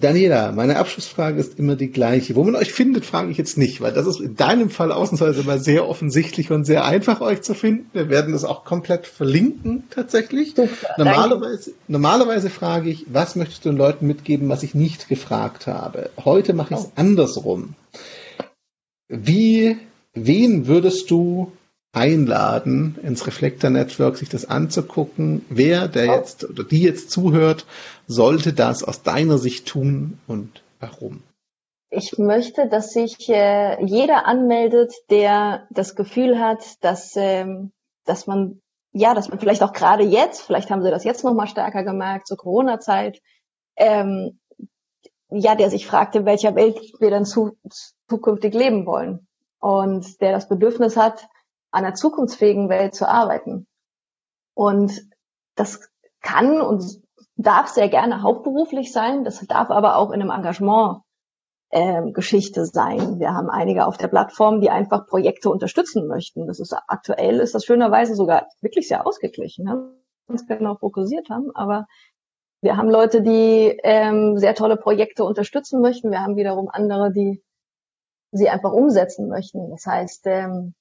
Daniela, 0.00 0.52
meine 0.52 0.76
Abschlussfrage 0.76 1.40
ist 1.40 1.58
immer 1.58 1.74
die 1.74 1.90
gleiche. 1.90 2.36
Wo 2.36 2.44
man 2.44 2.54
euch 2.54 2.72
findet, 2.72 3.04
frage 3.04 3.32
ich 3.32 3.36
jetzt 3.36 3.58
nicht, 3.58 3.80
weil 3.80 3.92
das 3.92 4.06
ist 4.06 4.20
in 4.20 4.36
deinem 4.36 4.70
Fall 4.70 4.92
ausnahmsweise 4.92 5.40
immer 5.40 5.58
sehr 5.58 5.88
offensichtlich 5.88 6.52
und 6.52 6.64
sehr 6.64 6.84
einfach 6.84 7.20
euch 7.20 7.42
zu 7.42 7.52
finden. 7.52 7.90
Wir 7.92 8.08
werden 8.08 8.32
das 8.32 8.44
auch 8.44 8.64
komplett 8.64 9.08
verlinken 9.08 9.88
tatsächlich. 9.90 10.54
Normalerweise, 10.98 11.72
normalerweise 11.88 12.48
frage 12.48 12.90
ich, 12.90 13.06
was 13.08 13.34
möchtest 13.34 13.64
du 13.64 13.70
den 13.70 13.78
Leuten 13.78 14.06
mitgeben, 14.06 14.48
was 14.48 14.62
ich 14.62 14.72
nicht 14.72 15.08
gefragt 15.08 15.66
habe? 15.66 16.10
Heute 16.24 16.52
mache 16.52 16.74
ich 16.74 16.80
es 16.80 16.86
oh. 16.86 16.92
andersrum. 16.94 17.74
Wie, 19.08 19.78
wen 20.14 20.68
würdest 20.68 21.10
du 21.10 21.50
einladen, 21.92 22.98
ins 23.02 23.26
Reflektor 23.26 23.70
Network 23.70 24.16
sich 24.16 24.28
das 24.28 24.48
anzugucken. 24.48 25.44
Wer, 25.48 25.88
der 25.88 26.10
oh. 26.10 26.14
jetzt 26.16 26.44
oder 26.44 26.64
die 26.64 26.82
jetzt 26.82 27.10
zuhört, 27.10 27.66
sollte 28.06 28.52
das 28.52 28.84
aus 28.84 29.02
deiner 29.02 29.38
Sicht 29.38 29.66
tun 29.66 30.18
und 30.26 30.62
warum? 30.80 31.22
Ich 31.90 32.18
möchte, 32.18 32.68
dass 32.68 32.92
sich 32.92 33.28
äh, 33.30 33.82
jeder 33.82 34.26
anmeldet, 34.26 34.92
der 35.08 35.66
das 35.70 35.94
Gefühl 35.94 36.38
hat, 36.38 36.62
dass, 36.82 37.12
ähm, 37.16 37.72
dass 38.04 38.26
man, 38.26 38.60
ja, 38.92 39.14
dass 39.14 39.30
man 39.30 39.38
vielleicht 39.38 39.62
auch 39.62 39.72
gerade 39.72 40.04
jetzt, 40.04 40.42
vielleicht 40.42 40.70
haben 40.70 40.82
sie 40.82 40.90
das 40.90 41.04
jetzt 41.04 41.24
nochmal 41.24 41.48
stärker 41.48 41.84
gemerkt, 41.84 42.26
zur 42.26 42.36
Corona-Zeit, 42.36 43.22
ähm, 43.76 44.38
ja, 45.30 45.54
der 45.54 45.70
sich 45.70 45.86
fragt, 45.86 46.14
in 46.14 46.26
welcher 46.26 46.54
Welt 46.54 46.78
wir 47.00 47.10
dann 47.10 47.24
zu, 47.24 47.56
zukünftig 48.08 48.52
leben 48.54 48.84
wollen. 48.84 49.26
Und 49.58 50.20
der 50.20 50.32
das 50.32 50.48
Bedürfnis 50.48 50.96
hat, 50.96 51.26
an 51.70 51.84
einer 51.84 51.94
zukunftsfähigen 51.94 52.68
Welt 52.68 52.94
zu 52.94 53.08
arbeiten. 53.08 53.66
Und 54.54 55.08
das 55.54 55.88
kann 56.20 56.60
und 56.60 57.02
darf 57.36 57.68
sehr 57.68 57.88
gerne 57.88 58.22
hauptberuflich 58.22 58.92
sein, 58.92 59.24
das 59.24 59.40
darf 59.46 59.70
aber 59.70 59.96
auch 59.96 60.10
in 60.10 60.20
einem 60.20 60.30
Engagement 60.30 61.02
ähm, 61.70 62.12
Geschichte 62.12 62.64
sein. 62.66 63.20
Wir 63.20 63.34
haben 63.34 63.50
einige 63.50 63.86
auf 63.86 63.96
der 63.96 64.08
Plattform, 64.08 64.60
die 64.60 64.70
einfach 64.70 65.06
Projekte 65.06 65.50
unterstützen 65.50 66.08
möchten. 66.08 66.46
Das 66.46 66.60
ist 66.60 66.74
aktuell 66.88 67.40
ist 67.40 67.54
das 67.54 67.64
schönerweise 67.64 68.14
sogar 68.14 68.48
wirklich 68.60 68.88
sehr 68.88 69.06
ausgeglichen, 69.06 69.64
ne? 69.64 69.94
uns 70.26 70.46
genau 70.46 70.74
fokussiert 70.76 71.30
haben, 71.30 71.50
aber 71.54 71.86
wir 72.60 72.76
haben 72.76 72.90
Leute, 72.90 73.22
die 73.22 73.78
ähm, 73.84 74.36
sehr 74.36 74.54
tolle 74.54 74.76
Projekte 74.76 75.24
unterstützen 75.24 75.80
möchten. 75.80 76.10
Wir 76.10 76.22
haben 76.22 76.36
wiederum 76.36 76.68
andere, 76.68 77.12
die 77.12 77.42
sie 78.32 78.48
einfach 78.48 78.72
umsetzen 78.72 79.28
möchten. 79.28 79.70
Das 79.70 79.86
heißt, 79.86 80.26
ähm, 80.26 80.74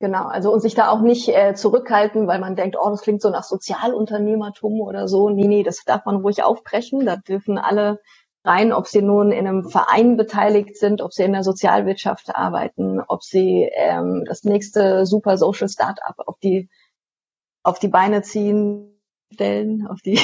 genau, 0.00 0.26
also 0.26 0.52
und 0.52 0.60
sich 0.60 0.74
da 0.74 0.90
auch 0.90 1.00
nicht 1.00 1.28
äh, 1.28 1.54
zurückhalten, 1.54 2.26
weil 2.26 2.40
man 2.40 2.56
denkt, 2.56 2.76
oh, 2.80 2.90
das 2.90 3.02
klingt 3.02 3.22
so 3.22 3.30
nach 3.30 3.44
Sozialunternehmertum 3.44 4.80
oder 4.80 5.06
so. 5.06 5.30
Nee, 5.30 5.46
nee, 5.46 5.62
das 5.62 5.84
darf 5.84 6.04
man 6.04 6.16
ruhig 6.16 6.42
aufbrechen. 6.42 7.06
Da 7.06 7.16
dürfen 7.16 7.58
alle 7.58 8.00
rein, 8.44 8.72
ob 8.72 8.88
sie 8.88 9.02
nun 9.02 9.30
in 9.30 9.46
einem 9.46 9.68
Verein 9.68 10.16
beteiligt 10.16 10.76
sind, 10.76 11.02
ob 11.02 11.12
sie 11.12 11.24
in 11.24 11.32
der 11.32 11.44
Sozialwirtschaft 11.44 12.34
arbeiten, 12.34 13.00
ob 13.06 13.22
sie 13.22 13.70
ähm, 13.74 14.24
das 14.26 14.44
nächste 14.44 15.06
super 15.06 15.36
Social 15.36 15.68
Startup 15.68 16.18
auf 16.26 16.38
die 16.42 16.68
auf 17.62 17.78
die 17.78 17.88
Beine 17.88 18.22
ziehen 18.22 18.98
stellen, 19.32 19.86
auf 19.86 20.00
die 20.00 20.18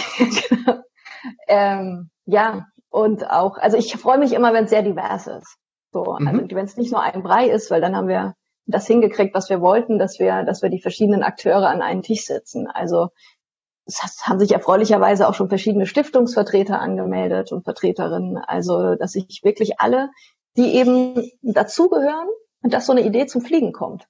ähm, 1.48 2.10
ja 2.24 2.66
und 2.88 3.30
auch, 3.30 3.58
also 3.58 3.76
ich 3.76 3.94
freue 3.96 4.16
mich 4.16 4.32
immer, 4.32 4.54
wenn 4.54 4.64
es 4.64 4.70
sehr 4.70 4.82
divers 4.82 5.26
ist. 5.26 5.58
So, 5.92 6.16
mhm. 6.18 6.28
also 6.28 6.40
wenn 6.50 6.64
es 6.64 6.78
nicht 6.78 6.92
nur 6.92 7.02
ein 7.02 7.22
Brei 7.22 7.46
ist, 7.48 7.70
weil 7.70 7.82
dann 7.82 7.94
haben 7.94 8.08
wir 8.08 8.34
das 8.66 8.86
hingekriegt, 8.86 9.34
was 9.34 9.48
wir 9.48 9.60
wollten, 9.60 9.98
dass 9.98 10.18
wir, 10.18 10.42
dass 10.42 10.62
wir 10.62 10.70
die 10.70 10.80
verschiedenen 10.80 11.22
Akteure 11.22 11.68
an 11.68 11.82
einen 11.82 12.02
Tisch 12.02 12.24
setzen. 12.26 12.66
Also 12.66 13.08
es 13.86 14.26
haben 14.26 14.40
sich 14.40 14.52
erfreulicherweise 14.52 15.28
auch 15.28 15.34
schon 15.34 15.48
verschiedene 15.48 15.86
Stiftungsvertreter 15.86 16.80
angemeldet 16.80 17.52
und 17.52 17.62
Vertreterinnen. 17.62 18.36
Also, 18.36 18.96
dass 18.96 19.12
sich 19.12 19.40
wirklich 19.44 19.80
alle, 19.80 20.10
die 20.56 20.74
eben 20.74 21.30
dazugehören 21.42 22.26
und 22.62 22.72
dass 22.72 22.86
so 22.86 22.92
eine 22.92 23.02
Idee 23.02 23.26
zum 23.26 23.42
Fliegen 23.42 23.72
kommt. 23.72 24.08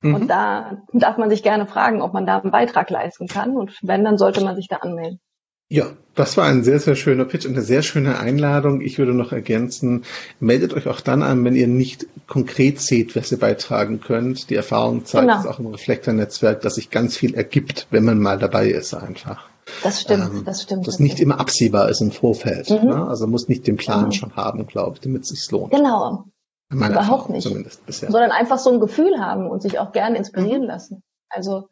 Mhm. 0.00 0.14
Und 0.14 0.28
da 0.28 0.82
darf 0.92 1.16
man 1.16 1.30
sich 1.30 1.44
gerne 1.44 1.66
fragen, 1.66 2.02
ob 2.02 2.12
man 2.12 2.26
da 2.26 2.38
einen 2.38 2.50
Beitrag 2.50 2.90
leisten 2.90 3.28
kann. 3.28 3.56
Und 3.56 3.78
wenn, 3.82 4.04
dann 4.04 4.18
sollte 4.18 4.42
man 4.42 4.56
sich 4.56 4.66
da 4.66 4.76
anmelden. 4.76 5.20
Ja, 5.74 5.86
das 6.14 6.36
war 6.36 6.46
ein 6.46 6.62
sehr, 6.62 6.78
sehr 6.78 6.94
schöner 6.94 7.24
Pitch 7.24 7.46
und 7.46 7.54
eine 7.54 7.62
sehr 7.62 7.82
schöne 7.82 8.20
Einladung. 8.20 8.80
Ich 8.80 8.96
würde 8.96 9.12
noch 9.12 9.32
ergänzen, 9.32 10.04
meldet 10.38 10.72
euch 10.72 10.86
auch 10.86 11.00
dann 11.00 11.24
an, 11.24 11.44
wenn 11.44 11.56
ihr 11.56 11.66
nicht 11.66 12.06
konkret 12.28 12.80
seht, 12.80 13.16
was 13.16 13.32
ihr 13.32 13.40
beitragen 13.40 13.98
könnt. 13.98 14.50
Die 14.50 14.54
Erfahrung 14.54 15.04
zeigt 15.04 15.26
genau. 15.26 15.40
es 15.40 15.46
auch 15.46 15.58
im 15.58 15.66
Reflektor-Netzwerk, 15.66 16.60
dass 16.60 16.76
sich 16.76 16.90
ganz 16.90 17.16
viel 17.16 17.34
ergibt, 17.34 17.88
wenn 17.90 18.04
man 18.04 18.20
mal 18.20 18.38
dabei 18.38 18.68
ist 18.68 18.94
einfach. 18.94 19.48
Das 19.82 20.02
stimmt, 20.02 20.30
ähm, 20.32 20.44
das 20.44 20.62
stimmt. 20.62 20.86
Das 20.86 21.00
nicht 21.00 21.18
immer 21.18 21.40
absehbar 21.40 21.88
ist 21.88 22.00
im 22.00 22.12
Vorfeld. 22.12 22.70
Mhm. 22.70 22.90
Ne? 22.90 23.08
Also 23.08 23.26
muss 23.26 23.48
nicht 23.48 23.66
den 23.66 23.76
Plan 23.76 24.04
mhm. 24.04 24.12
schon 24.12 24.36
haben, 24.36 24.68
glaube 24.68 24.92
ich, 24.94 25.00
damit 25.00 25.24
es 25.24 25.30
sich 25.30 25.50
lohnt. 25.50 25.72
Genau. 25.72 26.26
Überhaupt 26.70 26.94
Erfahrung 26.94 27.32
nicht. 27.32 27.42
Zumindest 27.42 27.84
bisher. 27.84 28.12
Sondern 28.12 28.30
einfach 28.30 28.60
so 28.60 28.70
ein 28.70 28.78
Gefühl 28.78 29.18
haben 29.18 29.50
und 29.50 29.60
sich 29.60 29.80
auch 29.80 29.90
gerne 29.90 30.18
inspirieren 30.18 30.62
mhm. 30.62 30.68
lassen. 30.68 31.02
Also 31.28 31.64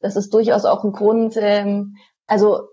das 0.00 0.16
ist 0.16 0.32
durchaus 0.32 0.64
auch 0.64 0.82
ein 0.82 0.92
Grund, 0.92 1.34
ähm, 1.36 1.96
also 2.26 2.69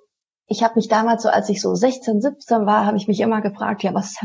ich 0.48 0.64
habe 0.64 0.76
mich 0.76 0.88
damals 0.88 1.24
so, 1.24 1.30
als 1.30 1.50
ich 1.50 1.62
so 1.62 1.76
16, 1.76 2.22
17 2.22 2.66
war, 2.66 2.86
habe 2.86 2.98
ich 2.98 3.08
mich 3.08 3.20
immer 3.20 3.42
gefragt, 3.42 3.84
ja, 3.84 3.94
was, 3.94 4.16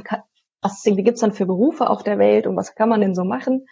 was 0.61 0.83
gibt's 0.85 1.21
dann 1.21 1.33
für 1.33 1.47
Berufe 1.47 1.91
auf 1.91 2.03
der 2.03 2.19
Welt 2.19 2.47
und 2.47 2.57
was 2.57 2.75
kann 2.75 2.89
man 2.89 3.01
denn 3.01 3.15
so 3.15 3.25
machen? 3.25 3.67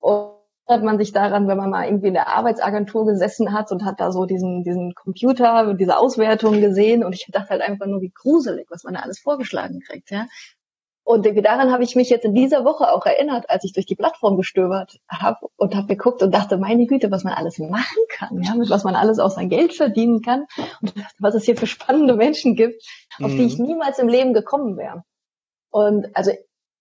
Und 0.00 0.36
hat 0.68 0.82
man 0.82 0.98
sich 0.98 1.12
daran, 1.12 1.46
wenn 1.46 1.56
man 1.56 1.70
mal 1.70 1.86
irgendwie 1.86 2.08
in 2.08 2.14
der 2.14 2.28
Arbeitsagentur 2.28 3.06
gesessen 3.06 3.52
hat 3.52 3.70
und 3.70 3.84
hat 3.84 4.00
da 4.00 4.10
so 4.10 4.26
diesen, 4.26 4.64
diesen 4.64 4.94
Computer, 4.94 5.74
diese 5.74 5.96
Auswertung 5.96 6.60
gesehen 6.60 7.04
und 7.04 7.14
ich 7.14 7.26
dachte 7.30 7.50
halt 7.50 7.62
einfach 7.62 7.86
nur, 7.86 8.00
wie 8.00 8.12
gruselig, 8.12 8.66
was 8.68 8.82
man 8.82 8.94
da 8.94 9.00
alles 9.00 9.20
vorgeschlagen 9.20 9.80
kriegt, 9.80 10.10
ja. 10.10 10.26
Und 11.08 11.24
daran 11.24 11.70
habe 11.70 11.84
ich 11.84 11.94
mich 11.94 12.10
jetzt 12.10 12.24
in 12.24 12.34
dieser 12.34 12.64
Woche 12.64 12.92
auch 12.92 13.06
erinnert, 13.06 13.48
als 13.48 13.62
ich 13.62 13.72
durch 13.72 13.86
die 13.86 13.94
Plattform 13.94 14.36
gestöbert 14.36 14.98
habe 15.08 15.46
und 15.54 15.76
habe 15.76 15.86
geguckt 15.86 16.20
und 16.20 16.34
dachte, 16.34 16.58
meine 16.58 16.84
Güte, 16.86 17.12
was 17.12 17.22
man 17.22 17.32
alles 17.32 17.60
machen 17.60 18.02
kann, 18.08 18.42
ja, 18.42 18.56
mit 18.56 18.70
was 18.70 18.82
man 18.82 18.96
alles 18.96 19.20
auch 19.20 19.30
sein 19.30 19.48
Geld 19.48 19.72
verdienen 19.72 20.20
kann 20.20 20.46
und 20.82 20.92
was 21.20 21.36
es 21.36 21.44
hier 21.44 21.56
für 21.56 21.68
spannende 21.68 22.16
Menschen 22.16 22.56
gibt, 22.56 22.82
auf 23.22 23.30
mhm. 23.30 23.36
die 23.36 23.44
ich 23.44 23.56
mhm. 23.56 23.66
niemals 23.66 24.00
im 24.00 24.08
Leben 24.08 24.34
gekommen 24.34 24.76
wäre. 24.76 25.04
Und 25.70 26.08
also, 26.16 26.32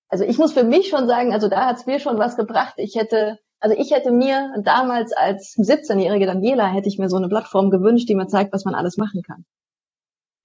also 0.09 0.23
ich 0.23 0.39
muss 0.39 0.53
für 0.53 0.63
mich 0.63 0.89
schon 0.89 1.05
sagen, 1.05 1.31
also 1.31 1.47
da 1.47 1.67
hat 1.67 1.77
es 1.77 1.85
mir 1.85 1.99
schon 1.99 2.17
was 2.17 2.35
gebracht. 2.35 2.73
Ich 2.77 2.95
hätte, 2.95 3.37
also 3.59 3.77
ich 3.77 3.91
hätte 3.91 4.09
mir 4.09 4.55
damals 4.63 5.13
als 5.13 5.55
17-jährige 5.55 6.25
Daniela 6.25 6.65
hätte 6.65 6.87
ich 6.87 6.97
mir 6.97 7.09
so 7.09 7.17
eine 7.17 7.29
Plattform 7.29 7.69
gewünscht, 7.69 8.09
die 8.09 8.15
mir 8.15 8.25
zeigt, 8.25 8.53
was 8.53 8.65
man 8.65 8.73
alles 8.73 8.97
machen 8.97 9.21
kann 9.21 9.45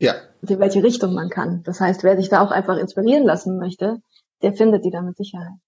ja. 0.01 0.15
in 0.47 0.59
welche 0.59 0.83
Richtung 0.83 1.15
man 1.15 1.29
kann. 1.29 1.63
Das 1.65 1.81
heißt, 1.81 2.03
wer 2.03 2.17
sich 2.17 2.29
da 2.29 2.41
auch 2.41 2.51
einfach 2.51 2.77
inspirieren 2.77 3.25
lassen 3.25 3.59
möchte, 3.59 3.99
der 4.43 4.53
findet 4.55 4.85
die 4.85 4.91
da 4.91 5.03
mit 5.03 5.17
Sicherheit. 5.17 5.59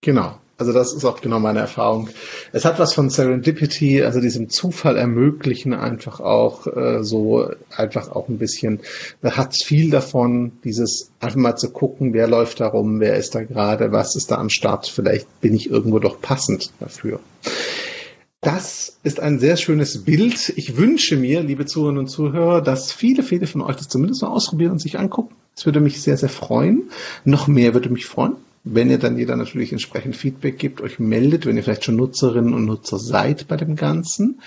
Genau. 0.00 0.38
Also 0.56 0.72
das 0.72 0.92
ist 0.92 1.04
auch 1.04 1.20
genau 1.20 1.40
meine 1.40 1.58
Erfahrung. 1.58 2.10
Es 2.52 2.64
hat 2.64 2.78
was 2.78 2.94
von 2.94 3.10
Serendipity, 3.10 4.02
also 4.02 4.20
diesem 4.20 4.50
Zufall 4.50 4.96
ermöglichen, 4.96 5.74
einfach 5.74 6.20
auch 6.20 6.68
äh, 6.68 7.02
so, 7.02 7.50
einfach 7.74 8.12
auch 8.12 8.28
ein 8.28 8.38
bisschen, 8.38 8.80
da 9.20 9.36
hat 9.36 9.56
viel 9.56 9.90
davon, 9.90 10.52
dieses 10.62 11.10
einfach 11.18 11.38
mal 11.38 11.56
zu 11.56 11.70
gucken, 11.70 12.12
wer 12.12 12.28
läuft 12.28 12.60
da 12.60 12.68
rum, 12.68 13.00
wer 13.00 13.16
ist 13.16 13.34
da 13.34 13.42
gerade, 13.42 13.90
was 13.90 14.14
ist 14.14 14.30
da 14.30 14.36
am 14.36 14.48
Start, 14.48 14.86
vielleicht 14.86 15.40
bin 15.40 15.54
ich 15.54 15.70
irgendwo 15.70 15.98
doch 15.98 16.20
passend 16.20 16.70
dafür. 16.78 17.18
Das 18.44 18.98
ist 19.02 19.20
ein 19.20 19.38
sehr 19.38 19.56
schönes 19.56 20.04
Bild. 20.04 20.52
Ich 20.56 20.76
wünsche 20.76 21.16
mir, 21.16 21.42
liebe 21.42 21.64
Zuhörerinnen 21.64 22.00
und 22.00 22.08
Zuhörer, 22.08 22.60
dass 22.60 22.92
viele, 22.92 23.22
viele 23.22 23.46
von 23.46 23.62
euch 23.62 23.76
das 23.76 23.88
zumindest 23.88 24.20
mal 24.20 24.28
ausprobieren 24.28 24.72
und 24.72 24.80
sich 24.80 24.98
angucken. 24.98 25.34
Das 25.56 25.64
würde 25.64 25.80
mich 25.80 26.02
sehr, 26.02 26.18
sehr 26.18 26.28
freuen. 26.28 26.90
Noch 27.24 27.46
mehr 27.46 27.72
würde 27.72 27.88
mich 27.88 28.04
freuen, 28.04 28.34
wenn 28.62 28.90
ihr 28.90 28.98
dann 28.98 29.16
jeder 29.16 29.36
natürlich 29.36 29.72
entsprechend 29.72 30.14
Feedback 30.14 30.58
gibt, 30.58 30.82
euch 30.82 30.98
meldet, 30.98 31.46
wenn 31.46 31.56
ihr 31.56 31.62
vielleicht 31.62 31.84
schon 31.84 31.96
Nutzerinnen 31.96 32.52
und 32.52 32.66
Nutzer 32.66 32.98
seid 32.98 33.48
bei 33.48 33.56
dem 33.56 33.76
Ganzen. 33.76 34.42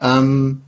Ähm, 0.00 0.62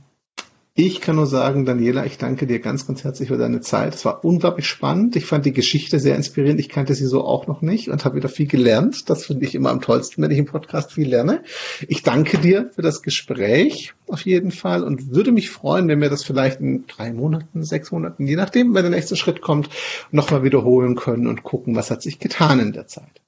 ich 0.85 1.01
kann 1.01 1.15
nur 1.15 1.25
sagen, 1.25 1.65
Daniela, 1.65 2.05
ich 2.05 2.17
danke 2.17 2.47
dir 2.47 2.59
ganz, 2.59 2.87
ganz 2.87 3.03
herzlich 3.03 3.29
für 3.29 3.37
deine 3.37 3.59
Zeit. 3.59 3.95
Es 3.95 4.05
war 4.05 4.23
unglaublich 4.23 4.67
spannend. 4.67 5.15
Ich 5.15 5.25
fand 5.25 5.45
die 5.45 5.51
Geschichte 5.51 5.99
sehr 5.99 6.15
inspirierend. 6.15 6.59
Ich 6.59 6.69
kannte 6.69 6.93
sie 6.95 7.05
so 7.05 7.23
auch 7.23 7.47
noch 7.47 7.61
nicht 7.61 7.89
und 7.89 8.05
habe 8.05 8.15
wieder 8.15 8.29
viel 8.29 8.47
gelernt. 8.47 9.09
Das 9.09 9.25
finde 9.25 9.45
ich 9.45 9.55
immer 9.55 9.71
am 9.71 9.81
tollsten, 9.81 10.21
wenn 10.21 10.31
ich 10.31 10.37
im 10.37 10.45
Podcast 10.45 10.93
viel 10.93 11.09
lerne. 11.09 11.43
Ich 11.87 12.03
danke 12.03 12.37
dir 12.37 12.69
für 12.73 12.81
das 12.81 13.01
Gespräch 13.01 13.93
auf 14.07 14.21
jeden 14.21 14.51
Fall 14.51 14.83
und 14.83 15.13
würde 15.13 15.31
mich 15.31 15.49
freuen, 15.49 15.87
wenn 15.87 16.01
wir 16.01 16.09
das 16.09 16.23
vielleicht 16.23 16.61
in 16.61 16.85
drei 16.87 17.11
Monaten, 17.13 17.63
sechs 17.63 17.91
Monaten, 17.91 18.25
je 18.25 18.35
nachdem, 18.35 18.73
wenn 18.73 18.83
der 18.83 18.91
nächste 18.91 19.15
Schritt 19.15 19.41
kommt, 19.41 19.69
nochmal 20.11 20.43
wiederholen 20.43 20.95
können 20.95 21.27
und 21.27 21.43
gucken, 21.43 21.75
was 21.75 21.91
hat 21.91 22.01
sich 22.01 22.19
getan 22.19 22.59
in 22.59 22.71
der 22.71 22.87
Zeit. 22.87 23.21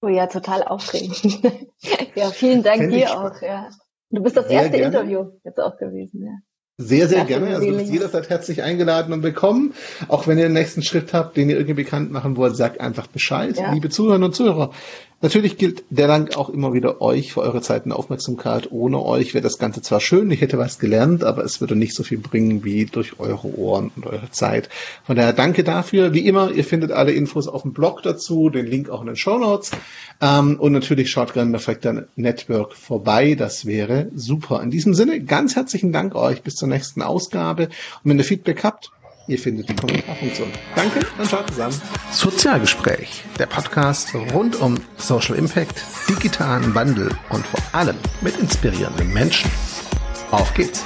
Oh 0.00 0.08
ja, 0.08 0.26
total 0.26 0.62
aufregend. 0.62 1.42
ja, 2.14 2.30
vielen 2.30 2.62
Dank 2.62 2.90
dir 2.90 3.18
auch. 3.18 3.40
Ja. 3.42 3.68
Du 4.10 4.22
bist 4.22 4.36
das 4.36 4.48
Sehr 4.48 4.62
erste 4.62 4.78
gerne. 4.78 4.96
Interview 4.96 5.32
jetzt 5.44 5.58
auch 5.58 5.76
gewesen. 5.76 6.24
Ja. 6.24 6.38
Sehr, 6.76 7.06
sehr 7.06 7.24
gerne. 7.24 7.54
Also 7.54 7.70
du 7.70 7.76
bist 7.76 7.92
jederzeit 7.92 8.28
herzlich 8.30 8.64
eingeladen 8.64 9.12
und 9.12 9.22
willkommen. 9.22 9.74
Auch 10.08 10.26
wenn 10.26 10.38
ihr 10.38 10.48
den 10.48 10.54
nächsten 10.54 10.82
Schritt 10.82 11.14
habt, 11.14 11.36
den 11.36 11.48
ihr 11.48 11.54
irgendwie 11.54 11.74
bekannt 11.74 12.10
machen 12.10 12.36
wollt, 12.36 12.56
sagt 12.56 12.80
einfach 12.80 13.06
Bescheid. 13.06 13.56
Ja. 13.56 13.72
Liebe 13.72 13.90
Zuhörerinnen 13.90 14.26
und 14.26 14.34
Zuhörer, 14.34 14.72
Natürlich 15.20 15.56
gilt 15.56 15.84
der 15.88 16.06
Dank 16.06 16.36
auch 16.36 16.50
immer 16.50 16.74
wieder 16.74 17.00
euch 17.00 17.32
für 17.32 17.40
eure 17.40 17.62
Zeit 17.62 17.86
und 17.86 17.92
Aufmerksamkeit. 17.92 18.70
Ohne 18.70 19.02
euch 19.02 19.32
wäre 19.32 19.42
das 19.42 19.58
Ganze 19.58 19.80
zwar 19.80 20.00
schön, 20.00 20.30
ich 20.30 20.40
hätte 20.40 20.58
was 20.58 20.78
gelernt, 20.78 21.24
aber 21.24 21.44
es 21.44 21.60
würde 21.60 21.76
nicht 21.76 21.94
so 21.94 22.02
viel 22.02 22.18
bringen 22.18 22.62
wie 22.62 22.84
durch 22.84 23.18
eure 23.18 23.58
Ohren 23.58 23.90
und 23.96 24.06
eure 24.06 24.30
Zeit. 24.30 24.68
Von 25.04 25.16
daher 25.16 25.32
danke 25.32 25.64
dafür. 25.64 26.12
Wie 26.12 26.26
immer, 26.26 26.50
ihr 26.50 26.64
findet 26.64 26.92
alle 26.92 27.12
Infos 27.12 27.48
auf 27.48 27.62
dem 27.62 27.72
Blog 27.72 28.02
dazu, 28.02 28.50
den 28.50 28.66
Link 28.66 28.90
auch 28.90 29.00
in 29.00 29.06
den 29.06 29.16
Show 29.16 29.38
Notes. 29.38 29.70
Ähm, 30.20 30.60
und 30.60 30.72
natürlich 30.72 31.10
schaut 31.10 31.32
gerne 31.32 31.52
bei 31.52 31.58
Factor 31.58 32.04
Network 32.16 32.74
vorbei. 32.74 33.34
Das 33.34 33.64
wäre 33.66 34.08
super. 34.14 34.62
In 34.62 34.70
diesem 34.70 34.94
Sinne, 34.94 35.20
ganz 35.20 35.56
herzlichen 35.56 35.92
Dank 35.92 36.14
euch. 36.14 36.42
Bis 36.42 36.56
zur 36.56 36.68
nächsten 36.68 37.02
Ausgabe. 37.02 37.64
Und 37.64 38.10
wenn 38.10 38.18
ihr 38.18 38.24
Feedback 38.24 38.62
habt, 38.62 38.90
Ihr 39.26 39.38
findet 39.38 39.68
die 39.68 39.74
Kommentarfunktion. 39.74 40.48
Danke 40.76 41.00
und 41.18 41.26
ciao 41.26 41.44
zusammen. 41.46 41.80
Sozialgespräch, 42.10 43.24
der 43.38 43.46
Podcast 43.46 44.14
rund 44.34 44.56
um 44.60 44.78
Social 44.98 45.36
Impact, 45.36 45.82
digitalen 46.08 46.74
Wandel 46.74 47.10
und 47.30 47.46
vor 47.46 47.60
allem 47.72 47.96
mit 48.20 48.36
inspirierenden 48.36 49.12
Menschen. 49.12 49.50
Auf 50.30 50.52
geht's! 50.52 50.84